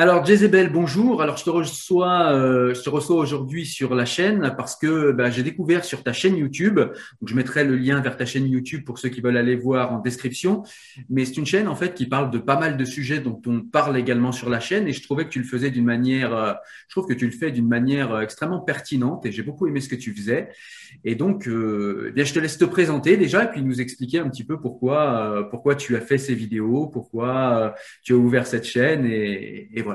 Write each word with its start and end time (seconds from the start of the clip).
Alors 0.00 0.24
Jezebel, 0.24 0.70
bonjour. 0.70 1.22
Alors 1.22 1.38
je 1.38 1.44
te 1.44 1.50
reçois, 1.50 2.30
euh, 2.32 2.72
je 2.72 2.82
te 2.82 2.88
reçois 2.88 3.16
aujourd'hui 3.16 3.66
sur 3.66 3.96
la 3.96 4.04
chaîne 4.04 4.54
parce 4.56 4.76
que 4.76 5.10
bah, 5.10 5.28
j'ai 5.28 5.42
découvert 5.42 5.84
sur 5.84 6.04
ta 6.04 6.12
chaîne 6.12 6.36
YouTube. 6.36 6.76
Donc 6.76 7.26
je 7.26 7.34
mettrai 7.34 7.64
le 7.64 7.74
lien 7.74 8.00
vers 8.00 8.16
ta 8.16 8.24
chaîne 8.24 8.46
YouTube 8.46 8.84
pour 8.84 9.00
ceux 9.00 9.08
qui 9.08 9.20
veulent 9.20 9.36
aller 9.36 9.56
voir 9.56 9.92
en 9.92 9.98
description. 9.98 10.62
Mais 11.10 11.24
c'est 11.24 11.36
une 11.38 11.46
chaîne 11.46 11.66
en 11.66 11.74
fait 11.74 11.94
qui 11.94 12.06
parle 12.06 12.30
de 12.30 12.38
pas 12.38 12.56
mal 12.56 12.76
de 12.76 12.84
sujets 12.84 13.18
dont 13.18 13.42
on 13.46 13.60
parle 13.60 13.98
également 13.98 14.30
sur 14.30 14.48
la 14.48 14.60
chaîne 14.60 14.86
et 14.86 14.92
je 14.92 15.02
trouvais 15.02 15.24
que 15.24 15.30
tu 15.30 15.40
le 15.40 15.44
faisais 15.44 15.72
d'une 15.72 15.86
manière, 15.86 16.32
euh, 16.32 16.52
je 16.86 16.94
trouve 16.94 17.08
que 17.08 17.14
tu 17.18 17.26
le 17.26 17.32
fais 17.32 17.50
d'une 17.50 17.66
manière 17.66 18.12
euh, 18.12 18.20
extrêmement 18.20 18.60
pertinente 18.60 19.26
et 19.26 19.32
j'ai 19.32 19.42
beaucoup 19.42 19.66
aimé 19.66 19.80
ce 19.80 19.88
que 19.88 19.96
tu 19.96 20.14
faisais. 20.14 20.50
Et 21.04 21.16
donc, 21.16 21.48
euh, 21.48 22.06
eh 22.10 22.12
bien 22.12 22.22
je 22.22 22.32
te 22.32 22.38
laisse 22.38 22.56
te 22.56 22.64
présenter 22.64 23.16
déjà 23.16 23.42
et 23.42 23.50
puis 23.50 23.62
nous 23.62 23.80
expliquer 23.80 24.20
un 24.20 24.28
petit 24.28 24.44
peu 24.44 24.60
pourquoi, 24.60 25.32
euh, 25.32 25.42
pourquoi 25.42 25.74
tu 25.74 25.96
as 25.96 26.00
fait 26.00 26.18
ces 26.18 26.36
vidéos, 26.36 26.86
pourquoi 26.86 27.74
tu 28.04 28.12
as 28.12 28.16
ouvert 28.16 28.46
cette 28.46 28.64
chaîne 28.64 29.04
et, 29.04 29.68
et. 29.74 29.87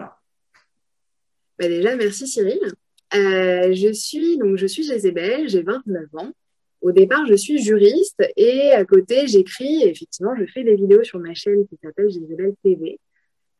Déjà, 1.67 1.95
merci 1.95 2.27
Cyril. 2.27 2.59
Euh, 3.15 3.73
je 3.73 3.91
suis 3.93 4.37
donc 4.37 4.57
je 4.57 4.65
suis 4.65 4.83
Jezebel, 4.83 5.47
j'ai 5.49 5.61
29 5.61 6.05
ans. 6.15 6.31
Au 6.81 6.91
départ, 6.91 7.25
je 7.27 7.35
suis 7.35 7.59
juriste 7.59 8.21
et 8.35 8.71
à 8.71 8.83
côté, 8.85 9.27
j'écris. 9.27 9.83
Effectivement, 9.83 10.35
je 10.35 10.45
fais 10.45 10.63
des 10.63 10.75
vidéos 10.75 11.03
sur 11.03 11.19
ma 11.19 11.33
chaîne 11.33 11.65
qui 11.67 11.77
s'appelle 11.81 12.09
Jezebel 12.09 12.53
TV. 12.63 12.99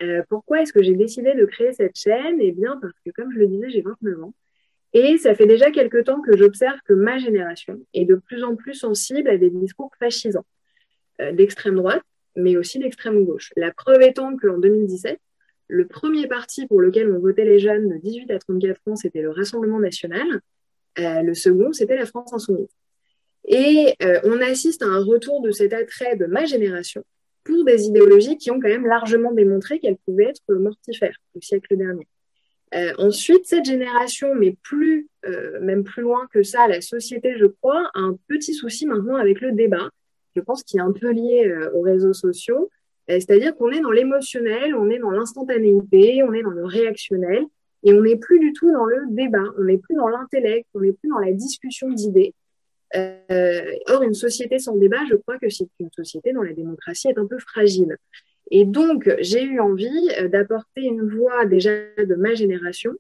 Euh, 0.02 0.22
pourquoi 0.28 0.62
est-ce 0.62 0.74
que 0.74 0.84
j'ai 0.84 0.96
décidé 0.96 1.34
de 1.34 1.46
créer 1.46 1.72
cette 1.72 1.96
chaîne? 1.96 2.38
Eh 2.42 2.52
bien, 2.52 2.78
parce 2.82 2.94
que 3.06 3.12
comme 3.12 3.32
je 3.32 3.40
le 3.40 3.48
disais, 3.48 3.70
j'ai 3.70 3.82
29 3.82 4.24
ans 4.24 4.34
et 4.94 5.18
ça 5.18 5.34
fait 5.34 5.48
déjà 5.48 5.72
quelque 5.72 6.02
temps 6.02 6.22
que 6.22 6.38
j'observe 6.38 6.78
que 6.86 6.94
ma 6.94 7.18
génération 7.18 7.80
est 7.94 8.06
de 8.06 8.16
plus 8.16 8.44
en 8.44 8.56
plus 8.56 8.76
sensible 8.76 9.28
à 9.30 9.38
des 9.38 9.50
discours 9.50 9.92
fascisants 10.00 10.46
euh, 11.20 11.32
d'extrême 11.32 11.76
droite, 11.76 12.04
mais 12.36 12.58
aussi 12.58 12.78
d'extrême 12.80 13.26
gauche. 13.26 13.52
La 13.56 13.72
preuve 13.72 14.02
étant 14.04 14.38
qu'en 14.38 14.60
2017, 14.60 15.20
le 15.68 15.88
premier 15.88 16.28
parti 16.28 16.68
pour 16.68 16.82
lequel 16.82 17.12
on 17.12 17.20
votait 17.20 17.46
les 17.46 17.60
jeunes 17.60 17.90
de 17.90 17.98
18 17.98 18.32
à 18.32 18.40
34 18.40 18.82
ans, 18.88 18.96
c'était 18.96 19.22
le 19.22 19.32
Rassemblement 19.32 19.80
national. 19.80 20.42
Euh, 21.00 21.22
le 21.22 21.34
second, 21.34 21.74
c'était 21.74 21.96
la 21.96 22.06
France 22.06 22.34
insoumise. 22.34 22.70
Et 23.46 23.96
euh, 24.04 24.20
on 24.24 24.40
assiste 24.42 24.84
à 24.84 24.88
un 24.88 25.04
retour 25.04 25.42
de 25.42 25.52
cet 25.52 25.74
attrait 25.74 26.16
de 26.16 26.26
ma 26.26 26.46
génération 26.46 27.04
pour 27.44 27.66
des 27.66 27.86
idéologies 27.88 28.38
qui 28.38 28.52
ont 28.52 28.60
quand 28.60 28.70
même 28.70 28.86
largement 28.86 29.34
démontré 29.34 29.80
qu'elles 29.80 29.98
pouvaient 30.06 30.30
être 30.30 30.54
mortifères 30.54 31.18
au 31.36 31.42
siècle 31.42 31.76
dernier. 31.76 32.08
Euh, 32.74 32.94
ensuite, 32.98 33.46
cette 33.46 33.66
génération, 33.66 34.34
mais 34.34 34.56
plus, 34.64 35.08
même 35.62 35.84
plus 35.84 36.02
loin 36.02 36.28
que 36.32 36.42
ça, 36.42 36.68
la 36.68 36.82
société, 36.82 37.36
je 37.38 37.46
crois, 37.46 37.92
a 37.94 38.00
un 38.00 38.18
petit 38.28 38.54
souci 38.54 38.86
maintenant 38.86 39.16
avec 39.16 39.42
le 39.42 39.52
débat. 39.52 39.90
Je 40.36 40.42
pense 40.42 40.64
qu'il 40.64 40.80
est 40.80 40.84
un 40.84 40.92
peu 40.92 41.12
lié 41.12 41.54
aux 41.74 41.82
réseaux 41.82 42.14
sociaux. 42.14 42.70
Euh, 43.10 43.20
C'est-à-dire 43.20 43.56
qu'on 43.56 43.72
est 43.72 43.82
dans 43.82 43.92
l'émotionnel, 43.92 44.76
on 44.76 44.90
est 44.90 45.00
dans 45.00 45.12
l'instantanéité, 45.12 46.24
on 46.24 46.34
est 46.34 46.44
dans 46.44 46.52
le 46.52 46.66
réactionnel, 46.66 47.44
et 47.84 47.94
on 47.94 48.02
n'est 48.02 48.18
plus 48.18 48.40
du 48.40 48.54
tout 48.54 48.72
dans 48.72 48.86
le 48.86 49.02
débat, 49.10 49.44
on 49.58 49.64
n'est 49.64 49.78
plus 49.78 49.96
dans 49.96 50.08
l'intellect, 50.08 50.68
on 50.74 50.82
n'est 50.82 50.94
plus 50.94 51.10
dans 51.10 51.20
la 51.20 51.34
discussion 51.34 51.90
d'idées. 51.90 52.34
Euh, 52.96 53.62
or, 53.88 54.04
une 54.04 54.14
société 54.14 54.60
sans 54.60 54.78
débat, 54.78 55.00
je 55.10 55.16
crois 55.16 55.38
que 55.38 55.50
c'est 55.50 55.68
une 55.80 55.90
société 55.92 56.32
dont 56.32 56.44
la 56.44 56.54
démocratie 56.54 57.10
est 57.10 57.18
un 57.18 57.26
peu 57.26 57.40
fragile. 57.40 57.98
Et 58.52 58.66
donc, 58.66 59.14
j'ai 59.20 59.44
eu 59.44 59.60
envie 59.60 60.10
euh, 60.20 60.28
d'apporter 60.30 60.82
une 60.82 61.10
voix 61.10 61.46
déjà 61.46 61.72
de 61.98 62.16
ma 62.16 62.34
génération. 62.36 62.92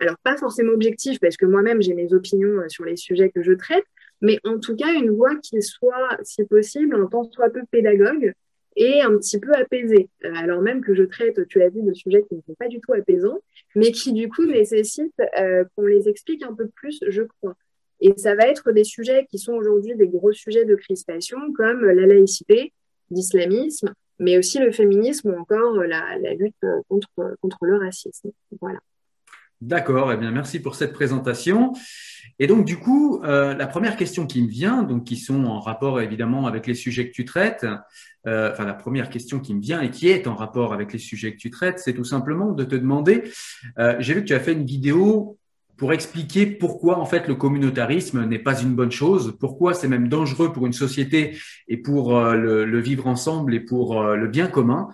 Alors, 0.00 0.16
pas 0.24 0.36
forcément 0.36 0.72
objective, 0.72 1.20
parce 1.20 1.36
que 1.36 1.46
moi-même, 1.46 1.80
j'ai 1.80 1.94
mes 1.94 2.12
opinions 2.12 2.68
sur 2.68 2.84
les 2.84 2.96
sujets 2.96 3.30
que 3.30 3.44
je 3.44 3.52
traite, 3.52 3.84
mais 4.20 4.40
en 4.42 4.58
tout 4.58 4.74
cas, 4.74 4.92
une 4.92 5.10
voix 5.10 5.36
qui 5.36 5.62
soit, 5.62 6.18
si 6.24 6.42
possible, 6.42 6.96
un 6.96 7.06
tant 7.06 7.22
soit 7.30 7.48
peu 7.50 7.60
pédagogue 7.70 8.32
et 8.78 9.02
un 9.02 9.16
petit 9.18 9.38
peu 9.40 9.52
apaisée. 9.54 10.08
Euh, 10.24 10.32
alors 10.34 10.62
même 10.62 10.82
que 10.82 10.94
je 10.94 11.02
traite, 11.02 11.46
tu 11.48 11.58
l'as 11.58 11.68
vu, 11.68 11.82
de 11.82 11.92
sujets 11.92 12.24
qui 12.28 12.36
ne 12.36 12.40
sont 12.40 12.54
pas 12.54 12.68
du 12.68 12.80
tout 12.80 12.92
apaisants, 12.92 13.40
mais 13.74 13.90
qui 13.90 14.12
du 14.12 14.28
coup 14.28 14.46
nécessitent 14.46 15.20
euh, 15.38 15.64
qu'on 15.74 15.86
les 15.86 16.08
explique 16.08 16.44
un 16.44 16.54
peu 16.54 16.68
plus, 16.68 17.00
je 17.06 17.22
crois. 17.22 17.54
Et 18.00 18.16
ça 18.16 18.36
va 18.36 18.46
être 18.46 18.70
des 18.70 18.84
sujets 18.84 19.26
qui 19.28 19.38
sont 19.38 19.54
aujourd'hui 19.54 19.96
des 19.96 20.06
gros 20.06 20.32
sujets 20.32 20.64
de 20.64 20.76
crispation, 20.76 21.38
comme 21.54 21.84
la 21.84 22.06
laïcité, 22.06 22.72
l'islamisme, 23.10 23.92
mais 24.20 24.38
aussi 24.38 24.60
le 24.60 24.70
féminisme 24.70 25.30
ou 25.30 25.38
encore 25.40 25.74
la, 25.74 26.16
la 26.20 26.34
lutte 26.34 26.54
contre, 26.88 27.08
contre 27.40 27.58
le 27.64 27.78
racisme. 27.78 28.30
Voilà. 28.60 28.78
D'accord, 29.60 30.12
eh 30.12 30.16
bien 30.16 30.30
merci 30.30 30.60
pour 30.60 30.76
cette 30.76 30.92
présentation. 30.92 31.72
Et 32.38 32.46
donc 32.46 32.64
du 32.64 32.76
coup, 32.76 33.20
euh, 33.24 33.54
la 33.54 33.66
première 33.66 33.96
question 33.96 34.26
qui 34.26 34.42
me 34.42 34.48
vient, 34.48 34.84
donc 34.84 35.04
qui 35.04 35.16
sont 35.16 35.44
en 35.44 35.58
rapport 35.58 36.00
évidemment 36.00 36.46
avec 36.46 36.68
les 36.68 36.74
sujets 36.74 37.08
que 37.08 37.12
tu 37.12 37.24
traites, 37.24 37.66
euh, 38.28 38.52
enfin 38.52 38.64
la 38.64 38.74
première 38.74 39.10
question 39.10 39.40
qui 39.40 39.54
me 39.54 39.60
vient 39.60 39.80
et 39.80 39.90
qui 39.90 40.08
est 40.08 40.26
en 40.26 40.34
rapport 40.34 40.72
avec 40.72 40.92
les 40.92 40.98
sujets 40.98 41.32
que 41.32 41.38
tu 41.38 41.50
traites, 41.50 41.78
c'est 41.78 41.94
tout 41.94 42.04
simplement 42.04 42.52
de 42.52 42.64
te 42.64 42.74
demander, 42.74 43.24
euh, 43.78 43.96
j'ai 44.00 44.14
vu 44.14 44.20
que 44.20 44.26
tu 44.26 44.34
as 44.34 44.40
fait 44.40 44.52
une 44.52 44.64
vidéo 44.64 45.38
pour 45.76 45.92
expliquer 45.92 46.44
pourquoi 46.46 46.98
en 46.98 47.06
fait 47.06 47.28
le 47.28 47.36
communautarisme 47.36 48.24
n'est 48.24 48.40
pas 48.40 48.60
une 48.60 48.74
bonne 48.74 48.90
chose, 48.90 49.36
pourquoi 49.38 49.74
c'est 49.74 49.86
même 49.86 50.08
dangereux 50.08 50.52
pour 50.52 50.66
une 50.66 50.72
société 50.72 51.38
et 51.68 51.76
pour 51.76 52.16
euh, 52.16 52.34
le, 52.34 52.80
vivre 52.80 53.06
ensemble 53.06 53.54
et 53.54 53.60
pour 53.60 54.02
le 54.02 54.26
bien 54.28 54.48
commun. 54.48 54.88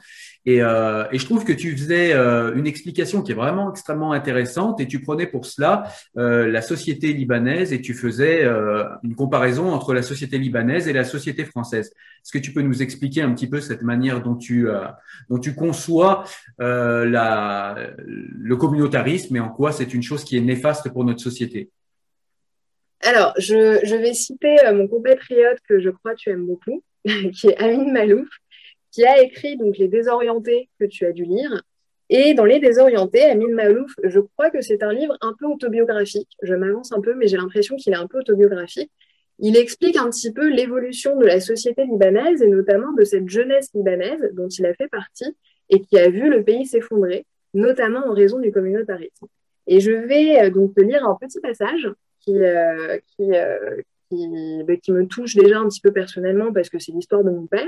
Et, 0.46 0.62
euh, 0.62 1.04
et, 1.10 1.18
je 1.18 1.24
trouve 1.24 1.44
que 1.44 1.52
tu 1.52 1.74
faisais 1.74 2.12
euh, 2.12 2.54
une 2.54 2.66
explication 2.66 3.22
qui 3.22 3.32
est 3.32 3.34
vraiment 3.34 3.70
extrêmement 3.70 4.12
intéressante 4.12 4.78
et 4.78 4.86
tu 4.86 5.00
prenais 5.00 5.26
pour 5.26 5.46
cela 5.46 5.84
euh, 6.18 6.46
la 6.46 6.60
société 6.60 7.14
libanaise 7.14 7.72
et 7.72 7.80
tu 7.80 7.94
faisais 7.94 8.44
euh, 8.44 8.84
une 9.02 9.14
comparaison 9.14 9.72
entre 9.72 9.94
la 9.94 10.02
société 10.02 10.36
libanaise 10.36 10.86
et 10.86 10.92
la 10.92 11.04
société 11.04 11.46
française. 11.46 11.86
Est-ce 11.86 12.30
que 12.30 12.38
tu 12.38 12.52
peux 12.52 12.60
nous 12.60 12.82
expliquer 12.82 13.22
un 13.22 13.32
petit 13.32 13.46
peu 13.46 13.60
cette 13.60 13.82
manière 13.82 14.22
dont 14.22 14.34
tu, 14.34 14.66
dont 15.28 15.38
tu 15.38 15.54
conçois 15.54 16.24
la, 16.58 17.76
le 17.98 18.56
communautarisme 18.56 19.36
et 19.36 19.40
en 19.40 19.50
quoi 19.50 19.72
c'est 19.72 19.92
une 19.94 20.02
chose 20.02 20.24
qui 20.24 20.36
est 20.36 20.40
néfaste 20.40 20.90
pour 20.90 21.04
notre 21.04 21.20
société? 21.20 21.70
Alors, 23.02 23.34
je, 23.38 23.80
je 23.84 23.94
vais 23.94 24.14
citer 24.14 24.56
mon 24.72 24.88
compatriote 24.88 25.58
que 25.68 25.80
je 25.80 25.90
crois 25.90 26.14
tu 26.14 26.30
aimes 26.30 26.46
beaucoup, 26.46 26.82
qui 27.04 27.48
est 27.48 27.56
Amin 27.58 27.92
Malouf 27.92 28.28
qui 28.94 29.04
a 29.04 29.20
écrit 29.20 29.56
donc 29.56 29.76
Les 29.76 29.88
Désorientés 29.88 30.68
que 30.78 30.84
tu 30.84 31.04
as 31.04 31.12
dû 31.12 31.24
lire. 31.24 31.62
Et 32.10 32.34
dans 32.34 32.44
Les 32.44 32.60
Désorientés, 32.60 33.24
Amin 33.24 33.52
Malouf, 33.52 33.92
je 34.04 34.20
crois 34.20 34.50
que 34.50 34.60
c'est 34.60 34.84
un 34.84 34.92
livre 34.92 35.16
un 35.20 35.34
peu 35.36 35.46
autobiographique. 35.46 36.28
Je 36.42 36.54
m'avance 36.54 36.92
un 36.92 37.00
peu, 37.00 37.14
mais 37.14 37.26
j'ai 37.26 37.36
l'impression 37.36 37.74
qu'il 37.74 37.92
est 37.92 37.96
un 37.96 38.06
peu 38.06 38.20
autobiographique. 38.20 38.92
Il 39.40 39.56
explique 39.56 39.96
un 39.96 40.08
petit 40.10 40.32
peu 40.32 40.48
l'évolution 40.48 41.16
de 41.16 41.26
la 41.26 41.40
société 41.40 41.84
libanaise 41.84 42.40
et 42.40 42.46
notamment 42.46 42.92
de 42.92 43.02
cette 43.02 43.28
jeunesse 43.28 43.70
libanaise 43.74 44.30
dont 44.34 44.46
il 44.46 44.64
a 44.64 44.74
fait 44.74 44.86
partie 44.86 45.36
et 45.70 45.80
qui 45.80 45.98
a 45.98 46.08
vu 46.08 46.30
le 46.30 46.44
pays 46.44 46.64
s'effondrer, 46.64 47.26
notamment 47.52 48.06
en 48.06 48.12
raison 48.12 48.38
du 48.38 48.52
communautarisme. 48.52 49.26
Et 49.66 49.80
je 49.80 49.90
vais 49.90 50.40
euh, 50.40 50.50
donc 50.50 50.74
te 50.74 50.82
lire 50.82 51.04
un 51.04 51.16
petit 51.20 51.40
passage 51.40 51.90
qui, 52.20 52.38
euh, 52.38 52.98
qui, 53.16 53.34
euh, 53.34 53.82
bah, 54.64 54.76
qui, 54.76 54.92
me 54.92 55.06
touche 55.08 55.34
déjà 55.34 55.58
un 55.58 55.68
petit 55.68 55.80
peu 55.80 55.90
personnellement 55.90 56.52
parce 56.52 56.68
que 56.68 56.78
c'est 56.78 56.92
l'histoire 56.92 57.24
de 57.24 57.30
mon 57.30 57.46
père 57.46 57.66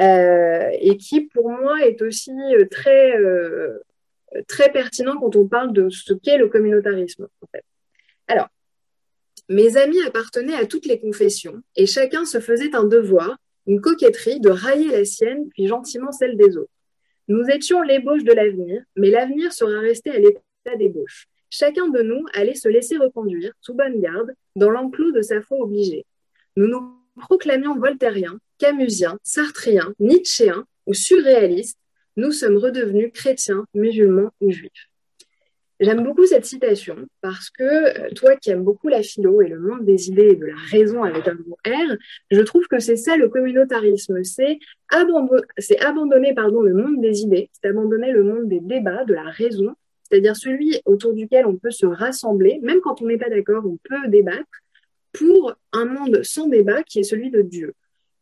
euh, 0.00 0.70
et 0.80 0.96
qui 0.96 1.22
pour 1.22 1.50
moi 1.50 1.86
est 1.86 2.02
aussi 2.02 2.32
euh, 2.54 2.66
très, 2.70 3.16
euh, 3.16 3.82
très 4.46 4.70
pertinent 4.70 5.18
quand 5.18 5.36
on 5.36 5.46
parle 5.46 5.72
de 5.72 5.88
ce 5.88 6.12
qu'est 6.12 6.38
le 6.38 6.48
communautarisme. 6.48 7.28
Alors, 8.28 8.48
mes 9.48 9.76
amis 9.76 10.02
appartenaient 10.02 10.56
à 10.56 10.66
toutes 10.66 10.86
les 10.86 11.00
confessions 11.00 11.62
et 11.76 11.86
chacun 11.86 12.24
se 12.24 12.40
faisait 12.40 12.74
un 12.74 12.84
devoir, 12.84 13.36
une 13.66 13.80
coquetterie 13.80 14.40
de 14.40 14.50
railler 14.50 14.90
la 14.90 15.04
sienne 15.04 15.48
puis 15.50 15.66
gentiment 15.66 16.12
celle 16.12 16.36
des 16.36 16.56
autres. 16.56 16.70
Nous 17.28 17.44
étions 17.48 17.82
l'ébauche 17.82 18.24
de 18.24 18.32
l'avenir, 18.32 18.82
mais 18.96 19.10
l'avenir 19.10 19.52
sera 19.52 19.80
resté 19.80 20.10
à 20.10 20.18
l'état 20.18 20.76
d'ébauche. 20.78 21.26
Chacun 21.50 21.88
de 21.88 22.02
nous 22.02 22.24
allait 22.34 22.54
se 22.54 22.68
laisser 22.68 22.96
reconduire, 22.96 23.52
sous 23.60 23.74
bonne 23.74 24.00
garde, 24.00 24.32
dans 24.56 24.70
l'enclos 24.70 25.12
de 25.12 25.22
sa 25.22 25.40
foi 25.40 25.58
obligée. 25.58 26.04
Nous 26.56 26.66
nous 26.66 26.92
proclamions 27.16 27.76
voltairiens, 27.78 28.38
camusiens, 28.58 29.18
sartriens, 29.22 29.92
nietzschéens 29.98 30.64
ou 30.86 30.94
surréalistes, 30.94 31.78
nous 32.16 32.32
sommes 32.32 32.56
redevenus 32.56 33.10
chrétiens, 33.12 33.66
musulmans 33.74 34.30
ou 34.40 34.50
juifs. 34.50 34.88
J'aime 35.78 36.02
beaucoup 36.02 36.24
cette 36.24 36.46
citation 36.46 36.96
parce 37.20 37.50
que 37.50 37.62
euh, 37.62 38.10
toi 38.14 38.34
qui 38.36 38.50
aimes 38.50 38.64
beaucoup 38.64 38.88
la 38.88 39.02
philo 39.02 39.42
et 39.42 39.48
le 39.48 39.58
monde 39.58 39.84
des 39.84 40.08
idées 40.08 40.30
et 40.30 40.36
de 40.36 40.46
la 40.46 40.56
raison 40.70 41.02
avec 41.02 41.28
un 41.28 41.34
gros 41.34 41.58
R, 41.66 41.96
je 42.30 42.40
trouve 42.40 42.66
que 42.66 42.78
c'est 42.78 42.96
ça 42.96 43.18
le 43.18 43.28
communautarisme, 43.28 44.24
c'est 44.24 44.58
abandonner, 44.88 45.42
abandonner 45.80 46.34
pardon, 46.34 46.62
le 46.62 46.72
monde 46.72 47.02
des 47.02 47.20
idées, 47.20 47.50
c'est 47.52 47.68
abandonner 47.68 48.10
le 48.10 48.24
monde 48.24 48.48
des 48.48 48.60
débats, 48.60 49.04
de 49.04 49.12
la 49.12 49.24
raison, 49.24 49.74
c'est-à-dire 50.02 50.34
celui 50.34 50.80
autour 50.86 51.12
duquel 51.12 51.44
on 51.44 51.56
peut 51.56 51.70
se 51.70 51.84
rassembler, 51.84 52.58
même 52.62 52.80
quand 52.80 53.02
on 53.02 53.06
n'est 53.06 53.18
pas 53.18 53.28
d'accord, 53.28 53.64
on 53.66 53.76
peut 53.76 54.08
débattre, 54.08 54.48
pour 55.12 55.54
un 55.72 55.84
monde 55.84 56.22
sans 56.22 56.46
débat 56.46 56.82
qui 56.84 57.00
est 57.00 57.04
celui 57.04 57.30
de 57.30 57.42
Dieu. 57.42 57.74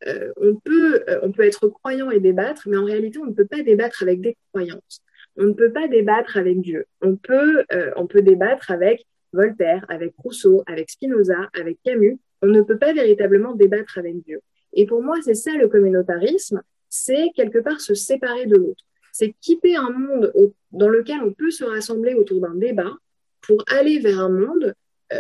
Euh, 0.06 0.33
on, 0.37 0.55
peut, 0.56 1.03
euh, 1.09 1.19
on 1.23 1.33
peut 1.33 1.45
être 1.45 1.69
croyant 1.69 2.11
et 2.11 2.21
débattre, 2.21 2.69
mais 2.69 2.77
en 2.77 2.85
réalité, 2.85 3.19
on 3.19 3.27
ne 3.27 3.33
peut 3.33 3.47
pas 3.47 3.62
débattre 3.62 4.03
avec 4.03 4.21
des 4.21 4.37
croyances. 4.53 5.03
On 5.37 5.45
ne 5.45 5.53
peut 5.53 5.73
pas 5.73 5.89
débattre 5.89 6.37
avec 6.37 6.61
Dieu. 6.61 6.85
On 7.01 7.17
peut, 7.17 7.65
euh, 7.73 7.91
on 7.97 8.06
peut 8.06 8.23
débattre 8.23 8.71
avec 8.71 9.06
Voltaire, 9.33 9.85
avec 9.89 10.15
Rousseau, 10.19 10.62
avec 10.67 10.91
Spinoza, 10.91 11.49
avec 11.59 11.79
Camus. 11.83 12.19
On 12.43 12.47
ne 12.47 12.61
peut 12.61 12.79
pas 12.79 12.93
véritablement 12.93 13.55
débattre 13.55 13.99
avec 13.99 14.23
Dieu. 14.25 14.41
Et 14.75 14.87
pour 14.87 15.03
moi, 15.03 15.17
c'est 15.25 15.35
ça 15.35 15.53
le 15.53 15.69
communautarisme, 15.69 16.62
c'est 16.89 17.31
quelque 17.35 17.59
part 17.59 17.81
se 17.81 17.95
séparer 17.95 18.47
de 18.47 18.56
l'autre. 18.56 18.85
C'est 19.12 19.35
quitter 19.41 19.77
un 19.77 19.91
monde 19.91 20.33
dans 20.73 20.89
lequel 20.89 21.21
on 21.23 21.33
peut 21.33 21.51
se 21.51 21.65
rassembler 21.65 22.15
autour 22.15 22.41
d'un 22.41 22.55
débat 22.55 22.93
pour 23.41 23.65
aller 23.69 23.99
vers 24.01 24.21
un 24.21 24.29
monde 24.29 24.75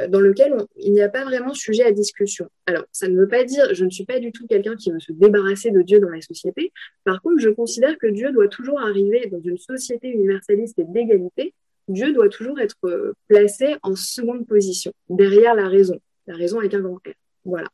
dans 0.08 0.20
lequel 0.20 0.56
il 0.76 0.92
n'y 0.92 1.02
a 1.02 1.08
pas 1.08 1.24
vraiment 1.24 1.54
sujet 1.54 1.84
à 1.84 1.92
discussion. 1.92 2.48
Alors, 2.66 2.84
ça 2.90 3.08
ne 3.08 3.18
veut 3.18 3.28
pas 3.28 3.44
dire, 3.44 3.74
je 3.74 3.84
ne 3.84 3.90
suis 3.90 4.04
pas 4.04 4.18
du 4.18 4.32
tout 4.32 4.46
quelqu'un 4.46 4.76
qui 4.76 4.90
veut 4.90 5.00
se 5.00 5.12
débarrasser 5.12 5.70
de 5.70 5.82
Dieu 5.82 6.00
dans 6.00 6.08
la 6.08 6.20
société. 6.20 6.72
Par 7.04 7.20
contre, 7.22 7.40
je 7.40 7.50
considère 7.50 7.96
que 7.98 8.06
Dieu 8.06 8.32
doit 8.32 8.48
toujours 8.48 8.80
arriver 8.80 9.28
dans 9.30 9.40
une 9.40 9.58
société 9.58 10.08
universaliste 10.08 10.78
et 10.78 10.84
d'égalité. 10.84 11.54
Dieu 11.88 12.12
doit 12.12 12.28
toujours 12.28 12.58
être 12.60 12.76
euh, 12.84 13.12
placé 13.28 13.76
en 13.82 13.94
seconde 13.94 14.46
position, 14.46 14.92
derrière 15.08 15.54
la 15.54 15.68
raison. 15.68 16.00
La 16.26 16.34
raison 16.34 16.58
avec 16.58 16.72
un 16.74 16.80
grand 16.80 16.96
R. 16.96 17.12
Voilà. 17.44 17.68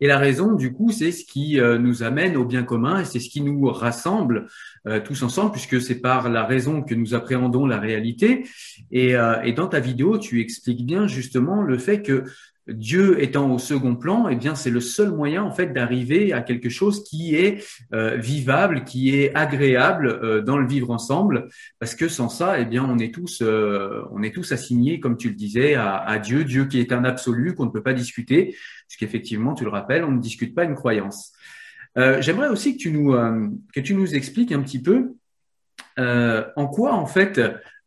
Et 0.00 0.06
la 0.06 0.18
raison, 0.18 0.54
du 0.54 0.72
coup, 0.72 0.90
c'est 0.90 1.12
ce 1.12 1.24
qui 1.24 1.60
euh, 1.60 1.78
nous 1.78 2.02
amène 2.02 2.36
au 2.36 2.44
bien 2.44 2.64
commun 2.64 3.00
et 3.00 3.04
c'est 3.04 3.20
ce 3.20 3.28
qui 3.28 3.40
nous 3.40 3.64
rassemble 3.66 4.48
euh, 4.86 5.00
tous 5.00 5.22
ensemble, 5.22 5.52
puisque 5.52 5.80
c'est 5.80 6.00
par 6.00 6.28
la 6.28 6.44
raison 6.44 6.82
que 6.82 6.94
nous 6.94 7.14
appréhendons 7.14 7.66
la 7.66 7.78
réalité. 7.78 8.44
Et, 8.90 9.16
euh, 9.16 9.40
et, 9.42 9.52
dans 9.52 9.68
ta 9.68 9.80
vidéo, 9.80 10.18
tu 10.18 10.40
expliques 10.40 10.84
bien 10.84 11.06
justement 11.06 11.62
le 11.62 11.78
fait 11.78 12.02
que 12.02 12.24
Dieu 12.66 13.22
étant 13.22 13.50
au 13.52 13.58
second 13.58 13.94
plan, 13.94 14.28
eh 14.28 14.36
bien 14.36 14.54
c'est 14.54 14.70
le 14.70 14.80
seul 14.80 15.10
moyen 15.10 15.42
en 15.42 15.50
fait 15.50 15.72
d'arriver 15.72 16.32
à 16.32 16.40
quelque 16.40 16.70
chose 16.70 17.04
qui 17.04 17.34
est 17.34 17.62
euh, 17.92 18.16
vivable, 18.16 18.84
qui 18.84 19.14
est 19.14 19.34
agréable 19.34 20.06
euh, 20.06 20.40
dans 20.40 20.56
le 20.56 20.66
vivre 20.66 20.90
ensemble, 20.90 21.48
parce 21.78 21.94
que 21.94 22.08
sans 22.08 22.30
ça, 22.30 22.58
eh 22.58 22.64
bien 22.64 22.84
on 22.88 22.98
est 22.98 23.12
tous 23.12 23.42
euh, 23.42 24.02
on 24.12 24.22
est 24.22 24.34
tous 24.34 24.52
assignés, 24.52 24.98
comme 24.98 25.18
tu 25.18 25.28
le 25.28 25.34
disais, 25.34 25.74
à, 25.74 25.96
à 25.96 26.18
Dieu, 26.18 26.44
Dieu 26.44 26.64
qui 26.64 26.80
est 26.80 26.92
un 26.92 27.04
absolu 27.04 27.54
qu'on 27.54 27.66
ne 27.66 27.70
peut 27.70 27.82
pas 27.82 27.92
discuter, 27.92 28.56
puisqu'effectivement 28.88 29.54
tu 29.54 29.64
le 29.64 29.70
rappelles, 29.70 30.04
on 30.04 30.12
ne 30.12 30.20
discute 30.20 30.54
pas 30.54 30.64
une 30.64 30.74
croyance. 30.74 31.32
J'aimerais 31.96 32.48
aussi 32.48 32.76
que 32.76 32.82
tu 32.82 32.90
nous 32.90 33.12
que 33.72 33.78
tu 33.78 33.94
nous 33.94 34.16
expliques 34.16 34.50
un 34.50 34.62
petit 34.62 34.82
peu 34.82 35.14
en 35.96 36.66
quoi 36.66 36.92
en 36.92 37.06
fait 37.06 37.40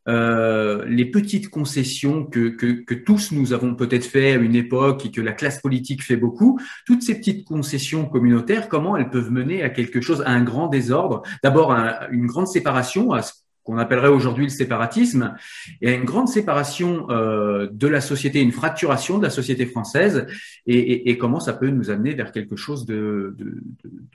euh, 0.07 0.86
les 0.88 1.06
petites 1.06 1.50
concessions 1.50 2.25
que, 2.25 2.50
que, 2.50 2.83
que, 2.83 2.94
tous 2.94 3.31
nous 3.31 3.54
avons 3.54 3.75
peut-être 3.75 4.06
fait 4.06 4.33
à 4.33 4.36
une 4.36 4.56
époque 4.56 5.06
et 5.06 5.12
que 5.12 5.21
la 5.21 5.33
classe 5.33 5.59
politique 5.59 6.04
fait 6.04 6.15
beaucoup, 6.15 6.59
toutes 6.86 7.04
ces 7.04 7.15
petites 7.15 7.45
concessions 7.45 8.06
communautaires, 8.06 8.69
comment 8.69 8.95
elles 8.95 9.09
peuvent 9.09 9.31
mener 9.31 9.63
à 9.63 9.69
quelque 9.69 10.01
chose, 10.01 10.21
à 10.25 10.31
un 10.31 10.44
grand 10.44 10.68
désordre? 10.68 11.24
D'abord, 11.44 11.71
une 12.12 12.25
grande 12.25 12.48
séparation, 12.48 13.12
à 13.12 13.21
qu'on 13.67 13.77
appellerait 13.77 14.07
aujourd'hui 14.07 14.45
le 14.45 14.49
séparatisme, 14.49 15.35
et 15.81 15.93
une 15.93 16.05
grande 16.05 16.29
séparation 16.29 17.05
euh, 17.09 17.67
de 17.69 17.87
la 17.87 17.99
société, 17.99 18.39
une 18.39 18.53
fracturation 18.53 19.17
de 19.17 19.23
la 19.23 19.29
société 19.29 19.65
française, 19.65 20.25
et, 20.65 20.77
et, 20.77 21.09
et, 21.09 21.17
comment 21.17 21.41
ça 21.41 21.51
peut 21.51 21.67
nous 21.67 21.89
amener 21.89 22.13
vers 22.13 22.31
quelque 22.31 22.55
chose 22.55 22.85
de, 22.85 23.35
de, 23.37 23.61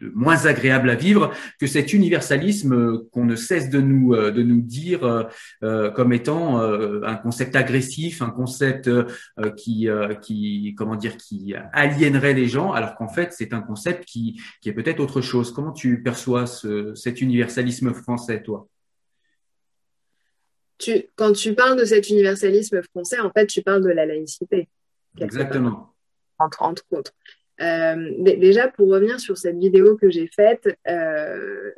de, 0.01 0.11
moins 0.15 0.47
agréable 0.47 0.89
à 0.89 0.95
vivre 0.95 1.33
que 1.61 1.67
cet 1.67 1.93
universalisme 1.93 3.05
qu'on 3.11 3.27
ne 3.27 3.37
cesse 3.37 3.69
de 3.69 3.83
nous, 3.83 4.15
euh, 4.15 4.31
de 4.31 4.43
nous 4.43 4.63
dire 4.63 5.05
euh, 5.05 5.25
euh 5.63 5.91
comme 5.91 6.15
étant 6.15 6.61
euh, 6.61 7.03
un 7.05 7.17
concept 7.17 7.55
agressif, 7.55 8.23
un 8.23 8.31
concept 8.31 8.89
euh, 8.89 9.05
qui, 9.59 9.89
qui, 10.23 10.75
comment 10.79 10.97
dire, 10.97 11.19
qui 11.19 11.55
aliénerait 11.75 12.33
les 12.33 12.49
gens, 12.49 12.73
alors 12.73 12.95
qu'en 12.95 13.09
fait 13.09 13.35
c'est 13.37 13.53
un 13.53 13.61
concept 13.61 14.07
qui, 14.07 14.41
qui 14.63 14.71
est 14.71 14.73
peut-être 14.73 15.01
autre 15.01 15.21
chose. 15.21 15.53
Comment 15.53 15.73
tu 15.73 16.03
perçois 16.03 16.47
ce, 16.47 16.95
cet 16.95 17.21
universalisme 17.21 17.93
français, 17.93 18.43
toi? 18.43 18.69
Quand 21.17 21.33
tu 21.33 21.55
parles 21.55 21.79
de 21.79 21.85
cet 21.85 22.09
universalisme 22.11 22.83
français, 22.83 23.21
en 23.21 23.31
fait, 23.31 23.47
tu 23.47 23.63
parles 23.63 23.83
de 23.83 23.91
la 23.91 24.07
laïcité. 24.07 24.69
Exactement. 25.21 25.95
entre, 26.39 26.63
entre, 26.63 26.85
autres. 26.91 27.13
Euh, 27.61 28.13
déjà, 28.19 28.69
pour 28.69 28.89
revenir 28.89 29.21
sur 29.21 29.37
cette 29.37 29.59
vidéo 29.59 29.97
que 29.97 30.11
j'ai 30.11 30.27
faite, 30.27 30.69
euh, 30.89 31.71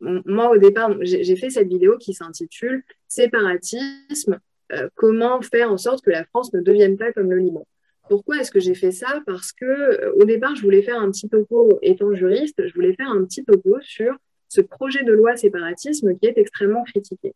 moi, 0.00 0.50
au 0.50 0.58
départ, 0.58 0.92
j'ai 1.00 1.36
fait 1.36 1.50
cette 1.50 1.68
vidéo 1.68 1.96
qui 1.98 2.12
s'intitule 2.12 2.82
Séparatisme, 3.08 4.38
euh, 4.72 4.88
comment 4.94 5.40
faire 5.40 5.70
en 5.70 5.78
sorte 5.78 6.04
que 6.04 6.10
la 6.10 6.24
France 6.24 6.52
ne 6.52 6.60
devienne 6.60 6.96
pas 6.98 7.12
comme 7.12 7.30
le 7.30 7.38
Liban. 7.38 7.66
Pourquoi 8.08 8.38
est-ce 8.38 8.50
que 8.50 8.60
j'ai 8.60 8.74
fait 8.74 8.90
ça? 8.90 9.22
Parce 9.24 9.52
que 9.52 10.12
au 10.20 10.24
départ, 10.24 10.54
je 10.56 10.62
voulais 10.62 10.82
faire 10.82 11.00
un 11.00 11.10
petit 11.10 11.28
topo, 11.28 11.78
étant 11.80 12.12
juriste, 12.12 12.66
je 12.66 12.74
voulais 12.74 12.94
faire 12.94 13.08
un 13.08 13.24
petit 13.24 13.44
topo 13.44 13.78
sur 13.80 14.14
ce 14.48 14.60
projet 14.60 15.04
de 15.04 15.12
loi 15.12 15.36
séparatisme 15.36 16.14
qui 16.18 16.26
est 16.26 16.36
extrêmement 16.36 16.84
critiqué. 16.84 17.34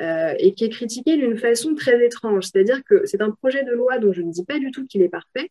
Euh, 0.00 0.32
et 0.38 0.54
qui 0.54 0.64
est 0.64 0.68
critiqué 0.68 1.16
d'une 1.16 1.36
façon 1.36 1.74
très 1.74 2.04
étrange. 2.04 2.44
C'est-à-dire 2.44 2.84
que 2.84 3.04
c'est 3.04 3.20
un 3.20 3.32
projet 3.32 3.64
de 3.64 3.72
loi 3.72 3.98
dont 3.98 4.12
je 4.12 4.22
ne 4.22 4.30
dis 4.30 4.44
pas 4.44 4.60
du 4.60 4.70
tout 4.70 4.86
qu'il 4.86 5.02
est 5.02 5.08
parfait, 5.08 5.50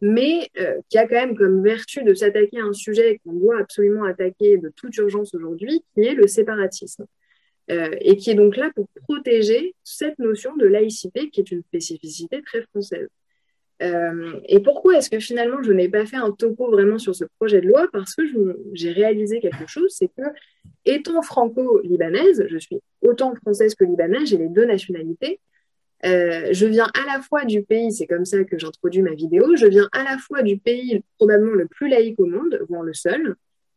mais 0.00 0.48
euh, 0.60 0.76
qui 0.88 0.98
a 0.98 1.08
quand 1.08 1.16
même 1.16 1.36
comme 1.36 1.64
vertu 1.64 2.04
de 2.04 2.14
s'attaquer 2.14 2.60
à 2.60 2.64
un 2.64 2.72
sujet 2.72 3.20
qu'on 3.24 3.32
doit 3.32 3.58
absolument 3.58 4.04
attaquer 4.04 4.56
de 4.56 4.68
toute 4.76 4.96
urgence 4.98 5.34
aujourd'hui, 5.34 5.82
qui 5.94 6.02
est 6.02 6.14
le 6.14 6.28
séparatisme. 6.28 7.06
Euh, 7.70 7.90
et 8.00 8.16
qui 8.16 8.30
est 8.30 8.34
donc 8.34 8.56
là 8.56 8.70
pour 8.74 8.88
protéger 9.02 9.74
cette 9.82 10.18
notion 10.18 10.56
de 10.56 10.64
laïcité, 10.64 11.28
qui 11.28 11.40
est 11.40 11.50
une 11.50 11.62
spécificité 11.64 12.40
très 12.42 12.62
française. 12.62 13.08
Euh, 13.80 14.40
et 14.46 14.60
pourquoi 14.60 14.98
est-ce 14.98 15.08
que 15.08 15.20
finalement 15.20 15.62
je 15.62 15.72
n'ai 15.72 15.88
pas 15.88 16.04
fait 16.04 16.16
un 16.16 16.32
topo 16.32 16.68
vraiment 16.70 16.98
sur 16.98 17.14
ce 17.14 17.24
projet 17.38 17.60
de 17.60 17.68
loi? 17.68 17.86
Parce 17.92 18.14
que 18.14 18.22
j'ai 18.72 18.90
réalisé 18.92 19.40
quelque 19.40 19.66
chose, 19.66 19.94
c'est 19.96 20.08
que 20.08 20.22
étant 20.84 21.22
franco-libanaise, 21.22 22.46
je 22.48 22.58
suis 22.58 22.80
autant 23.02 23.34
française 23.36 23.74
que 23.74 23.84
libanaise, 23.84 24.28
j'ai 24.28 24.38
les 24.38 24.48
deux 24.48 24.64
nationalités. 24.64 25.40
Euh, 26.04 26.48
je 26.52 26.66
viens 26.66 26.86
à 26.94 27.16
la 27.16 27.20
fois 27.20 27.44
du 27.44 27.62
pays, 27.62 27.92
c'est 27.92 28.06
comme 28.06 28.24
ça 28.24 28.44
que 28.44 28.58
j'introduis 28.58 29.02
ma 29.02 29.14
vidéo, 29.14 29.56
je 29.56 29.66
viens 29.66 29.88
à 29.92 30.04
la 30.04 30.16
fois 30.16 30.42
du 30.42 30.56
pays 30.56 31.02
probablement 31.16 31.54
le 31.54 31.66
plus 31.66 31.88
laïque 31.88 32.20
au 32.20 32.26
monde, 32.26 32.60
voire 32.68 32.82
le 32.82 32.94
seul, 32.94 33.34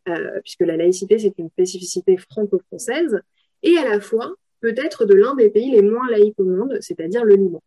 euh, 0.07 0.39
puisque 0.43 0.61
la 0.61 0.77
laïcité 0.77 1.17
c'est 1.17 1.33
une 1.39 1.49
spécificité 1.49 2.17
franco-française, 2.17 3.21
et 3.63 3.75
à 3.77 3.89
la 3.89 3.99
fois 3.99 4.35
peut-être 4.59 5.05
de 5.05 5.15
l'un 5.15 5.33
des 5.35 5.49
pays 5.49 5.71
les 5.71 5.81
moins 5.81 6.07
laïques 6.09 6.39
au 6.39 6.45
monde, 6.45 6.77
c'est-à-dire 6.81 7.25
le 7.25 7.35
Liban. 7.35 7.63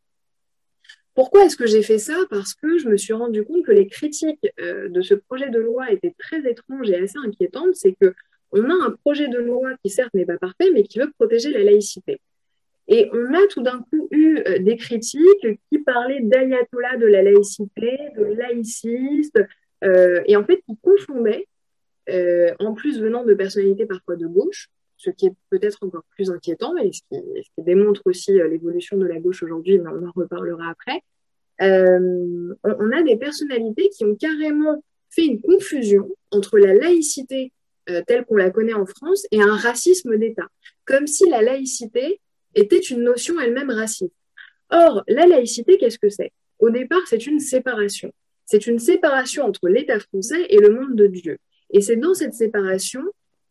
Pourquoi 1.15 1.45
est-ce 1.45 1.57
que 1.57 1.67
j'ai 1.67 1.83
fait 1.83 1.99
ça? 1.99 2.17
Parce 2.29 2.55
que 2.55 2.79
je 2.79 2.89
me 2.89 2.97
suis 2.97 3.13
rendu 3.13 3.45
compte 3.45 3.65
que 3.65 3.71
les 3.71 3.87
critiques 3.87 4.49
euh, 4.61 4.89
de 4.89 5.01
ce 5.01 5.15
projet 5.15 5.49
de 5.49 5.61
loi 5.61 5.91
étaient 5.93 6.15
très 6.19 6.41
étranges 6.51 6.91
et 6.91 6.97
assez 6.97 7.19
inquiétantes. 7.25 7.75
C'est 7.75 7.95
que 8.01 8.15
on 8.51 8.69
a 8.69 8.87
un 8.87 8.91
projet 9.05 9.29
de 9.29 9.39
loi 9.39 9.71
qui 9.83 9.91
certes 9.91 10.13
n'est 10.15 10.27
pas 10.27 10.39
parfait, 10.39 10.71
mais 10.73 10.83
qui 10.83 10.99
veut 10.99 11.11
protéger 11.19 11.51
la 11.51 11.63
laïcité. 11.63 12.21
Et 12.89 13.09
on 13.13 13.33
a 13.33 13.47
tout 13.49 13.63
d'un 13.63 13.85
coup 13.91 14.09
eu 14.11 14.39
euh, 14.39 14.59
des 14.59 14.77
critiques 14.77 15.47
qui 15.71 15.79
parlaient 15.79 16.21
d'ayatollah 16.21 16.97
de 16.97 17.07
la 17.07 17.23
laïcité, 17.23 17.99
de 18.17 18.25
laïciste, 18.25 19.41
euh, 19.85 20.21
et 20.27 20.37
en 20.37 20.45
fait 20.45 20.63
qui 20.69 20.77
confondaient, 20.83 21.47
en 22.59 22.75
plus 22.75 23.01
venant 23.01 23.25
de 23.25 23.33
personnalités 23.33 23.87
parfois 23.87 24.17
de 24.17 24.27
gauche, 24.27 24.69
ce 24.97 25.11
qui 25.11 25.27
est 25.27 25.35
peut-être 25.51 25.79
encore 25.83 26.05
plus 26.11 26.31
inquiétant, 26.31 26.77
et 26.77 26.91
ce 26.93 27.01
qui, 27.11 27.23
démontre 27.59 28.03
aussi 28.05 28.33
l'évolution 28.33 28.97
de 28.97 29.07
la 29.07 29.19
gauche 29.19 29.43
aujourd'hui, 29.43 29.79
mais 29.79 29.91
on 29.91 30.07
en 30.07 30.13
reparlera 30.15 30.71
après. 30.71 31.03
on, 31.61 32.93
a 32.93 33.03
des 33.03 33.17
personnalités 33.17 33.89
qui 33.91 34.05
ont 34.05 34.15
carrément 34.15 34.83
fait 35.11 35.27
une 35.27 35.41
confusion 35.41 36.11
entre 36.31 36.59
la 36.59 36.75
laïcité 36.75 37.53
telle 38.07 38.25
qu'on 38.25 38.37
la 38.37 38.51
connaît 38.51 38.75
en 38.75 38.87
France 38.87 39.27
et 39.31 39.43
un 39.43 39.57
racisme 39.57 40.17
d'État, 40.17 40.49
comme 40.85 41.07
si 41.07 41.29
la 41.29 41.43
laïcité 41.43 42.21
était 42.55 42.79
une 42.79 43.03
notion 43.03 43.39
elle-même 43.41 43.71
raciste. 43.71 44.15
Or, 44.71 45.03
la 45.09 45.27
laïcité, 45.27 45.77
qu'est-ce 45.79 45.99
que 45.99 46.09
c'est? 46.09 46.33
Au 46.59 46.71
départ, 46.71 47.03
c'est 47.07 47.27
une 47.27 47.41
séparation. 47.41 48.13
C'est 48.47 48.67
une 48.67 48.79
séparation 48.79 49.45
entre 49.45 49.69
l'État 49.69 50.01
français 50.01 50.47
et 50.49 50.59
le 50.59 50.71
monde 50.71 50.95
de 50.95 51.07
Dieu. 51.07 51.39
Et 51.71 51.81
c'est 51.81 51.97
dans 51.97 52.15
cette 52.15 52.35
séparation, 52.35 53.03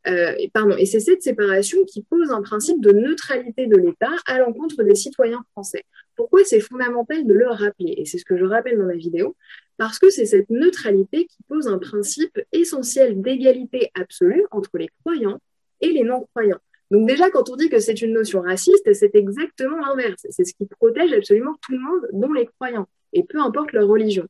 euh, 0.08 0.34
pardon, 0.54 0.76
et 0.78 0.86
c'est 0.86 1.00
cette 1.00 1.24
séparation 1.24 1.84
qui 1.86 2.04
pose 2.04 2.32
un 2.32 2.42
principe 2.42 2.82
de 2.82 2.92
neutralité 2.92 3.68
de 3.68 3.78
l'État 3.78 4.12
à 4.28 4.40
l'encontre 4.40 4.84
des 4.84 4.96
citoyens 4.96 5.44
français. 5.52 5.84
Pourquoi 6.16 6.44
c'est 6.44 6.60
fondamental 6.60 7.26
de 7.26 7.34
le 7.34 7.48
rappeler? 7.48 7.96
Et 7.98 8.06
c'est 8.06 8.18
ce 8.18 8.26
que 8.26 8.38
je 8.38 8.46
rappelle 8.46 8.78
dans 8.78 8.86
la 8.86 8.96
vidéo, 8.96 9.36
parce 9.78 10.00
que 10.00 10.10
c'est 10.10 10.26
cette 10.26 10.50
neutralité 10.50 11.26
qui 11.26 11.38
pose 11.48 11.68
un 11.68 11.80
principe 11.80 12.40
essentiel 12.52 13.22
d'égalité 13.22 13.92
absolue 13.96 14.46
entre 14.52 14.78
les 14.78 14.90
croyants 15.04 15.40
et 15.82 15.90
les 15.90 16.04
non-croyants. 16.04 16.60
Donc 16.92 17.08
déjà, 17.08 17.30
quand 17.32 17.50
on 17.50 17.56
dit 17.56 17.70
que 17.70 17.80
c'est 17.80 18.02
une 18.02 18.14
notion 18.14 18.42
raciste, 18.42 18.94
c'est 18.94 19.16
exactement 19.16 19.78
l'inverse. 19.78 20.28
C'est 20.30 20.46
ce 20.46 20.54
qui 20.54 20.66
protège 20.66 21.12
absolument 21.14 21.56
tout 21.62 21.72
le 21.72 21.80
monde, 21.80 22.08
dont 22.12 22.34
les 22.34 22.46
croyants, 22.46 22.88
et 23.14 23.24
peu 23.24 23.40
importe 23.40 23.72
leur 23.72 23.88
religion. 23.88 24.28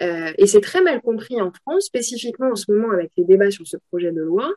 Euh, 0.00 0.32
et 0.38 0.46
c'est 0.46 0.60
très 0.60 0.82
mal 0.82 1.00
compris 1.00 1.40
en 1.40 1.52
France, 1.52 1.86
spécifiquement 1.86 2.50
en 2.50 2.56
ce 2.56 2.70
moment 2.72 2.90
avec 2.90 3.10
les 3.16 3.24
débats 3.24 3.50
sur 3.50 3.66
ce 3.66 3.76
projet 3.90 4.12
de 4.12 4.20
loi. 4.20 4.52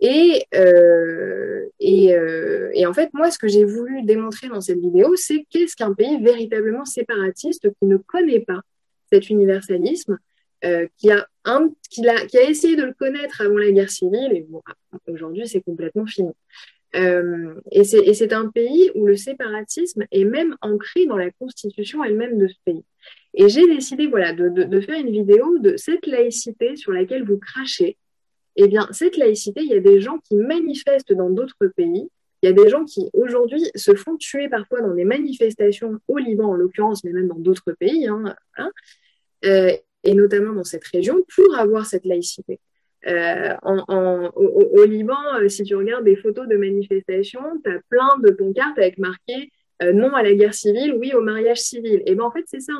Et, 0.00 0.44
euh, 0.54 1.66
euh, 1.80 2.70
et, 2.74 2.86
en 2.86 2.92
fait, 2.92 3.10
moi, 3.12 3.30
ce 3.30 3.38
que 3.38 3.46
j'ai 3.46 3.64
voulu 3.64 4.02
démontrer 4.02 4.48
dans 4.48 4.60
cette 4.60 4.80
vidéo, 4.80 5.14
c'est 5.14 5.46
qu'est-ce 5.50 5.76
qu'un 5.76 5.94
pays 5.94 6.20
véritablement 6.22 6.84
séparatiste 6.84 7.68
qui 7.78 7.86
ne 7.86 7.98
connaît 7.98 8.40
pas 8.40 8.60
cet 9.12 9.30
universalisme, 9.30 10.18
qui, 10.96 11.10
a 11.10 11.26
un, 11.44 11.70
qui, 11.90 12.02
qui 12.28 12.38
a 12.38 12.48
essayé 12.48 12.76
de 12.76 12.84
le 12.84 12.94
connaître 12.94 13.40
avant 13.40 13.58
la 13.58 13.70
guerre 13.72 13.90
civile, 13.90 14.32
et 14.32 14.46
aujourd'hui, 15.08 15.46
c'est 15.48 15.60
complètement 15.60 16.06
fini. 16.06 16.30
Euh, 16.94 17.54
et 17.70 17.84
c'est 17.84 18.32
un 18.32 18.48
pays 18.48 18.90
où 18.94 19.06
le 19.06 19.16
séparatisme 19.16 20.04
est 20.10 20.24
même 20.24 20.56
ancré 20.60 21.06
dans 21.06 21.16
la 21.16 21.30
constitution 21.30 22.04
elle-même 22.04 22.38
de 22.38 22.48
ce 22.48 22.56
pays. 22.64 22.84
Et 23.34 23.48
j'ai 23.48 23.66
décidé 23.66 24.06
voilà, 24.06 24.32
de, 24.34 24.80
faire 24.80 24.98
une 24.98 25.10
vidéo 25.10 25.58
de 25.58 25.76
cette 25.76 26.06
laïcité 26.06 26.76
sur 26.76 26.92
laquelle 26.92 27.24
vous 27.24 27.38
crachez. 27.38 27.96
Eh 28.56 28.68
bien, 28.68 28.86
cette 28.90 29.16
laïcité, 29.16 29.62
il 29.62 29.70
y 29.70 29.74
a 29.74 29.80
des 29.80 30.00
gens 30.00 30.18
qui 30.18 30.36
manifestent 30.36 31.14
dans 31.14 31.30
d'autres 31.30 31.66
pays. 31.74 32.10
Il 32.42 32.46
y 32.46 32.48
a 32.48 32.52
des 32.52 32.68
gens 32.68 32.84
qui, 32.84 33.08
aujourd'hui, 33.14 33.62
se 33.74 33.94
font 33.94 34.16
tuer 34.16 34.48
parfois 34.48 34.82
dans 34.82 34.94
des 34.94 35.04
manifestations 35.04 35.98
au 36.08 36.18
Liban, 36.18 36.50
en 36.50 36.54
l'occurrence, 36.54 37.04
mais 37.04 37.12
même 37.12 37.28
dans 37.28 37.38
d'autres 37.38 37.72
pays, 37.72 38.06
hein, 38.08 38.34
hein, 38.58 38.70
euh, 39.46 39.70
et 40.04 40.14
notamment 40.14 40.52
dans 40.52 40.64
cette 40.64 40.86
région, 40.88 41.16
pour 41.34 41.56
avoir 41.56 41.86
cette 41.86 42.04
laïcité. 42.04 42.60
Euh, 43.08 43.54
en, 43.62 44.30
au, 44.36 44.84
Liban, 44.84 45.18
euh, 45.40 45.48
si 45.48 45.64
tu 45.64 45.74
regardes 45.74 46.04
des 46.04 46.16
photos 46.16 46.46
de 46.46 46.56
manifestations, 46.56 47.42
tu 47.64 47.70
as 47.70 47.80
plein 47.88 48.18
de 48.22 48.30
pancartes 48.30 48.78
avec 48.78 48.98
marqué 48.98 49.50
euh, 49.82 49.92
non 49.92 50.14
à 50.14 50.22
la 50.22 50.34
guerre 50.34 50.54
civile, 50.54 50.94
oui 50.94 51.12
au 51.12 51.20
mariage 51.20 51.58
civil. 51.58 52.02
Et 52.06 52.14
bien 52.14 52.24
en 52.24 52.30
fait, 52.30 52.44
c'est 52.46 52.60
ça. 52.60 52.74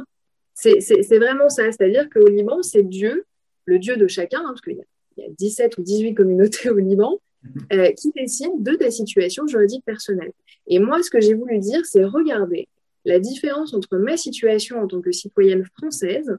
C'est 0.54 1.18
vraiment 1.18 1.48
ça. 1.48 1.64
C'est-à-dire 1.72 2.08
qu'au 2.10 2.28
Liban, 2.28 2.62
c'est 2.62 2.84
Dieu, 2.84 3.24
le 3.64 3.78
Dieu 3.78 3.96
de 3.96 4.06
chacun, 4.06 4.40
hein, 4.40 4.48
parce 4.48 4.60
qu'il 4.60 4.76
y, 5.16 5.24
a 5.24 5.28
17 5.28 5.78
ou 5.78 5.82
18 5.82 6.14
communautés 6.14 6.70
au 6.70 6.76
Liban, 6.76 7.18
qui 7.98 8.12
décident 8.14 8.56
de 8.58 8.74
ta 8.74 8.90
situation 8.90 9.46
juridique 9.46 9.84
personnelle. 9.84 10.32
Et 10.68 10.78
moi, 10.78 11.02
ce 11.02 11.10
que 11.10 11.20
j'ai 11.20 11.34
voulu 11.34 11.58
dire, 11.58 11.84
c'est 11.84 12.04
regarder 12.04 12.68
la 13.04 13.18
différence 13.18 13.74
entre 13.74 13.96
ma 13.96 14.16
situation 14.16 14.80
en 14.80 14.86
tant 14.86 15.00
que 15.00 15.10
citoyenne 15.10 15.64
française 15.76 16.36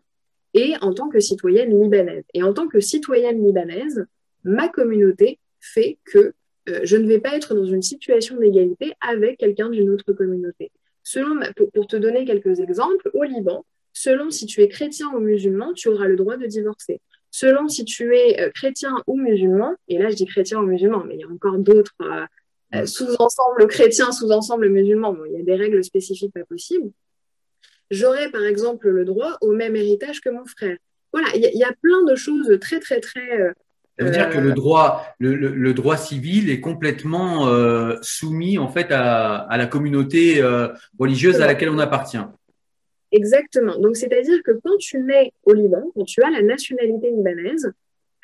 et 0.53 0.73
en 0.81 0.93
tant 0.93 1.09
que 1.09 1.19
citoyenne 1.19 1.81
libanaise. 1.81 2.23
Et 2.33 2.43
en 2.43 2.53
tant 2.53 2.67
que 2.67 2.79
citoyenne 2.79 3.43
libanaise, 3.45 4.05
ma 4.43 4.67
communauté 4.67 5.39
fait 5.59 5.97
que 6.05 6.33
euh, 6.69 6.79
je 6.83 6.97
ne 6.97 7.07
vais 7.07 7.19
pas 7.19 7.35
être 7.35 7.55
dans 7.55 7.65
une 7.65 7.81
situation 7.81 8.37
d'égalité 8.37 8.93
avec 9.01 9.37
quelqu'un 9.37 9.69
d'une 9.69 9.89
autre 9.89 10.13
communauté. 10.13 10.71
Selon 11.03 11.39
pour, 11.73 11.87
te 11.87 11.97
donner 11.97 12.23
quelques 12.23 12.59
exemples, 12.59 13.09
au 13.13 13.23
Liban, 13.23 13.65
selon 13.91 14.29
si 14.29 14.45
tu 14.45 14.61
es 14.61 14.69
chrétien 14.69 15.07
ou 15.13 15.19
musulman, 15.19 15.73
tu 15.73 15.89
auras 15.89 16.07
le 16.07 16.15
droit 16.15 16.37
de 16.37 16.45
divorcer. 16.45 17.01
Selon 17.31 17.67
si 17.67 17.83
tu 17.83 18.15
es 18.15 18.39
euh, 18.39 18.49
chrétien 18.51 18.95
ou 19.07 19.17
musulman, 19.17 19.75
et 19.89 19.97
là 19.97 20.09
je 20.09 20.15
dis 20.15 20.25
chrétien 20.25 20.59
ou 20.59 20.65
musulman, 20.65 21.03
mais 21.03 21.15
il 21.15 21.21
y 21.21 21.23
a 21.23 21.29
encore 21.29 21.57
d'autres 21.57 21.95
euh, 22.73 22.85
sous-ensembles 22.85 23.67
chrétiens, 23.67 24.11
sous-ensembles 24.11 24.69
musulmans. 24.69 25.13
Bon, 25.13 25.25
il 25.25 25.33
y 25.33 25.41
a 25.41 25.43
des 25.43 25.55
règles 25.55 25.83
spécifiques 25.83 26.33
pas 26.33 26.45
possibles 26.45 26.91
j'aurais 27.93 28.29
par 28.29 28.43
exemple 28.43 28.89
le 28.89 29.05
droit 29.05 29.37
au 29.41 29.51
même 29.53 29.75
héritage 29.75 30.21
que 30.21 30.29
mon 30.29 30.45
frère. 30.45 30.77
Voilà, 31.11 31.27
il 31.35 31.41
y, 31.43 31.63
a 31.63 31.71
plein 31.79 32.03
de 32.05 32.15
choses 32.15 32.57
très, 32.59 32.79
très, 32.79 32.99
très. 32.99 33.39
Euh, 33.39 33.51
ça 33.99 34.05
veut 34.05 34.11
dire 34.11 34.29
que 34.31 34.39
le 34.39 34.49
euh, 34.49 34.55
droit, 34.55 35.05
le, 35.19 35.71
droit 35.73 35.95
civil 35.95 36.49
est 36.49 36.59
complètement 36.59 37.47
euh, 37.47 37.97
soumis 38.01 38.57
en 38.57 38.67
fait 38.67 38.87
à, 38.89 39.47
la 39.55 39.67
communauté 39.67 40.41
religieuse 40.97 41.39
à 41.39 41.45
laquelle 41.45 41.69
on 41.69 41.77
appartient. 41.77 42.17
Exactement. 43.11 43.77
Donc, 43.77 43.95
c'est-à-dire 43.95 44.41
que 44.43 44.53
quand 44.63 44.75
tu 44.79 44.97
nais 44.97 45.31
au 45.43 45.53
Liban, 45.53 45.83
quand 45.93 46.05
tu 46.05 46.23
as 46.23 46.31
la 46.31 46.41
nationalité 46.41 47.11
libanaise, 47.11 47.71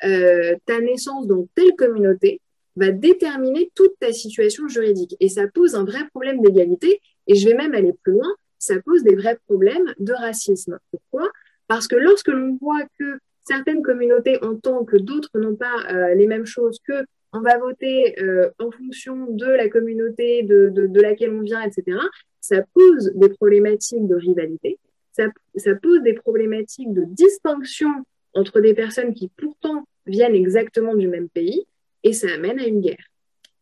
ta 0.00 0.80
naissance 0.80 1.28
dans 1.28 1.46
telle 1.54 1.76
communauté 1.76 2.40
va 2.74 2.90
déterminer 2.90 3.70
toute 3.76 3.92
ta 4.00 4.12
situation 4.12 4.66
juridique. 4.66 5.14
Et 5.20 5.28
ça 5.28 5.46
pose 5.46 5.76
un 5.76 5.84
vrai 5.84 6.00
problème 6.12 6.40
d'égalité. 6.40 7.00
Et 7.28 7.36
je 7.36 7.48
vais 7.48 7.54
même 7.54 7.74
aller 7.74 7.92
plus 8.02 8.14
loin 8.14 8.34
ça 8.60 8.80
pose 8.80 9.02
des 9.02 9.16
vrais 9.16 9.38
problèmes 9.46 9.92
de 9.98 10.12
racisme. 10.12 10.78
Pourquoi? 10.92 11.28
Parce 11.66 11.88
que 11.88 11.96
lorsque 11.96 12.28
l'on 12.28 12.56
voit 12.60 12.84
que 12.98 13.18
certaines 13.44 13.82
communautés 13.82 14.38
entendent 14.44 14.86
que 14.86 14.96
d'autres 14.96 15.30
n'ont 15.34 15.56
pas 15.56 15.74
euh, 15.90 16.14
les 16.14 16.28
mêmes 16.28 16.46
choses, 16.46 16.78
que 16.86 17.04
on 17.32 17.40
va 17.40 17.58
voter 17.58 18.20
euh, 18.20 18.50
en 18.58 18.70
fonction 18.70 19.26
de 19.30 19.46
la 19.46 19.68
communauté 19.68 20.42
de, 20.42 20.68
de, 20.68 21.00
laquelle 21.00 21.32
on 21.32 21.42
vient, 21.42 21.62
etc., 21.62 21.98
ça 22.40 22.62
pose 22.74 23.12
des 23.14 23.28
problématiques 23.28 24.06
de 24.06 24.16
rivalité, 24.16 24.78
ça, 25.12 25.74
pose 25.80 26.02
des 26.02 26.14
problématiques 26.14 26.92
de 26.92 27.04
distinction 27.04 27.90
entre 28.34 28.60
des 28.60 28.74
personnes 28.74 29.14
qui 29.14 29.30
pourtant 29.36 29.84
viennent 30.06 30.34
exactement 30.34 30.94
du 30.94 31.08
même 31.08 31.28
pays, 31.28 31.66
et 32.02 32.12
ça 32.12 32.32
amène 32.32 32.58
à 32.58 32.66
une 32.66 32.80
guerre. 32.80 33.06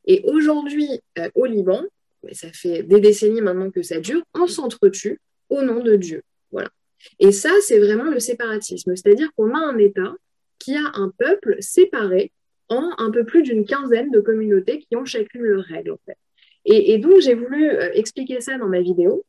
Et 0.06 0.22
aujourd'hui, 0.24 0.88
euh, 1.18 1.28
au 1.34 1.44
Liban, 1.44 1.82
mais 2.25 2.34
ça 2.34 2.48
fait 2.52 2.82
des 2.82 3.00
décennies 3.00 3.40
maintenant 3.40 3.70
que 3.70 3.82
ça 3.82 4.00
dure, 4.00 4.22
on 4.34 4.46
s'entretue 4.46 5.20
au 5.48 5.62
nom 5.62 5.82
de 5.82 5.96
Dieu. 5.96 6.22
Voilà. 6.50 6.68
Et 7.18 7.32
ça, 7.32 7.50
c'est 7.62 7.78
vraiment 7.78 8.10
le 8.10 8.20
séparatisme. 8.20 8.94
C'est-à-dire 8.96 9.30
qu'on 9.37 9.54
a 9.54 9.58
un 9.58 9.78
État 9.78 10.14
qui 10.58 10.76
a 10.76 10.90
un 10.94 11.12
peuple 11.16 11.56
séparé 11.60 12.32
en 12.68 12.90
un 12.98 13.10
peu 13.10 13.25
plus 13.25 13.42
d'une 13.42 13.64
quinzaine 13.64 14.10
de 14.10 14.20
communautés 14.20 14.80
qui 14.80 14.96
ont 14.96 15.04
chacune 15.04 15.42
leurs 15.42 15.64
règles, 15.64 15.92
en 15.92 16.00
fait. 16.04 16.16
Et, 16.64 16.98
donc, 16.98 17.20
j'ai 17.20 17.34
voulu 17.34 17.70
euh, 17.70 17.90
expliquer 17.94 18.42
ça 18.42 18.58
dans 18.58 18.68
ma 18.68 18.82
vidéo, 18.82 19.25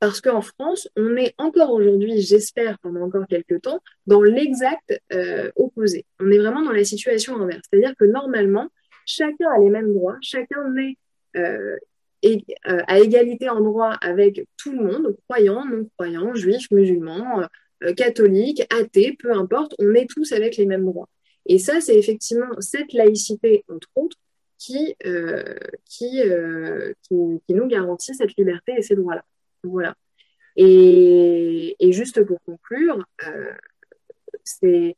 parce 0.00 0.22
qu'en 0.22 0.40
France, 0.40 0.88
on 0.96 1.16
est 1.16 1.34
encore 1.36 1.72
aujourd'hui, 1.72 2.20
j'espère 2.22 2.78
pendant 2.78 3.02
encore 3.02 3.26
quelques 3.26 3.60
temps, 3.62 3.80
dans 4.06 4.22
l'exact 4.22 4.98
euh, 5.12 5.50
opposé. 5.56 6.06
On 6.20 6.30
est 6.30 6.38
vraiment 6.38 6.62
dans 6.62 6.72
la 6.72 6.84
situation 6.84 7.36
inverse. 7.36 7.62
C'est-à-dire 7.68 7.94
que 7.98 8.06
normalement, 8.06 8.68
chacun 9.04 9.50
a 9.50 9.58
les 9.58 9.68
mêmes 9.68 9.92
droits, 9.92 10.16
chacun 10.22 10.70
naît 10.70 10.96
euh, 11.36 11.76
euh, 12.24 12.80
à 12.86 13.00
égalité 13.00 13.48
en 13.48 13.60
droit 13.60 13.92
avec 14.00 14.46
tout 14.56 14.72
le 14.72 14.82
monde, 14.82 15.16
croyants, 15.28 15.64
non-croyants, 15.64 16.34
juifs, 16.34 16.70
musulmans, 16.70 17.42
euh, 17.42 17.46
euh, 17.84 17.92
catholiques, 17.92 18.62
athées, 18.72 19.16
peu 19.18 19.32
importe, 19.32 19.74
on 19.78 19.94
est 19.94 20.08
tous 20.08 20.32
avec 20.32 20.56
les 20.56 20.66
mêmes 20.66 20.84
droits. 20.84 21.08
Et 21.46 21.58
ça, 21.58 21.80
c'est 21.80 21.98
effectivement 21.98 22.48
cette 22.60 22.92
laïcité, 22.92 23.64
entre 23.68 23.88
autres, 23.96 24.16
qui, 24.58 24.96
qui, 25.84 26.22
qui, 27.02 27.54
nous 27.54 27.66
garantit 27.66 28.14
cette 28.14 28.34
liberté 28.36 28.72
et 28.78 28.82
ces 28.82 28.96
droits-là. 28.96 29.24
Voilà. 29.62 29.94
Et, 30.56 31.76
juste 31.90 32.24
pour 32.24 32.40
conclure, 32.44 33.04
c'est 34.42 34.96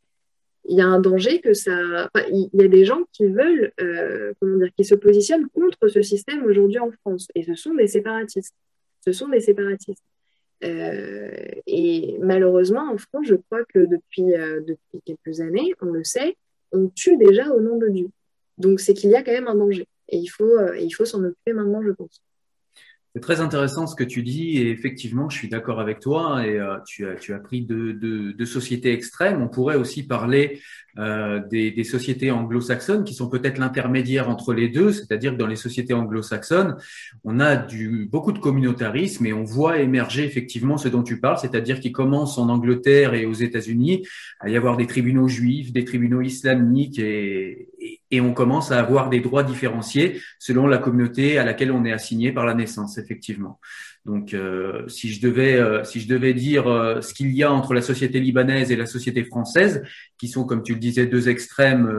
il 0.68 0.76
y 0.76 0.80
a 0.80 0.87
un 0.87 1.00
danger 1.00 1.40
que 1.40 1.54
ça. 1.54 2.11
il 2.30 2.50
y 2.52 2.64
a 2.64 2.68
des 2.68 2.85
gens 2.85 3.02
qui 3.12 3.26
veulent, 3.26 3.73
euh, 3.80 4.32
comment 4.40 4.58
dire, 4.58 4.70
qui 4.76 4.85
se 4.85 4.94
positionnent 4.94 5.49
contre 5.50 5.88
ce 5.88 6.02
système 6.02 6.44
aujourd'hui 6.44 6.78
en 6.78 6.90
France. 6.90 7.28
Et 7.35 7.42
ce 7.44 7.54
sont 7.54 7.75
des 7.75 7.87
séparatistes. 7.87 8.54
Ce 9.04 9.12
sont 9.12 9.28
des 9.28 9.40
séparatistes. 9.40 10.02
Euh, 10.64 11.30
et 11.66 12.16
malheureusement, 12.20 12.90
en 12.90 12.99
France, 12.99 13.26
je 13.26 13.35
crois 13.35 13.64
que 13.64 13.80
depuis, 13.80 14.35
euh, 14.35 14.61
depuis 14.61 15.02
quelques 15.04 15.40
années, 15.40 15.75
on 15.80 15.87
le 15.87 16.02
sait, 16.02 16.37
on 16.73 16.88
tue 16.88 17.16
déjà 17.16 17.49
au 17.50 17.61
nom 17.61 17.76
de 17.76 17.88
Dieu. 17.88 18.08
Donc, 18.58 18.80
c'est 18.80 18.94
qu'il 18.94 19.11
y 19.11 19.14
a 19.14 19.23
quand 19.23 19.32
même 19.32 19.49
un 19.49 19.54
danger. 19.54 19.87
Et 20.08 20.18
il 20.18 20.28
faut, 20.28 20.58
il 20.78 20.90
faut 20.90 21.04
s'en 21.04 21.23
occuper 21.25 21.52
maintenant, 21.52 21.82
je 21.82 21.90
pense. 21.90 22.20
C'est 23.16 23.23
très 23.23 23.40
intéressant 23.40 23.87
ce 23.87 23.96
que 23.96 24.04
tu 24.04 24.23
dis 24.23 24.58
et 24.58 24.68
effectivement, 24.68 25.30
je 25.30 25.38
suis 25.38 25.49
d'accord 25.49 25.80
avec 25.80 26.00
toi 26.00 26.46
et 26.46 26.61
euh, 26.61 26.76
tu, 26.87 27.08
as, 27.08 27.14
tu 27.14 27.32
as 27.32 27.38
pris 27.38 27.62
deux 27.62 27.94
de, 27.94 28.44
sociétés 28.44 28.92
extrêmes. 28.92 29.40
On 29.40 29.49
pourrait 29.49 29.76
aussi 29.76 30.06
parler 30.06 30.61
euh, 30.99 31.40
des, 31.50 31.70
des, 31.70 31.85
sociétés 31.85 32.30
anglo-saxonnes 32.30 33.04
qui 33.04 33.14
sont 33.14 33.30
peut-être 33.30 33.56
l'intermédiaire 33.56 34.28
entre 34.28 34.52
les 34.52 34.68
deux, 34.68 34.92
c'est-à-dire 34.92 35.32
que 35.32 35.38
dans 35.38 35.46
les 35.46 35.56
sociétés 35.56 35.94
anglo-saxonnes, 35.94 36.76
on 37.25 37.40
a 37.40 37.56
du, 37.56 38.06
beaucoup 38.11 38.32
de 38.32 38.38
communautarisme 38.38 39.25
et 39.25 39.32
on 39.32 39.44
voit 39.44 39.78
émerger 39.78 40.25
effectivement 40.25 40.76
ce 40.76 40.88
dont 40.88 41.02
tu 41.02 41.18
parles, 41.18 41.38
c'est-à-dire 41.38 41.80
qu'il 41.80 41.92
commence 41.92 42.37
en 42.37 42.50
Angleterre 42.50 43.14
et 43.14 43.25
aux 43.25 43.32
États-Unis 43.32 44.06
à 44.40 44.50
y 44.50 44.56
avoir 44.56 44.76
des 44.76 44.87
tribunaux 44.87 45.28
juifs, 45.28 45.73
des 45.73 45.87
tribunaux 45.87 46.20
islamiques 46.20 46.99
et, 46.99 47.68
et, 48.11 48.21
on 48.21 48.33
commence 48.33 48.73
à 48.73 48.78
avoir 48.78 49.11
des 49.11 49.21
droits 49.21 49.43
différenciés 49.43 50.21
selon 50.38 50.66
la 50.66 50.78
communauté 50.78 51.38
à 51.38 51.45
laquelle 51.45 51.71
on 51.73 51.85
est 51.85 51.93
assigné 51.93 52.33
par 52.33 52.47
la 52.47 52.55
naissance, 52.55 52.99
effectivement. 52.99 53.61
Donc, 54.07 54.35
euh, 54.35 54.87
si 54.87 55.12
je 55.12 55.21
devais, 55.21 55.55
euh, 55.55 55.83
si 55.83 56.00
je 56.00 56.07
devais 56.07 56.33
dire 56.33 56.69
euh, 56.69 57.00
ce 57.00 57.12
qu'il 57.12 57.33
y 57.33 57.43
a 57.43 57.52
entre 57.52 57.75
la 57.75 57.83
société 57.83 58.21
libanaise 58.21 58.71
et 58.71 58.76
la 58.76 58.87
société 58.87 59.25
française, 59.25 59.83
qui 60.16 60.28
sont, 60.28 60.45
comme 60.45 60.62
tu 60.62 60.75
le 60.75 60.78
disais, 60.78 61.07
deux 61.07 61.28
extrêmes 61.28 61.93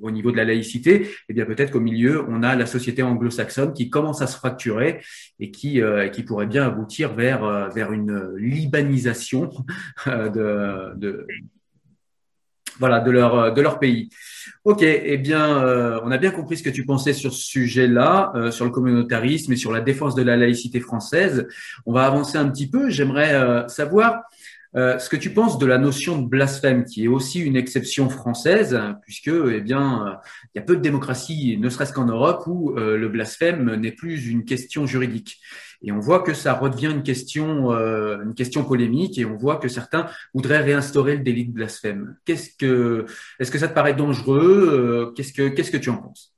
au 0.00 0.10
niveau 0.10 0.30
de 0.30 0.36
la 0.36 0.44
laïcité, 0.44 1.08
eh 1.28 1.32
bien 1.32 1.44
peut-être 1.44 1.72
qu'au 1.72 1.80
milieu, 1.80 2.24
on 2.28 2.42
a 2.42 2.54
la 2.54 2.66
société 2.66 3.02
anglo-saxonne 3.02 3.72
qui 3.72 3.90
commence 3.90 4.22
à 4.22 4.26
se 4.26 4.36
fracturer 4.36 5.00
et 5.40 5.50
qui, 5.50 5.80
qui 6.12 6.22
pourrait 6.22 6.46
bien 6.46 6.64
aboutir 6.66 7.14
vers, 7.14 7.70
vers 7.70 7.92
une 7.92 8.36
libanisation 8.36 9.50
de, 10.06 10.96
de 10.96 11.26
voilà, 12.78 13.00
de 13.00 13.10
leur, 13.10 13.38
euh, 13.38 13.50
de 13.50 13.60
leur 13.60 13.78
pays. 13.78 14.08
Ok, 14.64 14.82
eh 14.82 15.18
bien, 15.18 15.64
euh, 15.64 16.00
on 16.04 16.10
a 16.10 16.18
bien 16.18 16.30
compris 16.30 16.56
ce 16.56 16.62
que 16.62 16.70
tu 16.70 16.84
pensais 16.84 17.12
sur 17.12 17.32
ce 17.32 17.42
sujet-là, 17.42 18.32
euh, 18.34 18.50
sur 18.50 18.64
le 18.64 18.70
communautarisme 18.70 19.52
et 19.52 19.56
sur 19.56 19.72
la 19.72 19.80
défense 19.80 20.14
de 20.14 20.22
la 20.22 20.36
laïcité 20.36 20.80
française. 20.80 21.46
On 21.86 21.92
va 21.92 22.04
avancer 22.04 22.38
un 22.38 22.48
petit 22.48 22.68
peu. 22.68 22.88
J'aimerais 22.88 23.68
savoir 23.68 24.22
ce 24.74 25.08
que 25.08 25.16
tu 25.16 25.30
penses 25.30 25.58
de 25.58 25.66
la 25.66 25.78
notion 25.78 26.20
de 26.20 26.26
blasphème, 26.26 26.84
qui 26.84 27.04
est 27.04 27.08
aussi 27.08 27.40
une 27.40 27.56
exception 27.56 28.08
française, 28.08 28.78
puisque, 29.02 29.28
eh 29.28 29.60
bien, 29.60 30.18
il 30.54 30.58
y 30.58 30.60
a 30.60 30.62
peu 30.62 30.76
de 30.76 30.80
démocratie, 30.80 31.58
ne 31.58 31.68
serait-ce 31.68 31.92
qu'en 31.92 32.06
Europe, 32.06 32.44
où 32.46 32.74
le 32.74 33.08
blasphème 33.08 33.74
n'est 33.76 33.92
plus 33.92 34.28
une 34.28 34.44
question 34.44 34.86
juridique. 34.86 35.40
Et 35.84 35.90
on 35.90 35.98
voit 35.98 36.20
que 36.20 36.32
ça 36.32 36.54
redevient 36.54 36.90
une 36.92 37.02
question, 37.02 37.72
euh, 37.72 38.22
une 38.22 38.34
question 38.34 38.64
polémique 38.64 39.18
et 39.18 39.24
on 39.24 39.36
voit 39.36 39.56
que 39.56 39.68
certains 39.68 40.08
voudraient 40.32 40.60
réinstaurer 40.60 41.16
le 41.16 41.22
délit 41.22 41.46
de 41.46 41.52
blasphème. 41.52 42.16
Est-ce 42.26 42.56
que 42.56 43.06
ça 43.40 43.68
te 43.68 43.74
paraît 43.74 43.94
dangereux 43.94 44.68
euh, 44.70 45.12
Qu'est-ce 45.12 45.32
que, 45.32 45.48
qu'est-ce 45.48 45.72
que 45.72 45.76
tu 45.76 45.90
en 45.90 45.96
penses? 45.96 46.32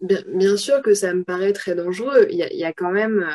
Bien, 0.00 0.56
sûr 0.56 0.82
que 0.82 0.94
ça 0.94 1.14
me 1.14 1.22
paraît 1.22 1.52
très 1.52 1.76
dangereux. 1.76 2.26
Il 2.30 2.36
y 2.36 2.64
a, 2.64 2.72
quand 2.72 2.90
même, 2.90 3.20
euh, 3.20 3.34